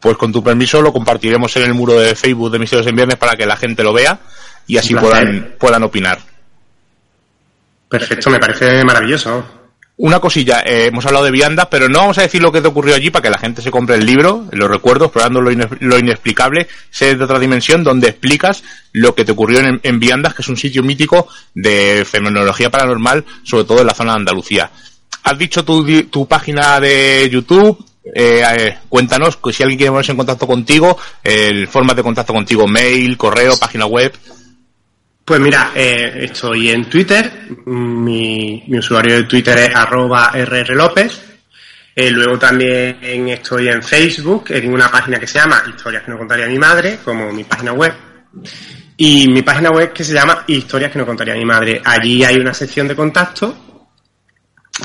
Pues 0.00 0.16
con 0.16 0.32
tu 0.32 0.42
permiso 0.42 0.82
lo 0.82 0.92
compartiremos 0.92 1.56
en 1.56 1.64
el 1.64 1.74
muro 1.74 1.98
de 1.98 2.14
Facebook 2.14 2.52
de 2.52 2.58
Misterios 2.58 2.86
en 2.86 2.94
Viernes 2.94 3.16
para 3.16 3.36
que 3.36 3.46
la 3.46 3.56
gente 3.56 3.82
lo 3.82 3.92
vea 3.92 4.18
y 4.66 4.76
así 4.76 4.94
puedan, 4.94 5.54
puedan 5.58 5.82
opinar. 5.82 6.18
Perfecto, 7.88 8.30
me 8.30 8.38
parece 8.38 8.84
maravilloso 8.84 9.63
una 9.96 10.18
cosilla, 10.18 10.60
eh, 10.60 10.86
hemos 10.86 11.06
hablado 11.06 11.24
de 11.24 11.30
viandas, 11.30 11.68
pero 11.70 11.88
no 11.88 12.00
vamos 12.00 12.18
a 12.18 12.22
decir 12.22 12.42
lo 12.42 12.50
que 12.50 12.60
te 12.60 12.66
ocurrió 12.66 12.96
allí 12.96 13.10
para 13.10 13.22
que 13.22 13.30
la 13.30 13.38
gente 13.38 13.62
se 13.62 13.70
compre 13.70 13.94
el 13.94 14.04
libro, 14.04 14.46
los 14.50 14.68
recuerdos, 14.68 15.06
explorando 15.06 15.40
lo, 15.40 15.50
lo 15.80 15.98
inexplicable, 15.98 16.66
sé 16.90 17.14
de 17.14 17.24
otra 17.24 17.38
dimensión, 17.38 17.84
donde 17.84 18.08
explicas 18.08 18.64
lo 18.92 19.14
que 19.14 19.24
te 19.24 19.32
ocurrió 19.32 19.60
en, 19.60 20.00
Viandas, 20.00 20.34
que 20.34 20.42
es 20.42 20.48
un 20.48 20.56
sitio 20.56 20.82
mítico 20.82 21.28
de 21.54 22.04
fenomenología 22.04 22.70
paranormal, 22.70 23.24
sobre 23.44 23.64
todo 23.64 23.80
en 23.80 23.86
la 23.86 23.94
zona 23.94 24.12
de 24.12 24.18
Andalucía. 24.18 24.70
Has 25.22 25.38
dicho 25.38 25.64
tu, 25.64 25.84
tu 26.04 26.26
página 26.26 26.80
de 26.80 27.28
YouTube, 27.30 27.84
eh, 28.12 28.42
eh, 28.58 28.78
cuéntanos 28.88 29.38
si 29.52 29.62
alguien 29.62 29.78
quiere 29.78 29.90
ponerse 29.90 30.12
en 30.12 30.18
contacto 30.18 30.46
contigo, 30.46 30.98
el 31.22 31.68
forma 31.68 31.94
de 31.94 32.02
contacto 32.02 32.32
contigo, 32.32 32.66
mail, 32.66 33.16
correo, 33.16 33.56
página 33.56 33.86
web. 33.86 34.12
Pues 35.24 35.40
mira, 35.40 35.72
eh, 35.74 36.24
estoy 36.24 36.68
en 36.68 36.84
Twitter, 36.84 37.48
mi, 37.64 38.62
usuario 38.76 39.16
de 39.16 39.22
Twitter 39.24 39.56
es 39.56 39.74
arroba 39.74 40.30
rrlopez, 40.32 41.38
eh, 41.96 42.10
luego 42.10 42.38
también 42.38 43.28
estoy 43.28 43.68
en 43.68 43.82
Facebook, 43.82 44.44
en 44.50 44.70
una 44.70 44.90
página 44.90 45.18
que 45.18 45.26
se 45.26 45.38
llama 45.38 45.62
Historias 45.66 46.02
que 46.02 46.10
no 46.10 46.18
contaría 46.18 46.46
mi 46.46 46.58
madre, 46.58 46.98
como 47.02 47.32
mi 47.32 47.44
página 47.44 47.72
web, 47.72 47.94
y 48.98 49.26
mi 49.28 49.40
página 49.40 49.70
web 49.70 49.94
que 49.94 50.04
se 50.04 50.12
llama 50.12 50.44
Historias 50.46 50.92
que 50.92 50.98
no 50.98 51.06
contaría 51.06 51.34
mi 51.34 51.46
madre. 51.46 51.80
Allí 51.82 52.22
hay 52.22 52.36
una 52.36 52.52
sección 52.52 52.86
de 52.86 52.94
contacto 52.94 53.80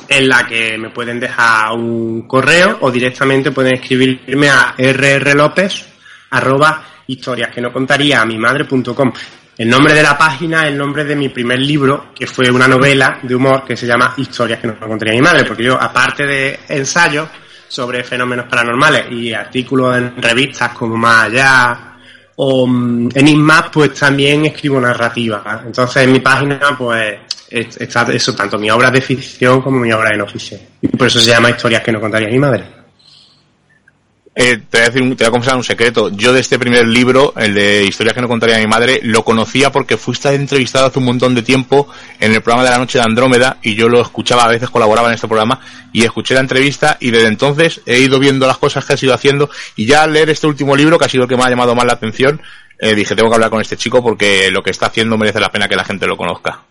en 0.07 0.29
la 0.29 0.47
que 0.47 0.77
me 0.77 0.91
pueden 0.91 1.19
dejar 1.19 1.73
un 1.73 2.25
correo 2.27 2.77
o 2.79 2.89
directamente 2.89 3.51
pueden 3.51 3.73
escribirme 3.73 4.47
a 4.47 4.73
rrlopez 4.77 5.85
arroba 6.29 6.85
historias 7.07 7.53
que 7.53 7.59
no 7.59 7.73
contaría 7.73 8.21
a 8.21 8.25
mi 8.25 8.37
madre.com. 8.37 9.11
El 9.59 9.69
nombre 9.69 9.93
de 9.93 10.01
la 10.01 10.17
página 10.17 10.63
es 10.63 10.69
el 10.69 10.77
nombre 10.77 11.03
de 11.03 11.17
mi 11.17 11.27
primer 11.27 11.59
libro, 11.59 12.13
que 12.15 12.25
fue 12.25 12.49
una 12.49 12.65
novela 12.65 13.19
de 13.21 13.35
humor 13.35 13.65
que 13.65 13.75
se 13.75 13.85
llama 13.85 14.13
Historias 14.15 14.57
que 14.61 14.67
no 14.67 14.79
contaría 14.79 15.13
mi 15.13 15.21
madre, 15.21 15.43
porque 15.43 15.65
yo, 15.65 15.77
aparte 15.77 16.25
de 16.25 16.59
ensayos 16.69 17.27
sobre 17.67 18.05
fenómenos 18.05 18.45
paranormales 18.47 19.11
y 19.11 19.33
artículos 19.33 19.97
en 19.97 20.13
revistas 20.15 20.71
como 20.71 20.95
Más 20.95 21.25
Allá 21.25 21.97
o 22.37 22.65
mm, 22.65 23.09
en 23.13 23.27
INMAS, 23.27 23.65
pues 23.69 23.93
también 23.95 24.45
escribo 24.45 24.79
narrativa. 24.79 25.61
Entonces 25.65 26.03
en 26.03 26.13
mi 26.13 26.21
página, 26.21 26.77
pues 26.77 27.17
está 27.49 28.03
eso, 28.13 28.33
tanto 28.33 28.57
mi 28.57 28.71
obra 28.71 28.89
de 28.89 29.01
ficción 29.01 29.61
como 29.61 29.77
mi 29.81 29.91
obra 29.91 30.11
de 30.11 30.19
no 30.19 30.25
ficción. 30.25 30.61
Y 30.81 30.87
por 30.87 31.07
eso 31.07 31.19
se 31.19 31.31
llama 31.31 31.49
Historias 31.49 31.83
que 31.83 31.91
no 31.91 31.99
contaría 31.99 32.29
mi 32.29 32.39
madre. 32.39 32.78
Eh, 34.35 34.57
te, 34.69 34.77
voy 34.77 34.81
a 34.81 34.89
decir, 34.89 35.15
te 35.17 35.23
voy 35.23 35.27
a 35.27 35.31
confesar 35.31 35.57
un 35.57 35.63
secreto. 35.63 36.09
Yo 36.09 36.31
de 36.31 36.39
este 36.39 36.57
primer 36.57 36.87
libro, 36.87 37.33
el 37.35 37.53
de 37.53 37.83
Historias 37.83 38.13
que 38.13 38.21
no 38.21 38.27
contaría 38.27 38.55
a 38.55 38.59
mi 38.59 38.67
madre, 38.67 38.99
lo 39.03 39.25
conocía 39.25 39.71
porque 39.71 39.97
fuiste 39.97 40.33
entrevistado 40.33 40.87
hace 40.87 40.99
un 40.99 41.05
montón 41.05 41.35
de 41.35 41.41
tiempo 41.41 41.89
en 42.19 42.33
el 42.33 42.41
programa 42.41 42.63
de 42.63 42.69
la 42.69 42.77
noche 42.77 42.99
de 42.99 43.03
Andrómeda 43.03 43.57
y 43.61 43.75
yo 43.75 43.89
lo 43.89 44.01
escuchaba, 44.01 44.45
a 44.45 44.47
veces 44.47 44.69
colaboraba 44.69 45.09
en 45.09 45.15
este 45.15 45.27
programa 45.27 45.59
y 45.91 46.03
escuché 46.03 46.35
la 46.35 46.41
entrevista 46.41 46.97
y 46.99 47.11
desde 47.11 47.27
entonces 47.27 47.81
he 47.85 47.99
ido 47.99 48.19
viendo 48.19 48.47
las 48.47 48.57
cosas 48.57 48.85
que 48.85 48.93
has 48.93 49.03
ido 49.03 49.13
haciendo 49.13 49.49
y 49.75 49.85
ya 49.85 50.03
al 50.03 50.13
leer 50.13 50.29
este 50.29 50.47
último 50.47 50.75
libro, 50.75 50.97
que 50.97 51.05
ha 51.05 51.09
sido 51.09 51.23
el 51.23 51.29
que 51.29 51.35
me 51.35 51.43
ha 51.43 51.49
llamado 51.49 51.75
más 51.75 51.85
la 51.85 51.93
atención, 51.93 52.41
eh, 52.77 52.95
dije, 52.95 53.15
tengo 53.15 53.29
que 53.29 53.35
hablar 53.35 53.49
con 53.49 53.59
este 53.59 53.75
chico 53.75 54.01
porque 54.01 54.49
lo 54.51 54.61
que 54.63 54.69
está 54.69 54.85
haciendo 54.85 55.17
merece 55.17 55.39
la 55.39 55.49
pena 55.49 55.67
que 55.67 55.75
la 55.75 55.83
gente 55.83 56.07
lo 56.07 56.15
conozca. 56.15 56.68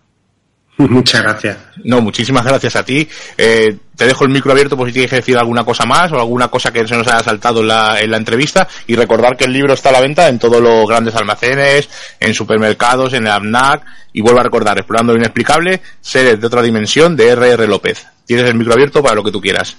Muchas 0.88 1.22
gracias. 1.22 1.58
No, 1.82 2.00
muchísimas 2.00 2.44
gracias 2.44 2.76
a 2.76 2.84
ti. 2.84 3.08
Eh, 3.36 3.76
te 3.96 4.06
dejo 4.06 4.24
el 4.24 4.30
micro 4.30 4.52
abierto 4.52 4.76
por 4.76 4.86
si 4.86 4.92
tienes 4.92 5.10
que 5.10 5.16
decir 5.16 5.36
alguna 5.36 5.64
cosa 5.64 5.84
más 5.84 6.12
o 6.12 6.20
alguna 6.20 6.46
cosa 6.48 6.72
que 6.72 6.86
se 6.86 6.96
nos 6.96 7.08
haya 7.08 7.18
saltado 7.18 7.62
en 7.62 7.68
la, 7.68 8.00
en 8.00 8.12
la 8.12 8.16
entrevista 8.16 8.68
y 8.86 8.94
recordar 8.94 9.36
que 9.36 9.44
el 9.44 9.52
libro 9.52 9.72
está 9.72 9.88
a 9.88 9.92
la 9.92 10.00
venta 10.00 10.28
en 10.28 10.38
todos 10.38 10.62
los 10.62 10.86
grandes 10.86 11.16
almacenes, 11.16 11.88
en 12.20 12.32
supermercados, 12.32 13.12
en 13.14 13.26
el 13.26 13.32
AMNAC 13.32 13.84
y 14.12 14.20
vuelvo 14.20 14.38
a 14.38 14.44
recordar, 14.44 14.78
Explorando 14.78 15.12
lo 15.12 15.18
Inexplicable, 15.18 15.82
Seres 16.00 16.40
de 16.40 16.46
otra 16.46 16.62
dimensión 16.62 17.16
de 17.16 17.28
R.R. 17.30 17.66
López. 17.66 18.06
Tienes 18.24 18.46
el 18.46 18.56
micro 18.56 18.74
abierto 18.74 19.02
para 19.02 19.16
lo 19.16 19.24
que 19.24 19.32
tú 19.32 19.40
quieras. 19.40 19.76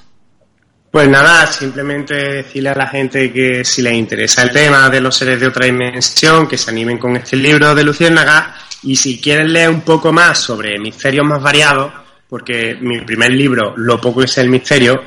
Pues 0.92 1.08
nada, 1.08 1.46
simplemente 1.46 2.16
decirle 2.16 2.70
a 2.70 2.76
la 2.76 2.88
gente 2.88 3.32
que 3.32 3.64
si 3.64 3.84
les 3.84 3.94
interesa 3.94 4.42
el 4.42 4.50
tema 4.50 4.90
de 4.90 5.00
los 5.00 5.16
seres 5.16 5.40
de 5.40 5.48
otra 5.48 5.68
dimensión, 5.68 6.48
que 6.48 6.58
se 6.58 6.72
animen 6.72 6.98
con 6.98 7.16
este 7.16 7.36
libro 7.36 7.76
de 7.76 7.84
Luciérnaga 7.84 8.56
y 8.82 8.96
si 8.96 9.22
quieren 9.22 9.54
leer 9.54 9.70
un 9.70 9.82
poco 9.82 10.12
más 10.12 10.40
sobre 10.40 10.80
misterios 10.80 11.28
más 11.28 11.44
variados, 11.44 11.94
porque 12.28 12.76
mi 12.82 13.02
primer 13.02 13.32
libro, 13.32 13.76
Lo 13.78 14.02
poco 14.02 14.24
es 14.24 14.36
el 14.40 14.50
misterio, 14.50 15.00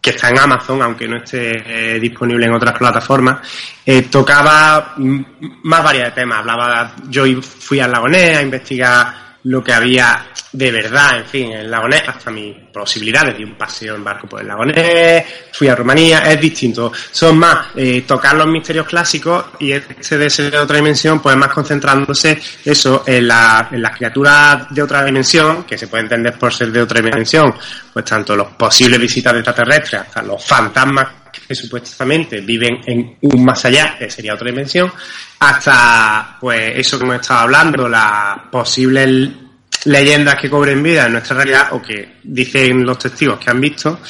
que 0.00 0.10
está 0.10 0.30
en 0.30 0.40
Amazon, 0.40 0.82
aunque 0.82 1.06
no 1.06 1.18
esté 1.18 1.94
eh, 1.94 2.00
disponible 2.00 2.46
en 2.46 2.54
otras 2.54 2.76
plataformas, 2.76 3.48
eh, 3.86 4.02
tocaba 4.02 4.94
más 4.96 5.84
variedad 5.84 6.06
de 6.06 6.20
temas. 6.20 6.40
Hablaba, 6.40 6.96
yo 7.08 7.24
fui 7.40 7.78
al 7.78 7.92
Lagonés 7.92 8.38
a 8.38 8.42
investigar 8.42 9.14
lo 9.44 9.62
que 9.62 9.72
había 9.72 10.26
de 10.52 10.70
verdad, 10.70 11.18
en 11.18 11.24
fin, 11.24 11.52
en 11.52 11.70
Lagonés, 11.70 12.02
hasta 12.06 12.30
mis 12.30 12.54
posibilidades 12.72 13.38
de 13.38 13.44
un 13.44 13.56
paseo 13.56 13.94
en 13.94 14.04
barco 14.04 14.26
por 14.26 14.42
el 14.42 14.46
Lagonés, 14.46 15.24
fui 15.50 15.68
a 15.68 15.74
Rumanía, 15.74 16.30
es 16.30 16.40
distinto. 16.40 16.92
Son 17.10 17.38
más 17.38 17.68
eh, 17.74 18.04
tocar 18.06 18.34
los 18.34 18.46
misterios 18.46 18.86
clásicos 18.86 19.46
y 19.60 19.72
este 19.72 20.18
de 20.18 20.28
ser 20.28 20.50
de 20.50 20.58
otra 20.58 20.76
dimensión, 20.76 21.20
pues 21.20 21.36
más 21.36 21.48
concentrándose 21.48 22.38
eso 22.64 23.02
en, 23.06 23.24
en 23.24 23.82
las 23.82 23.96
criaturas 23.96 24.66
de 24.68 24.82
otra 24.82 25.04
dimensión, 25.04 25.64
que 25.64 25.78
se 25.78 25.86
puede 25.86 26.02
entender 26.02 26.38
por 26.38 26.52
ser 26.52 26.70
de 26.70 26.82
otra 26.82 27.00
dimensión, 27.00 27.54
pues 27.92 28.04
tanto 28.04 28.36
los 28.36 28.48
posibles 28.48 29.00
visitas 29.00 29.32
de 29.32 29.38
extraterrestres 29.38 30.02
hasta 30.02 30.22
los 30.22 30.44
fantasmas 30.44 31.08
que 31.48 31.54
supuestamente 31.54 32.40
viven 32.40 32.80
en 32.84 33.16
un 33.22 33.42
más 33.42 33.64
allá, 33.64 33.96
que 33.98 34.10
sería 34.10 34.34
otra 34.34 34.50
dimensión, 34.50 34.92
hasta 35.38 36.36
pues 36.38 36.72
eso 36.76 36.98
que 36.98 37.04
hemos 37.04 37.16
estado 37.16 37.40
hablando, 37.40 37.88
la 37.88 38.48
posible 38.50 39.41
leyendas 39.84 40.36
que 40.36 40.48
cobren 40.48 40.82
vida 40.82 41.06
en 41.06 41.12
nuestra 41.12 41.36
realidad 41.36 41.68
o 41.72 41.82
que 41.82 42.16
dicen 42.22 42.84
los 42.84 42.98
testigos 42.98 43.38
que 43.38 43.50
han 43.50 43.60
visto 43.60 44.00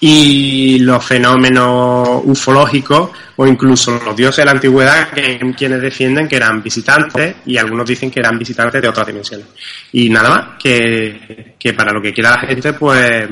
y 0.00 0.78
los 0.80 1.04
fenómenos 1.04 2.20
ufológicos 2.24 3.10
o 3.36 3.46
incluso 3.46 3.98
los 4.04 4.14
dioses 4.14 4.38
de 4.38 4.44
la 4.44 4.50
antigüedad 4.50 5.10
que 5.10 5.40
quienes 5.56 5.80
defienden 5.80 6.28
que 6.28 6.36
eran 6.36 6.62
visitantes 6.62 7.36
y 7.46 7.56
algunos 7.56 7.86
dicen 7.86 8.10
que 8.10 8.20
eran 8.20 8.38
visitantes 8.38 8.82
de 8.82 8.88
otras 8.88 9.06
dimensiones. 9.06 9.46
Y 9.92 10.10
nada 10.10 10.28
más, 10.28 10.46
que, 10.62 11.54
que 11.58 11.72
para 11.72 11.92
lo 11.92 12.02
que 12.02 12.12
quiera 12.12 12.32
la 12.32 12.46
gente, 12.46 12.74
pues, 12.74 13.28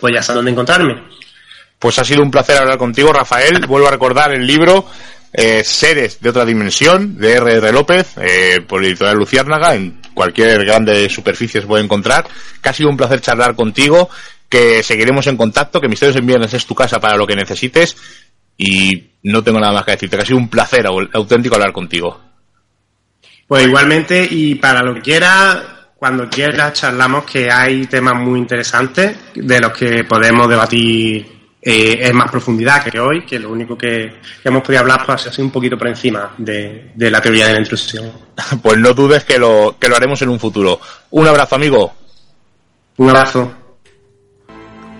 pues 0.00 0.14
ya 0.14 0.22
saben 0.22 0.38
dónde 0.38 0.52
encontrarme. 0.52 1.02
Pues 1.78 1.98
ha 1.98 2.04
sido 2.04 2.22
un 2.22 2.30
placer 2.30 2.56
hablar 2.56 2.78
contigo, 2.78 3.12
Rafael. 3.12 3.66
Vuelvo 3.66 3.88
a 3.88 3.90
recordar 3.90 4.32
el 4.32 4.46
libro 4.46 4.86
eh, 5.32 5.62
Seres 5.62 6.20
de 6.20 6.30
otra 6.30 6.46
dimensión, 6.46 7.18
de 7.18 7.34
R.R. 7.34 7.72
López, 7.72 8.14
eh, 8.16 8.62
por 8.66 8.82
editorial 8.82 9.18
Luciérnaga, 9.18 9.74
en 9.74 10.00
cualquier 10.16 10.64
grande 10.64 11.08
superficie 11.10 11.60
se 11.60 11.66
puede 11.66 11.84
encontrar. 11.84 12.26
Que 12.62 12.70
ha 12.70 12.72
sido 12.72 12.88
un 12.88 12.96
placer 12.96 13.20
charlar 13.20 13.54
contigo, 13.54 14.08
que 14.48 14.82
seguiremos 14.82 15.26
en 15.26 15.36
contacto, 15.36 15.80
que 15.80 15.88
Misterios 15.88 16.16
en 16.16 16.26
Viernes 16.26 16.54
es 16.54 16.64
tu 16.64 16.74
casa 16.74 16.98
para 16.98 17.16
lo 17.16 17.26
que 17.26 17.36
necesites, 17.36 17.96
y 18.56 19.10
no 19.24 19.44
tengo 19.44 19.60
nada 19.60 19.74
más 19.74 19.84
que 19.84 19.90
decirte, 19.92 20.16
que 20.16 20.22
ha 20.22 20.26
sido 20.26 20.38
un 20.38 20.48
placer 20.48 20.86
auténtico 21.12 21.56
hablar 21.56 21.72
contigo. 21.72 22.18
Pues 23.46 23.66
igualmente, 23.66 24.26
y 24.28 24.54
para 24.54 24.82
lo 24.82 24.94
que 24.94 25.02
quieras, 25.02 25.58
cuando 25.96 26.28
quieras 26.30 26.72
charlamos 26.72 27.24
que 27.24 27.50
hay 27.50 27.86
temas 27.86 28.16
muy 28.16 28.38
interesantes 28.38 29.16
de 29.34 29.60
los 29.60 29.72
que 29.72 30.02
podemos 30.04 30.48
debatir 30.48 31.35
eh, 31.68 32.06
en 32.06 32.14
más 32.14 32.30
profundidad 32.30 32.84
que 32.84 33.00
hoy, 33.00 33.26
que 33.26 33.40
lo 33.40 33.50
único 33.50 33.76
que, 33.76 34.20
hemos 34.44 34.62
podido 34.62 34.82
hablar 34.82 35.02
pues, 35.04 35.26
ha 35.26 35.32
sido 35.32 35.46
un 35.46 35.50
poquito 35.50 35.76
por 35.76 35.88
encima 35.88 36.32
de, 36.38 36.92
la 36.94 37.20
teoría 37.20 37.48
de 37.48 37.54
la 37.54 37.58
intrusión. 37.58 38.12
Pues 38.62 38.78
no 38.78 38.94
dudes 38.94 39.24
que 39.24 39.36
lo, 39.36 39.74
que 39.76 39.88
lo 39.88 39.96
haremos 39.96 40.22
en 40.22 40.28
un 40.28 40.38
futuro. 40.38 40.78
Un 41.10 41.26
abrazo, 41.26 41.56
amigo. 41.56 41.92
Un 42.98 43.10
abrazo. 43.10 43.52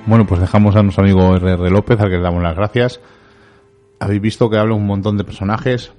Bueno, 0.06 0.26
pues 0.26 0.40
dejamos 0.40 0.74
a 0.74 0.82
nuestro 0.82 1.04
amigo 1.04 1.36
RR 1.36 1.70
López, 1.70 2.00
al 2.00 2.10
que 2.10 2.16
le 2.16 2.22
damos 2.22 2.42
las 2.42 2.56
gracias. 2.56 3.00
Habéis 4.00 4.20
visto 4.20 4.50
que 4.50 4.58
habla 4.58 4.74
un 4.74 4.86
montón 4.86 5.16
de 5.16 5.22
personajes, 5.22 5.92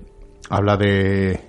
habla 0.50 0.76
de 0.76 1.40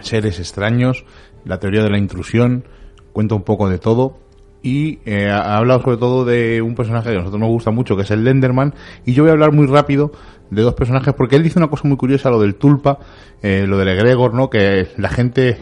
seres 0.00 0.38
extraños, 0.38 1.04
la 1.44 1.60
teoría 1.60 1.82
de 1.82 1.90
la 1.90 1.98
intrusión, 1.98 2.64
cuenta 3.12 3.34
un 3.34 3.42
poco 3.42 3.68
de 3.68 3.78
todo 3.78 4.29
y 4.62 4.98
eh, 5.04 5.28
ha 5.30 5.56
hablado 5.56 5.80
sobre 5.80 5.96
todo 5.96 6.24
de 6.24 6.60
un 6.60 6.74
personaje 6.74 7.10
que 7.10 7.16
a 7.16 7.18
nosotros 7.18 7.40
nos 7.40 7.48
gusta 7.48 7.70
mucho, 7.70 7.96
que 7.96 8.02
es 8.02 8.10
el 8.10 8.24
Lenderman, 8.24 8.74
y 9.06 9.12
yo 9.12 9.22
voy 9.22 9.30
a 9.30 9.32
hablar 9.32 9.52
muy 9.52 9.66
rápido 9.66 10.12
de 10.50 10.62
dos 10.62 10.74
personajes, 10.74 11.14
porque 11.14 11.36
él 11.36 11.42
dice 11.42 11.58
una 11.58 11.68
cosa 11.68 11.88
muy 11.88 11.96
curiosa, 11.96 12.30
lo 12.30 12.40
del 12.40 12.56
Tulpa, 12.56 12.98
eh, 13.42 13.64
lo 13.66 13.78
del 13.78 13.88
Egregor, 13.88 14.34
¿no? 14.34 14.50
Que 14.50 14.88
la 14.96 15.08
gente, 15.08 15.56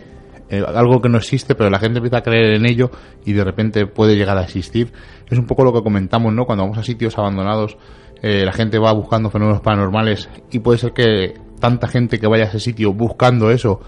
eh, 0.48 0.64
algo 0.66 1.00
que 1.00 1.08
no 1.08 1.18
existe, 1.18 1.54
pero 1.54 1.70
la 1.70 1.78
gente 1.78 1.98
empieza 1.98 2.18
a 2.18 2.22
creer 2.22 2.54
en 2.54 2.66
ello 2.66 2.90
y 3.24 3.34
de 3.34 3.44
repente 3.44 3.86
puede 3.86 4.16
llegar 4.16 4.36
a 4.38 4.42
existir. 4.42 4.92
Es 5.28 5.38
un 5.38 5.46
poco 5.46 5.62
lo 5.62 5.72
que 5.72 5.82
comentamos, 5.82 6.32
¿no? 6.32 6.46
Cuando 6.46 6.64
vamos 6.64 6.78
a 6.78 6.82
sitios 6.82 7.18
abandonados, 7.18 7.76
la 8.20 8.50
gente 8.50 8.80
va 8.80 8.92
buscando 8.92 9.30
fenómenos 9.30 9.60
paranormales 9.60 10.28
y 10.50 10.58
puede 10.58 10.78
ser 10.78 10.92
que 10.92 11.34
tanta 11.60 11.86
gente 11.86 12.18
que 12.18 12.26
vaya 12.26 12.44
a 12.44 12.48
ese 12.48 12.58
sitio 12.58 12.92
buscando 12.92 13.52
eso 13.52 13.80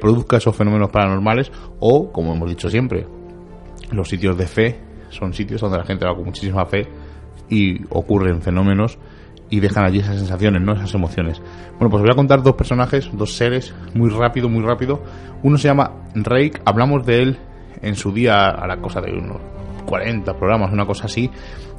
produzca 0.00 0.38
esos 0.38 0.56
fenómenos 0.56 0.90
paranormales 0.90 1.52
o, 1.78 2.10
como 2.10 2.34
hemos 2.34 2.48
dicho 2.48 2.68
siempre, 2.68 3.06
los 3.92 4.08
sitios 4.08 4.36
de 4.36 4.46
fe 4.46 4.80
son 5.10 5.32
sitios 5.32 5.60
donde 5.60 5.78
la 5.78 5.84
gente 5.84 6.04
va 6.04 6.14
con 6.14 6.24
muchísima 6.24 6.66
fe 6.66 6.86
y 7.48 7.80
ocurren 7.90 8.42
fenómenos 8.42 8.98
y 9.50 9.60
dejan 9.60 9.84
allí 9.84 10.00
esas 10.00 10.16
sensaciones, 10.16 10.62
¿no? 10.62 10.74
Esas 10.74 10.94
emociones. 10.94 11.40
Bueno, 11.78 11.90
pues 11.90 12.02
voy 12.02 12.10
a 12.10 12.14
contar 12.14 12.42
dos 12.42 12.54
personajes, 12.54 13.08
dos 13.12 13.34
seres, 13.34 13.74
muy 13.94 14.10
rápido, 14.10 14.48
muy 14.48 14.62
rápido. 14.62 15.02
Uno 15.42 15.56
se 15.56 15.68
llama 15.68 15.92
Rake, 16.14 16.60
hablamos 16.64 17.06
de 17.06 17.22
él 17.22 17.38
en 17.80 17.94
su 17.94 18.12
día 18.12 18.48
a 18.48 18.66
la 18.66 18.76
cosa 18.78 19.00
de 19.00 19.12
unos 19.12 19.38
40 19.86 20.36
programas, 20.36 20.72
una 20.72 20.86
cosa 20.86 21.06
así. 21.06 21.30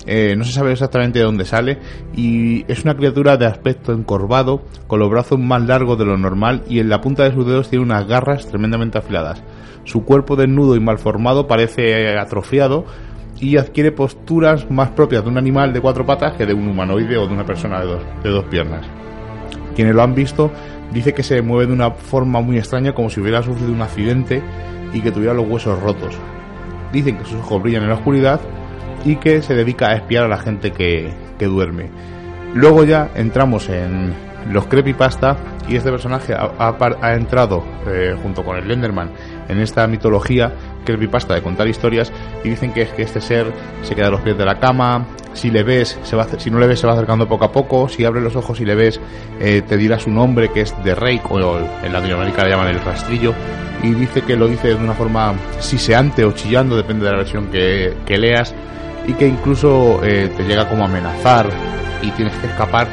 Eh, 0.06 0.36
no 0.36 0.44
se 0.44 0.54
sabe 0.54 0.72
exactamente 0.72 1.20
de 1.20 1.26
dónde 1.26 1.46
sale 1.46 1.78
y 2.16 2.66
es 2.72 2.84
una 2.84 2.96
criatura 2.96 3.38
de 3.38 3.46
aspecto 3.46 3.92
encorvado, 3.92 4.64
con 4.88 5.00
los 5.00 5.10
brazos 5.10 5.38
más 5.38 5.62
largos 5.62 6.00
de 6.00 6.06
lo 6.06 6.18
normal 6.18 6.64
y 6.68 6.80
en 6.80 6.90
la 6.90 7.02
punta 7.02 7.24
de 7.24 7.34
sus 7.34 7.46
dedos 7.46 7.70
tiene 7.70 7.84
unas 7.84 8.08
garras 8.08 8.48
tremendamente 8.48 8.98
afiladas. 8.98 9.44
Su 9.84 10.04
cuerpo 10.04 10.36
desnudo 10.36 10.76
y 10.76 10.80
malformado 10.80 11.48
parece 11.48 12.18
atrofiado 12.18 12.86
y 13.40 13.58
adquiere 13.58 13.92
posturas 13.92 14.70
más 14.70 14.90
propias 14.90 15.24
de 15.24 15.30
un 15.30 15.38
animal 15.38 15.74
de 15.74 15.82
cuatro 15.82 16.06
patas 16.06 16.34
que 16.34 16.46
de 16.46 16.54
un 16.54 16.68
humanoide 16.68 17.18
o 17.18 17.28
de 17.28 17.34
una 17.34 17.46
persona 17.46 17.80
de 17.80 17.86
dos, 17.88 18.02
de 18.24 18.30
dos 18.30 18.46
piernas. 18.46 18.86
Quienes 19.76 19.96
lo 19.96 20.04
han 20.04 20.14
visto 20.14 20.52
dice 20.92 21.14
que 21.14 21.24
se 21.24 21.42
mueve 21.42 21.68
de 21.68 21.74
una 21.74 21.92
forma 21.92 22.42
muy 22.42 22.58
extraña 22.58 22.94
como 22.94 23.10
si 23.10 23.22
hubiera 23.22 23.42
sufrido 23.44 23.72
un 23.72 23.82
accidente 23.82 24.42
y 24.94 25.02
que 25.02 25.12
tuviera 25.12 25.34
los 25.34 25.48
huesos 25.48 25.82
rotos. 25.82 26.16
Dicen 26.92 27.18
que 27.18 27.26
sus 27.26 27.40
ojos 27.40 27.62
brillan 27.62 27.84
en 27.84 27.90
la 27.90 27.96
oscuridad 27.96 28.42
y 29.06 29.16
que 29.18 29.42
se 29.42 29.54
dedica 29.56 29.90
a 29.90 29.96
espiar 29.96 30.26
a 30.26 30.28
la 30.28 30.38
gente 30.38 30.72
que, 30.72 31.14
duerme. 31.40 31.90
Luego 32.54 32.84
ya 32.84 33.10
entramos 33.16 33.70
en 33.70 34.14
los 34.52 34.66
creepypasta 34.66 35.38
y 35.70 35.76
este 35.76 35.92
personaje 35.92 36.34
ha, 36.36 37.14
entrado 37.14 37.64
eh, 37.88 38.16
junto 38.22 38.44
con 38.44 38.58
el 38.58 38.68
Lenderman 38.68 39.12
en 39.50 39.60
esta 39.60 39.86
mitología 39.88 40.54
creepypasta 40.86 41.34
de 41.34 41.42
contar 41.42 41.68
historias 41.68 42.12
y 42.44 42.50
dicen 42.50 42.72
que 42.72 42.88
que 42.88 43.02
este 43.02 43.20
ser 43.20 43.52
se 43.84 43.96
queda 43.96 44.08
a 44.08 44.12
los 44.12 44.22
pies 44.22 44.38
de 44.38 44.46
la 44.46 44.60
cama, 44.60 45.06
si 45.34 45.52
le 45.52 45.64
ves, 45.64 46.00
se 46.04 46.16
va, 46.16 46.28
si 46.38 46.50
no 46.50 46.60
le 46.60 46.68
ves 46.68 46.80
se 46.80 46.88
va 46.88 46.94
acercando 46.94 47.28
poco 47.28 47.46
a 47.46 47.52
poco, 47.52 47.90
si 47.90 48.06
abre 48.06 48.22
los 48.22 48.36
ojos 48.36 48.60
y 48.62 48.66
le 48.66 48.76
ves 48.76 49.00
eh, 49.40 49.62
te 49.68 49.78
dirá 49.78 50.00
su 50.00 50.10
nombre 50.10 50.50
que 50.50 50.62
es 50.62 50.84
de 50.84 50.96
Rey 50.96 51.22
o 51.30 51.60
en 51.84 51.94
Latinoamérica 51.94 52.44
le 52.44 52.52
llaman 52.52 52.68
el 52.68 52.80
rastrillo 52.82 53.34
y 53.84 53.94
dice 53.94 54.22
que 54.22 54.36
lo 54.36 54.48
dice 54.48 54.70
de 54.70 54.76
una 54.76 54.94
forma 54.94 55.36
siseante 55.60 56.26
o 56.26 56.32
chillando, 56.34 56.76
depende 56.76 57.06
de 57.06 57.12
la 57.12 57.18
versión 57.18 57.48
que, 57.48 57.96
leas 58.08 58.54
y 59.08 59.14
que 59.14 59.28
incluso 59.28 60.04
eh, 60.04 60.30
te 60.36 60.44
llega 60.44 60.68
como 60.68 60.84
a 60.84 60.88
amenazar 60.88 61.50
y 62.02 62.12
tienes 62.12 62.36
que 62.36 62.48
escapar 62.48 62.88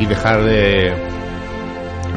y 0.00 0.06
dejar 0.06 0.42
de 0.42 0.92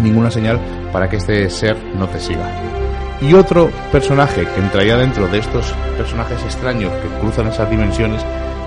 ninguna 0.02 0.32
señal 0.32 0.60
para 0.92 1.10
que 1.10 1.18
este 1.18 1.50
ser 1.50 1.78
no 1.98 2.08
te 2.08 2.20
siga. 2.20 2.85
Y 3.22 3.34
otro 3.34 3.72
personaje 3.92 4.46
que 4.46 4.60
entraría 4.60 4.98
dentro 4.98 5.28
de 5.28 5.40
estos 5.40 5.74
personajes 5.98 6.42
extraños 6.44 6.92
que 7.02 7.20
cruzan 7.20 7.48
esas 7.48 7.70
dimensiones 7.70 8.22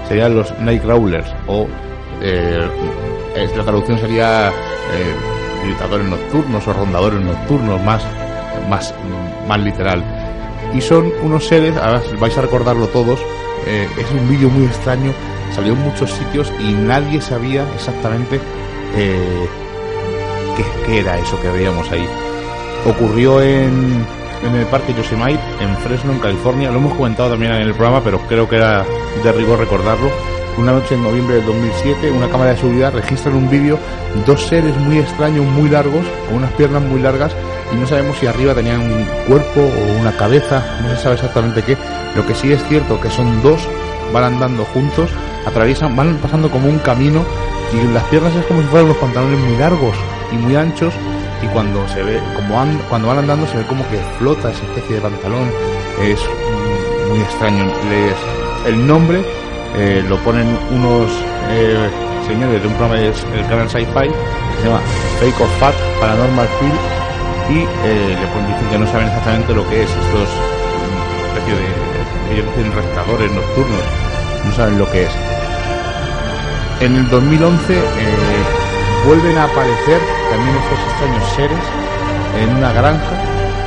serían 0.09 0.35
los 0.35 0.59
Nightcrawlers 0.59 1.29
o 1.47 1.69
eh, 2.23 2.67
la 3.57 3.65
traducción 3.65 3.99
sería 3.99 4.49
eh, 4.49 5.63
gritadores 5.65 6.07
nocturnos 6.07 6.67
o 6.67 6.73
rondadores 6.73 7.21
nocturnos 7.21 7.83
más, 7.83 8.03
más, 8.69 8.95
más 9.47 9.61
literal. 9.61 10.03
Y 10.75 10.81
son 10.81 11.13
unos 11.23 11.47
seres, 11.47 11.77
ahora 11.77 12.03
vais 12.19 12.37
a 12.37 12.43
recordarlo 12.43 12.87
todos, 12.89 13.21
eh, 13.67 13.89
es 13.99 14.11
un 14.11 14.29
vídeo 14.29 14.51
muy 14.51 14.67
extraño, 14.67 15.13
salió 15.55 15.73
en 15.73 15.81
muchos 15.81 16.11
sitios 16.11 16.53
y 16.59 16.73
nadie 16.73 17.21
sabía 17.21 17.65
exactamente 17.75 18.41
eh, 18.97 19.49
qué, 20.57 20.65
qué 20.87 21.01
era 21.01 21.19
eso 21.19 21.41
que 21.41 21.49
veíamos 21.49 21.91
ahí. 21.91 22.07
Ocurrió 22.87 23.43
en, 23.43 24.07
en 24.43 24.55
el 24.55 24.67
Parque 24.67 24.95
Yosemite, 24.95 25.41
en 25.61 25.77
Fresno, 25.79 26.13
en 26.13 26.19
California. 26.19 26.71
Lo 26.71 26.79
hemos 26.79 26.95
comentado 26.95 27.31
también 27.31 27.53
en 27.53 27.63
el 27.63 27.75
programa, 27.75 28.03
pero 28.03 28.21
creo 28.21 28.49
que 28.49 28.57
era 28.57 28.85
de 29.23 29.33
rigor 29.33 29.59
recordarlo. 29.59 30.11
Una 30.57 30.73
noche 30.73 30.95
en 30.95 31.03
noviembre 31.03 31.37
del 31.37 31.47
2007, 31.47 32.11
una 32.11 32.29
cámara 32.29 32.51
de 32.51 32.57
seguridad 32.57 32.93
registra 32.93 33.31
en 33.31 33.39
un 33.39 33.51
vídeo 33.51 33.79
dos 34.27 34.45
seres 34.45 34.77
muy 34.77 34.99
extraños, 34.99 35.47
muy 35.47 35.69
largos, 35.69 36.05
con 36.27 36.39
unas 36.39 36.51
piernas 36.53 36.83
muy 36.83 37.01
largas, 37.01 37.33
y 37.73 37.77
no 37.77 37.87
sabemos 37.87 38.19
si 38.19 38.27
arriba 38.27 38.55
tenían 38.55 38.81
un 38.81 39.07
cuerpo 39.29 39.61
o 39.61 40.01
una 40.01 40.17
cabeza, 40.17 40.65
no 40.83 40.91
se 40.91 40.97
sabe 40.97 41.15
exactamente 41.15 41.63
qué. 41.63 41.77
Lo 42.17 42.27
que 42.27 42.35
sí 42.35 42.53
es 42.53 42.65
cierto 42.65 43.01
que 43.01 43.11
son 43.11 43.41
dos, 43.41 43.69
van 44.13 44.25
andando 44.25 44.65
juntos, 44.65 45.11
atraviesan, 45.47 45.95
van 45.95 46.17
pasando 46.17 46.51
como 46.51 46.69
un 46.69 46.79
camino, 46.81 47.25
y 47.73 47.95
las 47.95 48.03
piernas 48.05 48.35
es 48.35 48.45
como 48.47 48.61
si 48.63 48.67
fueran 48.67 48.89
los 48.89 48.97
pantalones 48.97 49.39
muy 49.39 49.57
largos 49.59 49.95
y 50.33 50.37
muy 50.37 50.57
anchos, 50.57 50.93
y 51.43 51.47
cuando 51.49 51.87
se 51.89 52.03
ve 52.03 52.21
como 52.35 52.55
cuando 52.89 53.09
van 53.09 53.19
andando 53.19 53.47
se 53.47 53.59
ve 53.59 53.65
como 53.65 53.89
que 53.89 53.99
flota 54.19 54.51
esa 54.51 54.65
especie 54.65 54.97
de 54.97 55.03
pantalón. 55.03 55.51
Es 56.03 56.21
muy 57.09 57.21
extraño. 57.21 57.73
El 58.67 58.87
nombre 58.87 59.23
eh, 59.77 60.05
lo 60.09 60.17
ponen 60.19 60.59
unos 60.71 61.11
eh, 61.51 61.89
señores 62.27 62.61
de 62.63 62.69
un 62.69 62.75
programa 62.75 63.01
del 63.01 63.47
canal 63.49 63.69
Sci-Fi 63.69 64.11
se 64.59 64.67
llama 64.67 64.81
Fake 65.21 65.41
of 65.41 65.61
Fact 65.61 65.79
Paranormal 66.01 66.49
Field 66.59 66.81
y 67.51 67.59
eh, 67.87 68.17
le 68.21 68.27
ponen, 68.29 68.47
dicen 68.49 68.69
que 68.71 68.79
no 68.79 68.87
saben 68.87 69.07
exactamente 69.09 69.55
lo 69.55 69.69
que 69.69 69.83
es. 69.83 69.91
Estos 69.91 70.29
especie 71.29 71.55
de 71.55 72.35
ellos 72.35 72.47
dicen 72.57 72.73
restauradores 72.73 73.33
nocturnos 73.33 73.81
no 74.45 74.53
saben 74.53 74.79
lo 74.79 74.91
que 74.91 75.05
es. 75.05 75.11
En 76.81 76.97
el 76.97 77.09
2011 77.09 77.83
vuelven 79.07 79.39
a 79.39 79.45
aparecer 79.45 80.01
también 80.31 80.57
estos 80.57 80.79
extraños 80.79 81.25
seres 81.37 81.65
en 82.37 82.57
una 82.57 82.73
granja, 82.73 83.15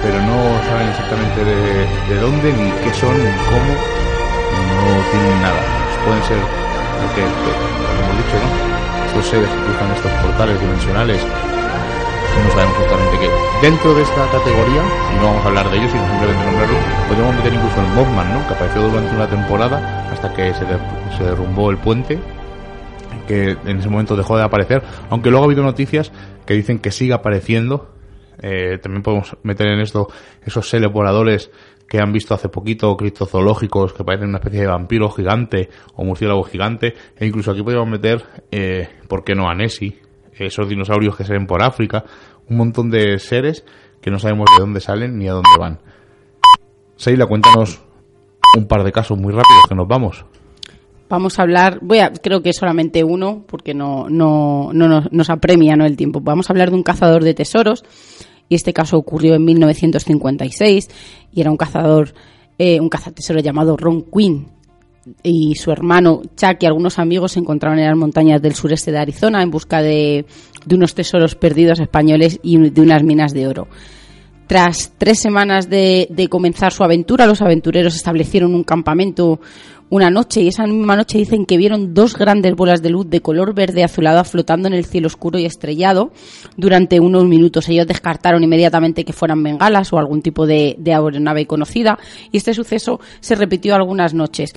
pero 0.02 0.18
no 0.22 0.38
saben 0.70 0.90
exactamente 0.90 1.46
de, 1.46 2.16
dónde, 2.20 2.54
ni 2.54 2.72
qué 2.84 2.94
son, 2.94 3.14
ni 3.18 3.32
cómo, 3.50 3.74
no 3.74 5.12
tienen 5.12 5.42
nada. 5.42 5.62
Pueden 6.06 6.24
ser, 6.24 6.38
lo 6.38 7.08
que, 7.14 7.22
hemos 7.22 8.18
dicho. 8.18 8.38
Estos 9.08 9.26
seres 9.26 9.50
que 9.50 9.60
cruzan 9.66 9.92
estos 9.92 10.12
portales 10.24 10.60
dimensionales, 10.62 11.20
no 11.22 12.50
sabemos 12.56 12.76
exactamente 12.80 13.18
qué. 13.20 13.30
Dentro 13.62 13.94
de 13.94 14.04
esta 14.04 14.24
categoría, 14.32 14.82
y 14.82 15.16
no 15.20 15.26
vamos 15.26 15.44
a 15.44 15.48
hablar 15.50 15.70
de 15.70 15.78
ellos, 15.78 15.92
sino 15.92 16.08
simplemente 16.08 16.46
nombrarlo, 16.46 16.78
podríamos 17.10 17.36
meter 17.36 17.54
incluso 17.54 17.82
el 17.82 17.88
Mothman, 17.88 18.34
¿no? 18.34 18.48
que 18.48 18.54
apareció 18.54 18.82
durante 18.84 19.16
una 19.16 19.28
temporada 19.28 20.10
hasta 20.14 20.34
que 20.34 20.54
se, 20.54 20.66
se 21.18 21.24
derrumbó 21.24 21.72
el 21.72 21.78
puente, 21.78 22.20
que 23.28 23.58
en 23.66 23.80
ese 23.80 23.90
momento 23.90 24.16
dejó 24.16 24.38
de 24.38 24.44
aparecer, 24.44 24.82
aunque 25.10 25.30
luego 25.30 25.44
ha 25.44 25.48
habido 25.48 25.64
noticias 25.64 26.12
que 26.46 26.54
dicen 26.54 26.80
que 26.80 26.92
sigue 26.92 27.14
apareciendo. 27.14 27.94
Eh, 28.42 28.78
también 28.82 29.04
podemos 29.04 29.38
meter 29.44 29.68
en 29.68 29.80
esto 29.82 30.08
esos 30.44 30.68
seres 30.68 30.92
que 31.88 32.00
han 32.00 32.14
visto 32.14 32.34
hace 32.34 32.48
poquito, 32.48 32.96
criptozoológicos 32.96 33.94
que 33.94 34.06
parecen 34.06 34.30
una 34.30 34.38
especie 34.38 34.62
de 34.62 34.68
vampiro 34.68 35.10
gigante 35.10 35.70
o 35.96 36.06
murciélago 36.06 36.44
gigante, 36.44 36.94
e 37.18 37.26
incluso 37.26 37.52
aquí 37.52 37.62
podríamos 37.62 37.90
meter, 37.90 38.24
eh, 38.50 38.88
¿por 39.10 39.26
qué 39.26 39.36
no 39.36 39.50
a 39.50 39.54
Nessie? 39.54 40.00
Esos 40.32 40.70
dinosaurios 40.70 41.18
que 41.18 41.26
se 41.26 41.34
ven 41.34 41.46
por 41.46 41.62
África, 41.62 42.06
un 42.50 42.56
montón 42.56 42.90
de 42.90 43.20
seres 43.20 43.66
que 44.02 44.10
no 44.10 44.20
sabemos 44.20 44.46
de 44.56 44.62
dónde 44.62 44.80
salen 44.80 45.18
ni 45.18 45.28
a 45.28 45.34
dónde 45.34 45.50
van. 45.60 45.80
Seila, 46.96 47.26
cuéntanos 47.26 47.84
un 48.58 48.68
par 48.68 48.84
de 48.84 48.92
casos 48.94 49.18
muy 49.18 49.34
rápidos 49.34 49.66
que 49.68 49.76
nos 49.76 49.88
vamos. 49.88 50.26
Vamos 51.12 51.38
a 51.38 51.42
hablar, 51.42 51.80
voy 51.82 52.00
a, 52.00 52.14
creo 52.14 52.42
que 52.42 52.54
solamente 52.54 53.04
uno, 53.04 53.44
porque 53.46 53.74
no, 53.74 54.10
no, 54.10 54.72
no 54.74 55.02
nos, 55.12 55.30
apremia 55.30 55.76
¿no? 55.76 55.86
el 55.86 55.98
tiempo. 55.98 56.22
Vamos 56.22 56.50
a 56.50 56.54
hablar 56.54 56.70
de 56.70 56.78
un 56.78 56.84
cazador 56.84 57.26
de 57.26 57.34
tesoros, 57.34 57.84
y 58.48 58.56
este 58.56 58.72
caso 58.72 58.98
ocurrió 58.98 59.36
en 59.36 59.44
1956, 59.44 60.90
y 61.34 61.42
era 61.42 61.52
un 61.52 61.58
cazador, 61.58 62.14
eh, 62.58 62.80
un 62.80 62.88
cazatesoro 62.88 63.42
llamado 63.42 63.76
Ron 63.76 64.06
Quinn, 64.10 64.48
y 65.22 65.56
su 65.56 65.72
hermano 65.72 66.22
Chuck 66.38 66.62
y 66.62 66.66
algunos 66.66 66.98
amigos 66.98 67.34
se 67.34 67.40
encontraban 67.40 67.80
en 67.80 67.88
las 67.88 67.98
montañas 67.98 68.42
del 68.42 68.56
sureste 68.56 68.92
de 68.92 69.00
Arizona 69.00 69.42
en 69.42 69.52
busca 69.52 69.82
de, 69.82 70.26
unos 70.72 70.94
tesoros 70.94 71.36
perdidos 71.36 71.80
españoles 71.80 72.40
y 72.42 72.58
de 72.58 72.82
unas 72.82 73.04
minas 73.04 73.34
de 73.34 73.48
oro. 73.48 73.68
Tras 74.48 74.92
tres 74.98 75.20
semanas 75.20 75.70
de, 75.70 76.28
comenzar 76.30 76.74
su 76.74 76.84
aventura, 76.84 77.26
los 77.26 77.42
aventureros 77.42 77.96
establecieron 77.96 78.54
un 78.54 78.64
campamento 78.66 79.40
una 79.92 80.10
noche 80.10 80.42
y 80.42 80.48
esa 80.48 80.66
misma 80.66 80.96
noche 80.96 81.18
dicen 81.20 81.46
que 81.46 81.58
vieron 81.58 81.94
dos 81.94 82.18
grandes 82.18 82.56
bolas 82.56 82.82
de 82.82 82.90
luz 82.90 83.10
de 83.10 83.22
color 83.22 83.54
verde 83.54 83.84
azulado 83.84 84.24
flotando 84.24 84.68
en 84.68 84.74
el 84.74 84.86
cielo 84.86 85.08
oscuro 85.08 85.38
y 85.38 85.46
estrellado 85.46 86.12
durante 86.58 87.00
unos 87.00 87.26
minutos. 87.26 87.68
Ellos 87.70 87.86
descartaron 87.86 88.44
inmediatamente 88.44 89.04
que 89.04 89.14
fueran 89.14 89.44
bengalas 89.44 89.92
o 89.92 90.00
algún 90.00 90.22
tipo 90.22 90.48
de, 90.48 90.76
de 90.80 90.94
aeronave 90.94 91.46
conocida 91.46 92.00
y 92.32 92.38
este 92.38 92.54
suceso 92.54 93.02
se 93.20 93.36
repitió 93.36 93.76
algunas 93.76 94.14
noches 94.14 94.54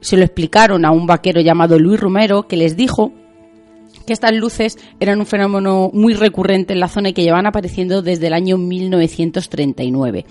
se 0.00 0.16
lo 0.16 0.24
explicaron 0.24 0.84
a 0.84 0.90
un 0.90 1.06
vaquero 1.06 1.40
llamado 1.40 1.78
Luis 1.78 2.00
Romero 2.00 2.46
que 2.46 2.56
les 2.56 2.76
dijo 2.76 3.12
que 4.06 4.12
estas 4.12 4.32
luces 4.32 4.78
eran 4.98 5.20
un 5.20 5.26
fenómeno 5.26 5.90
muy 5.92 6.14
recurrente 6.14 6.72
en 6.72 6.80
la 6.80 6.88
zona 6.88 7.10
y 7.10 7.12
que 7.12 7.22
llevan 7.22 7.46
apareciendo 7.46 8.02
desde 8.02 8.26
el 8.28 8.32
año 8.32 8.56
1939. 8.56 10.24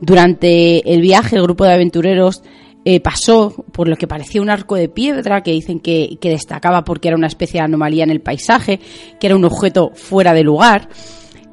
Durante 0.00 0.92
el 0.92 1.00
viaje, 1.00 1.36
el 1.36 1.42
grupo 1.42 1.64
de 1.64 1.74
aventureros 1.74 2.42
eh, 2.84 3.00
pasó 3.00 3.64
por 3.72 3.88
lo 3.88 3.96
que 3.96 4.06
parecía 4.06 4.42
un 4.42 4.50
arco 4.50 4.76
de 4.76 4.88
piedra 4.88 5.42
que 5.42 5.52
dicen 5.52 5.80
que, 5.80 6.18
que, 6.20 6.30
destacaba 6.30 6.84
porque 6.84 7.08
era 7.08 7.16
una 7.16 7.26
especie 7.26 7.60
de 7.60 7.64
anomalía 7.64 8.04
en 8.04 8.10
el 8.10 8.20
paisaje, 8.20 8.80
que 9.18 9.26
era 9.26 9.36
un 9.36 9.44
objeto 9.44 9.92
fuera 9.94 10.34
de 10.34 10.42
lugar, 10.42 10.88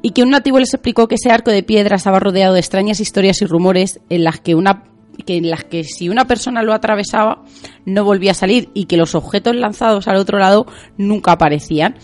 y 0.02 0.10
que 0.10 0.22
un 0.22 0.30
nativo 0.30 0.58
les 0.58 0.74
explicó 0.74 1.08
que 1.08 1.14
ese 1.14 1.30
arco 1.30 1.50
de 1.50 1.62
piedra 1.62 1.96
estaba 1.96 2.20
rodeado 2.20 2.54
de 2.54 2.60
extrañas 2.60 3.00
historias 3.00 3.40
y 3.40 3.46
rumores 3.46 4.00
en 4.10 4.24
las 4.24 4.40
que 4.40 4.54
una 4.54 4.84
que 5.26 5.36
en 5.36 5.50
las 5.50 5.64
que 5.64 5.84
si 5.84 6.08
una 6.08 6.26
persona 6.26 6.62
lo 6.62 6.72
atravesaba 6.72 7.44
no 7.84 8.02
volvía 8.04 8.32
a 8.32 8.34
salir 8.34 8.70
y 8.74 8.86
que 8.86 8.96
los 8.96 9.14
objetos 9.14 9.54
lanzados 9.54 10.08
al 10.08 10.16
otro 10.16 10.38
lado 10.38 10.66
nunca 10.96 11.32
aparecían. 11.32 11.96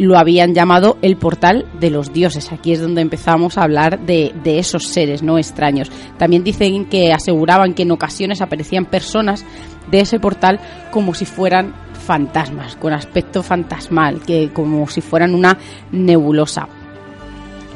Lo 0.00 0.16
habían 0.16 0.54
llamado 0.54 0.96
el 1.02 1.18
portal 1.18 1.66
de 1.78 1.90
los 1.90 2.10
dioses. 2.10 2.52
Aquí 2.52 2.72
es 2.72 2.80
donde 2.80 3.02
empezamos 3.02 3.58
a 3.58 3.64
hablar 3.64 4.00
de, 4.00 4.32
de 4.42 4.58
esos 4.58 4.86
seres 4.86 5.22
no 5.22 5.36
extraños. 5.36 5.90
También 6.16 6.42
dicen 6.42 6.86
que 6.86 7.12
aseguraban 7.12 7.74
que 7.74 7.82
en 7.82 7.90
ocasiones 7.90 8.40
aparecían 8.40 8.86
personas 8.86 9.44
de 9.90 10.00
ese 10.00 10.18
portal 10.18 10.58
como 10.90 11.12
si 11.12 11.26
fueran 11.26 11.74
fantasmas, 11.92 12.76
con 12.76 12.94
aspecto 12.94 13.42
fantasmal, 13.42 14.22
que 14.22 14.48
como 14.54 14.88
si 14.88 15.02
fueran 15.02 15.34
una 15.34 15.58
nebulosa 15.92 16.66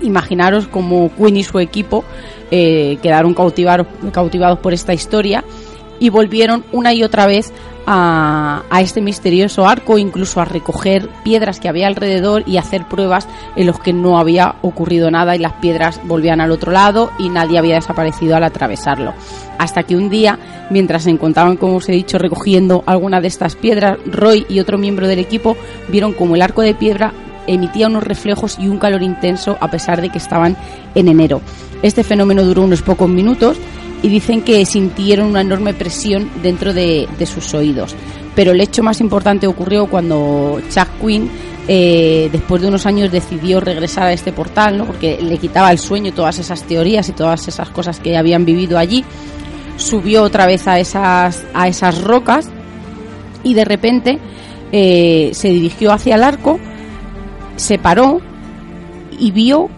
imaginaros 0.02 0.66
como 0.66 1.10
Quinn 1.14 1.36
y 1.36 1.44
su 1.44 1.58
equipo 1.58 2.04
eh, 2.50 2.98
quedaron 3.02 3.34
cautivados 3.34 4.58
por 4.58 4.72
esta 4.72 4.94
historia 4.94 5.44
y 5.98 6.08
volvieron 6.08 6.64
una 6.72 6.92
y 6.92 7.02
otra 7.02 7.26
vez 7.26 7.52
a, 7.86 8.62
este 8.80 9.00
misterioso 9.00 9.66
arco, 9.66 9.98
incluso 9.98 10.40
a 10.40 10.44
recoger 10.44 11.08
piedras 11.22 11.60
que 11.60 11.68
había 11.68 11.86
alrededor 11.86 12.42
y 12.46 12.56
hacer 12.56 12.86
pruebas 12.88 13.28
en 13.56 13.66
los 13.66 13.78
que 13.78 13.92
no 13.92 14.18
había 14.18 14.56
ocurrido 14.62 15.10
nada 15.10 15.36
y 15.36 15.38
las 15.38 15.54
piedras 15.54 16.00
volvían 16.04 16.40
al 16.40 16.50
otro 16.50 16.72
lado 16.72 17.10
y 17.18 17.28
nadie 17.28 17.58
había 17.58 17.76
desaparecido 17.76 18.36
al 18.36 18.44
atravesarlo. 18.44 19.14
Hasta 19.58 19.82
que 19.82 19.96
un 19.96 20.10
día, 20.10 20.38
mientras 20.70 21.04
se 21.04 21.10
encontraban, 21.10 21.56
como 21.56 21.76
os 21.76 21.88
he 21.88 21.92
dicho, 21.92 22.18
recogiendo 22.18 22.82
alguna 22.86 23.20
de 23.20 23.28
estas 23.28 23.56
piedras, 23.56 23.98
Roy 24.06 24.46
y 24.48 24.60
otro 24.60 24.78
miembro 24.78 25.06
del 25.06 25.18
equipo 25.18 25.56
vieron 25.88 26.12
como 26.12 26.34
el 26.34 26.42
arco 26.42 26.62
de 26.62 26.74
piedra 26.74 27.12
emitía 27.46 27.88
unos 27.88 28.04
reflejos 28.04 28.58
y 28.58 28.68
un 28.68 28.78
calor 28.78 29.02
intenso 29.02 29.56
a 29.60 29.70
pesar 29.70 30.00
de 30.00 30.08
que 30.08 30.18
estaban 30.18 30.56
en 30.94 31.08
enero. 31.08 31.40
Este 31.82 32.04
fenómeno 32.04 32.42
duró 32.42 32.62
unos 32.62 32.82
pocos 32.82 33.08
minutos 33.08 33.58
y 34.04 34.10
dicen 34.10 34.42
que 34.42 34.66
sintieron 34.66 35.28
una 35.28 35.40
enorme 35.40 35.72
presión 35.72 36.28
dentro 36.42 36.74
de, 36.74 37.08
sus 37.24 37.54
oídos. 37.54 37.96
Pero 38.34 38.52
el 38.52 38.60
hecho 38.60 38.82
más 38.82 39.00
importante 39.00 39.46
ocurrió 39.46 39.86
cuando 39.86 40.60
Chuck 40.68 40.88
Quinn, 41.00 41.30
eh, 41.66 42.28
después 42.30 42.60
de 42.60 42.68
unos 42.68 42.84
años, 42.84 43.10
decidió 43.10 43.60
regresar 43.60 44.08
a 44.08 44.12
este 44.12 44.30
portal, 44.30 44.76
¿no? 44.76 44.84
porque 44.84 45.18
le 45.22 45.38
quitaba 45.38 45.72
el 45.72 45.78
sueño 45.78 46.12
todas 46.12 46.38
esas 46.38 46.64
teorías 46.64 47.08
y 47.08 47.12
todas 47.12 47.48
esas 47.48 47.70
cosas 47.70 47.98
que 47.98 48.18
habían 48.18 48.44
vivido 48.44 48.76
allí. 48.76 49.02
Subió 49.78 50.22
otra 50.22 50.46
vez 50.46 50.68
a 50.68 50.78
esas, 50.78 51.42
a 51.54 51.66
esas 51.66 52.02
rocas 52.02 52.50
y 53.42 53.54
de 53.54 53.64
repente 53.64 54.18
eh, 54.70 55.30
se 55.32 55.48
dirigió 55.48 55.92
hacia 55.92 56.16
el 56.16 56.24
arco 56.24 56.60
se 57.56 57.78
paró 57.78 58.20
y 59.18 59.30
vio 59.30 59.68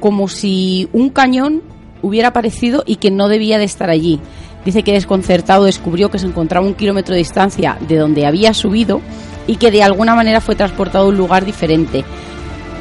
como 0.00 0.28
si 0.28 0.88
un 0.92 1.10
cañón 1.10 1.62
hubiera 2.06 2.28
aparecido 2.28 2.82
y 2.86 2.96
que 2.96 3.10
no 3.10 3.28
debía 3.28 3.58
de 3.58 3.64
estar 3.64 3.90
allí. 3.90 4.20
Dice 4.64 4.82
que 4.82 4.92
desconcertado 4.92 5.64
descubrió 5.64 6.10
que 6.10 6.18
se 6.18 6.26
encontraba 6.26 6.66
un 6.66 6.74
kilómetro 6.74 7.14
de 7.14 7.18
distancia 7.18 7.78
de 7.86 7.96
donde 7.96 8.26
había 8.26 8.54
subido 8.54 9.00
y 9.46 9.56
que 9.56 9.70
de 9.70 9.82
alguna 9.82 10.14
manera 10.14 10.40
fue 10.40 10.56
transportado 10.56 11.06
a 11.06 11.08
un 11.08 11.16
lugar 11.16 11.44
diferente. 11.44 12.04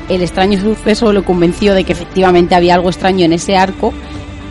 El 0.09 0.21
extraño 0.21 0.59
suceso 0.59 1.13
lo 1.13 1.26
convenció 1.26 1.73
de 1.73 1.84
que 1.84 1.93
efectivamente 1.93 2.55
había 2.55 2.76
algo 2.76 2.89
extraño 2.89 3.26
en 3.26 3.34
ese 3.34 3.57
arco 3.57 3.93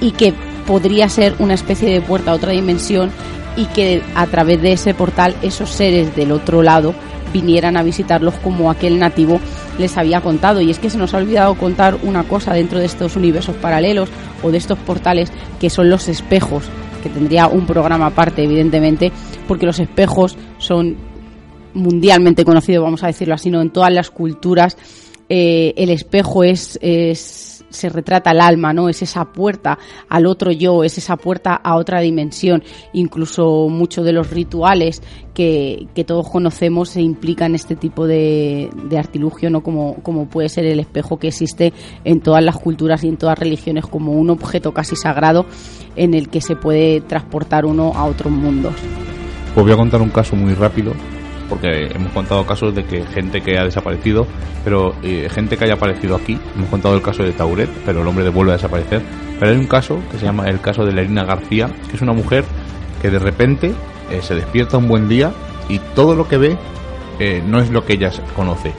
y 0.01 0.13
que 0.13 0.35
podría 0.67 1.09
ser 1.09 1.35
una 1.39 1.55
especie 1.55 1.91
de 1.91 2.01
puerta 2.01 2.33
a 2.33 2.35
otra 2.35 2.53
dimensión 2.53 3.11
y 3.57 3.67
que 3.67 4.03
a 4.15 4.27
través 4.27 4.61
de 4.63 4.73
ese 4.73 4.95
portal 4.95 5.37
esos 5.43 5.71
seres 5.71 6.17
del 6.17 6.33
otro 6.33 6.63
lado 6.63 6.95
vinieran 7.33 7.77
a 7.77 7.83
visitarlos 7.83 8.35
como 8.43 8.71
aquel 8.71 8.99
nativo 8.99 9.41
les 9.79 9.97
había 9.97 10.21
contado. 10.21 10.61
Y 10.61 10.71
es 10.71 10.79
que 10.79 10.91
se 10.91 10.99
nos 10.99 11.15
ha 11.15 11.19
olvidado 11.19 11.55
contar 11.55 11.99
una 12.03 12.25
cosa 12.25 12.53
dentro 12.53 12.79
de 12.79 12.87
estos 12.87 13.17
universos 13.17 13.57
paralelos 13.57 14.09
o 14.43 14.51
de 14.51 14.59
estos 14.59 14.79
portales 14.79 15.33
que 15.61 15.71
son 15.71 15.91
los 15.91 16.09
espejos, 16.09 16.65
que 17.03 17.09
tendría 17.09 17.47
un 17.47 17.67
programa 17.67 18.07
aparte, 18.07 18.45
evidentemente, 18.45 19.13
porque 19.47 19.67
los 19.67 19.79
espejos 19.79 20.37
son 20.59 20.97
mundialmente 21.75 22.45
conocidos, 22.45 22.85
vamos 22.85 23.03
a 23.03 23.09
decirlo 23.09 23.35
así, 23.35 23.51
¿no? 23.51 23.61
en 23.61 23.71
todas 23.71 23.93
las 23.93 24.11
culturas. 24.11 24.77
Eh, 25.29 25.75
el 25.77 25.91
espejo 25.91 26.45
es, 26.45 26.79
es 26.83 27.54
se 27.75 27.89
retrata 27.89 28.31
el 28.31 28.41
alma, 28.41 28.73
¿no? 28.73 28.89
Es 28.89 29.03
esa 29.03 29.25
puerta 29.27 29.79
al 30.09 30.27
otro 30.27 30.51
yo, 30.51 30.85
es 30.85 30.99
esa 30.99 31.17
puerta 31.17 31.55
a 31.55 31.77
otra 31.77 32.01
dimensión. 32.01 32.63
Incluso 32.93 33.69
muchos 33.69 34.05
de 34.05 34.13
los 34.13 34.31
rituales 34.31 35.03
que, 35.35 35.89
que 35.95 36.05
todos 36.05 36.31
conocemos 36.31 36.91
se 36.91 37.03
implican 37.03 37.55
este 37.55 37.77
tipo 37.77 38.07
de, 38.07 38.71
de 38.89 38.99
artilugio, 38.99 39.51
¿no? 39.51 39.63
Como, 39.63 39.97
como 40.03 40.27
puede 40.27 40.49
ser 40.49 40.65
el 40.67 40.81
espejo 40.81 41.19
que 41.19 41.29
existe 41.29 41.73
en 42.05 42.21
todas 42.21 42.43
las 42.43 42.57
culturas 42.57 43.05
y 43.05 43.09
en 43.09 43.17
todas 43.17 43.39
religiones 43.39 43.87
como 43.87 44.13
un 44.13 44.31
objeto 44.31 44.73
casi 44.73 44.97
sagrado 44.97 45.47
en 45.97 46.15
el 46.15 46.29
que 46.29 46.41
se 46.41 46.57
puede 46.57 47.01
transportar 47.01 47.65
uno 47.67 47.93
a 47.95 48.05
otros 48.05 48.33
mundos. 48.33 48.75
Pues 49.55 49.65
voy 49.65 49.73
a 49.73 49.77
contar 49.77 50.01
un 50.03 50.11
caso 50.11 50.35
muy 50.37 50.55
rápido 50.55 50.93
porque 51.49 51.87
hemos 51.95 52.13
contado 52.13 52.45
casos 52.47 52.75
de 52.75 52.85
que 52.85 53.05
gente 53.07 53.41
que 53.41 53.59
ha 53.59 53.65
desaparecido, 53.65 54.27
pero 54.65 54.95
eh, 55.03 55.29
gente 55.31 55.57
que 55.57 55.65
haya 55.65 55.75
aparecido 55.75 56.17
aquí, 56.17 56.39
hemos 56.57 56.69
contado 56.69 56.95
el 56.95 57.03
caso 57.03 57.23
de 57.23 57.33
Tauret, 57.33 57.71
pero 57.85 58.03
el 58.03 58.09
hombre 58.09 58.29
vuelve 58.29 58.53
a 58.53 58.57
desaparecer. 58.57 59.03
Pero 59.39 59.53
hay 59.53 59.59
un 59.59 59.67
caso 59.67 59.99
que 60.11 60.19
se 60.19 60.25
llama 60.25 60.49
el 60.49 60.61
caso 60.61 60.85
de 60.85 60.93
Lerina 60.93 61.25
García, 61.25 61.71
que 61.89 61.97
es 61.97 62.03
una 62.03 62.13
mujer 62.13 62.45
que 63.03 63.11
de 63.11 63.19
repente 63.19 63.73
eh, 64.11 64.21
se 64.23 64.35
despierta 64.35 64.79
un 64.79 64.89
buen 64.89 65.09
día 65.09 65.33
y 65.69 65.79
todo 65.95 66.15
lo 66.15 66.29
que 66.29 66.39
ve 66.39 66.57
eh, 67.19 67.43
no 67.47 67.61
es 67.61 67.71
lo 67.71 67.85
que 67.85 67.95
ella 67.95 68.11
conoce. 68.35 68.73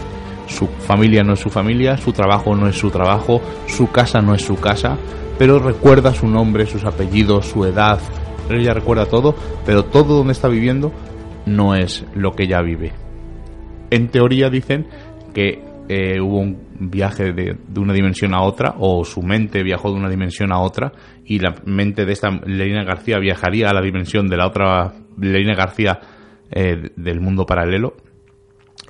Su 0.47 0.68
familia 0.68 1.24
no 1.24 1.34
es 1.34 1.39
su 1.39 1.49
familia, 1.49 1.97
su 1.97 2.13
trabajo 2.13 2.55
no 2.55 2.68
es 2.68 2.78
su 2.78 2.91
trabajo, 2.91 3.41
su 3.68 3.91
casa 3.91 4.22
no 4.22 4.36
es 4.36 4.43
su 4.43 4.55
casa, 4.55 4.97
pero 5.38 5.59
recuerda 5.59 6.13
su 6.13 6.28
nombre, 6.28 6.66
sus 6.68 6.86
apellidos, 6.86 7.47
su 7.47 7.66
edad, 7.66 7.99
ella 8.49 8.74
recuerda 8.74 9.05
todo, 9.07 9.36
pero 9.66 9.86
todo 9.86 10.18
donde 10.18 10.34
está 10.34 10.47
viviendo 10.47 10.91
no 11.45 11.75
es 11.75 12.05
lo 12.15 12.31
que 12.31 12.43
ella 12.43 12.61
vive. 12.61 12.93
En 13.91 14.09
teoría 14.09 14.49
dicen 14.49 14.87
que 15.33 15.63
eh, 15.87 16.19
hubo 16.19 16.39
un 16.39 16.65
viaje 16.79 17.31
de, 17.31 17.57
de, 17.67 17.79
una 17.79 17.93
dimensión 17.93 18.33
a 18.33 18.41
otra, 18.41 18.75
o 18.79 19.05
su 19.05 19.21
mente 19.21 19.63
viajó 19.63 19.91
de 19.91 19.97
una 19.97 20.09
dimensión 20.09 20.51
a 20.51 20.59
otra, 20.59 20.91
y 21.23 21.39
la 21.39 21.55
mente 21.65 22.05
de 22.05 22.13
esta 22.13 22.29
Lelina 22.31 22.83
García 22.83 23.19
viajaría 23.19 23.69
a 23.69 23.73
la 23.73 23.81
dimensión 23.81 24.27
de 24.27 24.37
la 24.37 24.47
otra 24.47 24.93
Lelina 25.19 25.55
García 25.55 25.99
eh, 26.51 26.89
del 26.95 27.21
mundo 27.21 27.45
paralelo. 27.45 27.95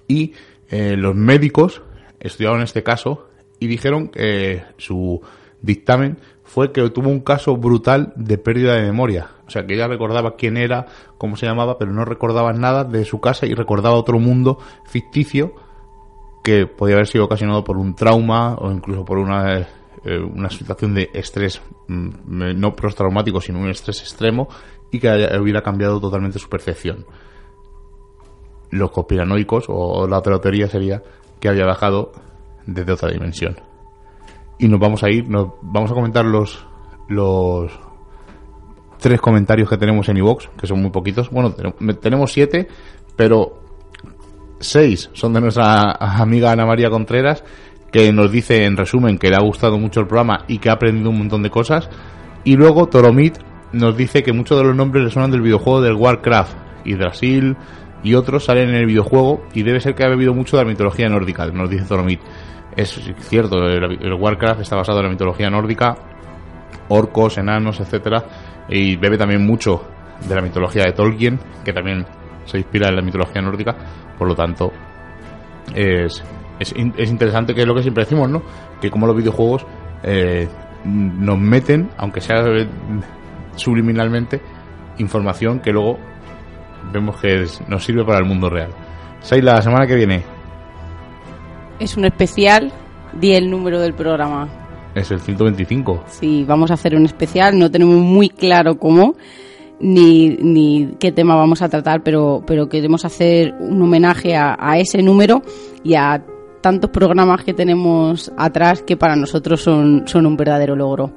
Y 0.08 0.34
eh, 0.70 0.96
los 0.98 1.16
médicos 1.16 1.82
estudiaron 2.20 2.62
este 2.62 2.84
caso 2.84 3.30
y 3.60 3.68
dijeron 3.68 4.10
que 4.10 4.64
su 4.78 5.22
dictamen 5.62 6.18
fue 6.56 6.72
que 6.72 6.90
tuvo 6.90 7.10
un 7.10 7.20
caso 7.20 7.58
brutal 7.58 8.14
de 8.16 8.38
pérdida 8.38 8.76
de 8.76 8.84
memoria. 8.84 9.28
O 9.46 9.50
sea, 9.50 9.66
que 9.66 9.74
ella 9.74 9.90
recordaba 9.90 10.38
quién 10.38 10.56
era, 10.56 10.86
cómo 11.18 11.36
se 11.36 11.46
llamaba, 11.46 11.78
pero 11.78 11.92
no 11.92 12.06
recordaba 12.06 12.54
nada 12.54 12.86
de 12.86 13.04
su 13.04 13.20
casa 13.20 13.46
y 13.46 13.54
recordaba 13.54 13.98
otro 13.98 14.20
mundo 14.20 14.58
ficticio 14.86 15.52
que 16.46 16.66
podía 16.66 16.96
haber 16.96 17.08
sido 17.08 17.26
ocasionado 17.26 17.66
por 17.66 17.76
un 17.76 17.94
trauma 17.94 18.56
o 18.56 18.72
incluso 18.72 19.04
por 19.04 19.18
una, 19.18 19.68
eh, 20.06 20.18
una 20.34 20.50
situación 20.50 20.94
de 20.94 21.10
estrés, 21.14 21.62
mm, 21.90 22.10
no 22.58 22.74
postraumático, 22.74 23.42
sino 23.42 23.60
un 23.60 23.70
estrés 23.70 24.00
extremo 24.00 24.48
y 24.92 25.00
que 25.00 25.10
hubiera 25.38 25.62
cambiado 25.62 26.00
totalmente 26.00 26.40
su 26.40 26.48
percepción. 26.48 27.06
Los 28.70 28.92
conspiranoicos 28.92 29.66
o 29.68 30.08
la 30.08 30.20
otra 30.20 30.40
teoría 30.40 30.70
sería 30.70 31.04
que 31.42 31.50
había 31.50 31.66
bajado 31.66 32.14
desde 32.66 32.94
otra 32.94 33.12
dimensión 33.12 33.58
y 34.60 34.68
nos 34.68 34.80
vamos 34.80 35.04
a 35.04 35.10
ir, 35.10 35.30
nos 35.30 35.50
vamos 35.62 35.92
a 35.92 35.94
comentar 35.94 36.26
los 36.26 36.66
los 37.08 37.72
tres 39.00 39.22
comentarios 39.22 39.70
que 39.70 39.78
tenemos 39.78 40.10
en 40.10 40.18
iVox, 40.18 40.50
que 40.60 40.68
son 40.68 40.82
muy 40.82 40.92
poquitos. 40.92 41.30
Bueno, 41.30 41.54
tenemos 42.02 42.32
siete, 42.32 42.68
pero 43.16 43.60
seis 44.60 45.10
son 45.14 45.34
de 45.34 45.42
nuestra 45.42 45.92
amiga 46.00 46.52
Ana 46.52 46.66
María 46.66 46.90
Contreras, 46.90 47.44
que 47.92 48.12
nos 48.12 48.32
dice 48.32 48.66
en 48.66 48.78
resumen 48.78 49.18
que 49.18 49.30
le 49.30 49.36
ha 49.36 49.42
gustado 49.42 49.78
mucho 49.78 50.00
el 50.00 50.08
programa 50.08 50.46
y 50.48 50.58
que 50.58 50.70
ha 50.70 50.74
aprendido 50.74 51.10
un 51.10 51.20
montón 51.20 51.44
de 51.44 51.50
cosas. 51.50 51.90
Y 52.44 52.56
luego 52.56 52.88
Toromit 52.88 53.38
nos 53.74 53.96
dice 53.98 54.24
que 54.24 54.34
muchos 54.34 54.58
de 54.58 54.64
los 54.64 54.76
nombres 54.76 55.04
le 55.04 55.12
suenan 55.12 55.32
del 55.32 55.42
videojuego 55.42 55.82
del 55.82 55.96
Warcraft 55.96 56.56
y 56.86 56.96
Brasil 56.96 57.58
y 58.04 58.14
otros 58.14 58.46
salen 58.46 58.70
en 58.70 58.76
el 58.76 58.86
videojuego 58.86 59.44
y 59.54 59.64
debe 59.64 59.80
ser 59.80 59.96
que 59.96 60.04
ha 60.04 60.10
bebido 60.10 60.34
mucho 60.34 60.58
de 60.58 60.64
la 60.64 60.70
mitología 60.70 61.10
nórdica, 61.10 61.46
nos 61.48 61.70
dice 61.70 61.86
Toromit. 61.86 62.20
Es 62.76 63.00
cierto, 63.20 63.58
el, 63.68 64.14
Warcraft 64.14 64.62
está 64.62 64.76
basado 64.76 65.00
en 65.00 65.06
la 65.06 65.12
mitología 65.12 65.50
nórdica, 65.50 65.96
orcos, 66.90 67.38
enanos, 67.38 67.80
etcétera, 67.80 68.26
y 68.68 68.98
bebe 68.98 69.18
también 69.18 69.46
mucho 69.46 69.82
de 70.28 70.36
la 70.36 70.42
mitología 70.42 70.84
de 70.84 70.92
Tolkien, 70.92 71.40
que 71.64 71.72
también 71.72 72.06
se 72.46 72.58
inspira 72.58 72.90
en 72.90 72.96
la 72.98 73.02
mitología 73.02 73.42
nórdica, 73.42 73.76
por 74.18 74.28
lo 74.28 74.36
tanto 74.36 74.72
es, 75.74 76.24
es, 76.60 76.76
es 76.98 77.10
interesante 77.10 77.54
que 77.54 77.62
es 77.62 77.68
lo 77.68 77.76
que 77.76 77.82
siempre 77.82 78.04
decimos, 78.04 78.30
¿no? 78.30 78.44
Que 78.82 78.92
como 78.92 79.08
los 79.08 79.16
videojuegos 79.16 79.66
eh, 80.04 80.48
nos 80.84 81.40
meten, 81.40 81.90
aunque 81.98 82.22
sea 82.22 82.44
subliminalmente, 83.56 84.42
información 84.98 85.60
que 85.60 85.72
luego 85.72 85.98
vemos 86.92 87.18
que 87.18 87.46
nos 87.68 87.84
sirve 87.84 88.04
para 88.06 88.20
el 88.20 88.26
mundo 88.26 88.50
real. 88.50 88.70
Sai, 89.22 89.42
la 89.42 89.62
semana 89.62 89.88
que 89.88 89.96
viene 89.96 90.35
es 91.80 91.98
un 91.98 92.06
especial, 92.06 92.72
di 93.14 93.34
el 93.34 93.50
número 93.50 93.80
del 93.80 93.94
programa. 93.94 94.48
Es 94.96 95.12
el 95.12 95.20
125. 95.20 96.06
Sí, 96.08 96.46
vamos 96.48 96.72
a 96.72 96.76
hacer 96.76 96.96
un 96.96 97.06
especial, 97.06 97.58
no 97.60 97.70
tenemos 97.70 97.98
muy 97.98 98.30
claro 98.30 98.78
cómo 98.78 99.16
ni, 99.80 100.30
ni 100.30 100.96
qué 101.00 101.12
tema 101.12 101.36
vamos 101.36 101.62
a 101.62 101.70
tratar, 101.70 102.02
pero, 102.02 102.44
pero 102.46 102.70
queremos 102.70 103.06
hacer 103.06 103.54
un 103.60 103.82
homenaje 103.82 104.36
a, 104.36 104.78
ese 104.78 105.02
número 105.02 105.42
y 105.84 105.96
a 105.96 106.24
tantos 106.62 106.90
programas 106.90 107.44
que 107.44 107.54
tenemos 107.54 108.32
atrás 108.38 108.82
que 108.82 108.98
para 108.98 109.16
nosotros 109.16 109.62
son, 109.62 110.08
son 110.08 110.26
un 110.26 110.38
verdadero 110.38 110.76
logro. 110.76 111.12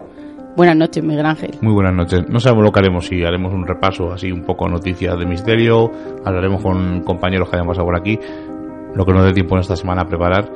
Buenas 0.57 0.77
noches, 0.77 1.05
Miguel 1.05 1.25
Ángel. 1.25 1.53
Muy 1.61 1.73
buenas 1.73 1.95
noches. 1.95 2.29
No 2.29 2.41
sabemos 2.41 2.65
lo 2.65 2.73
que 2.73 2.81
haremos, 2.81 3.07
si 3.07 3.23
haremos 3.23 3.55
un 3.55 3.65
repaso 3.65 4.13
así 4.13 4.33
un 4.33 4.43
poco 4.43 4.69
noticias 4.69 5.17
de 5.17 5.25
misterio, 5.25 5.89
hablaremos 6.25 6.61
con 6.61 7.03
compañeros 7.03 7.49
que 7.49 7.57
hayan 7.57 7.69
pasado 7.69 7.87
por 7.87 7.97
aquí, 7.97 8.19
lo 8.99 9.07
que 9.07 9.12
nos 9.12 9.24
dé 9.24 9.32
tiempo 9.32 9.55
en 9.55 9.61
esta 9.61 9.76
semana 9.76 10.03
a 10.03 10.09
preparar, 10.09 10.51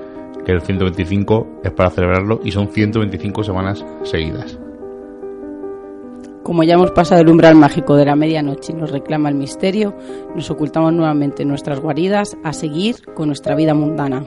que 0.45 0.51
el 0.51 0.63
125 0.63 1.61
es 1.63 1.71
para 1.71 1.91
celebrarlo 1.91 2.41
y 2.43 2.51
son 2.51 2.67
125 2.67 3.45
semanas 3.45 3.87
seguidas. 4.03 4.59
Como 6.43 6.65
ya 6.65 6.75
hemos 6.75 6.91
pasado 6.91 7.21
el 7.21 7.29
umbral 7.29 7.55
mágico 7.55 7.95
de 7.95 8.05
la 8.05 8.17
medianoche 8.17 8.73
y 8.73 8.75
nos 8.75 8.91
reclama 8.91 9.29
el 9.29 9.37
misterio, 9.37 9.95
nos 10.35 10.51
ocultamos 10.51 10.93
nuevamente 10.93 11.43
en 11.43 11.51
nuestras 11.51 11.79
guaridas 11.79 12.37
a 12.43 12.53
seguir 12.53 12.97
con 13.15 13.29
nuestra 13.29 13.55
vida 13.55 13.75
mundana. 13.75 14.25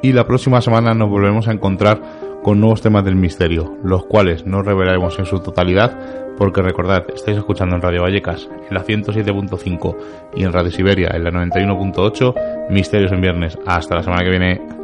Y 0.00 0.14
la 0.14 0.26
próxima 0.26 0.62
semana 0.62 0.94
nos 0.94 1.10
volvemos 1.10 1.46
a 1.46 1.52
encontrar 1.52 2.00
con 2.42 2.60
nuevos 2.60 2.82
temas 2.82 3.04
del 3.04 3.16
misterio, 3.16 3.76
los 3.84 4.04
cuales 4.04 4.46
no 4.46 4.62
revelaremos 4.62 5.18
en 5.18 5.26
su 5.26 5.40
totalidad, 5.40 5.96
porque 6.36 6.62
recordad, 6.62 7.04
estáis 7.14 7.38
escuchando 7.38 7.76
en 7.76 7.82
Radio 7.82 8.02
Vallecas 8.02 8.48
en 8.68 8.74
la 8.74 8.84
107.5 8.84 9.96
y 10.34 10.44
en 10.44 10.52
Radio 10.52 10.70
Siberia 10.70 11.10
en 11.14 11.24
la 11.24 11.30
91.8, 11.30 12.70
Misterios 12.70 13.12
en 13.12 13.20
Viernes. 13.20 13.58
Hasta 13.66 13.96
la 13.96 14.02
semana 14.02 14.24
que 14.24 14.30
viene. 14.30 14.81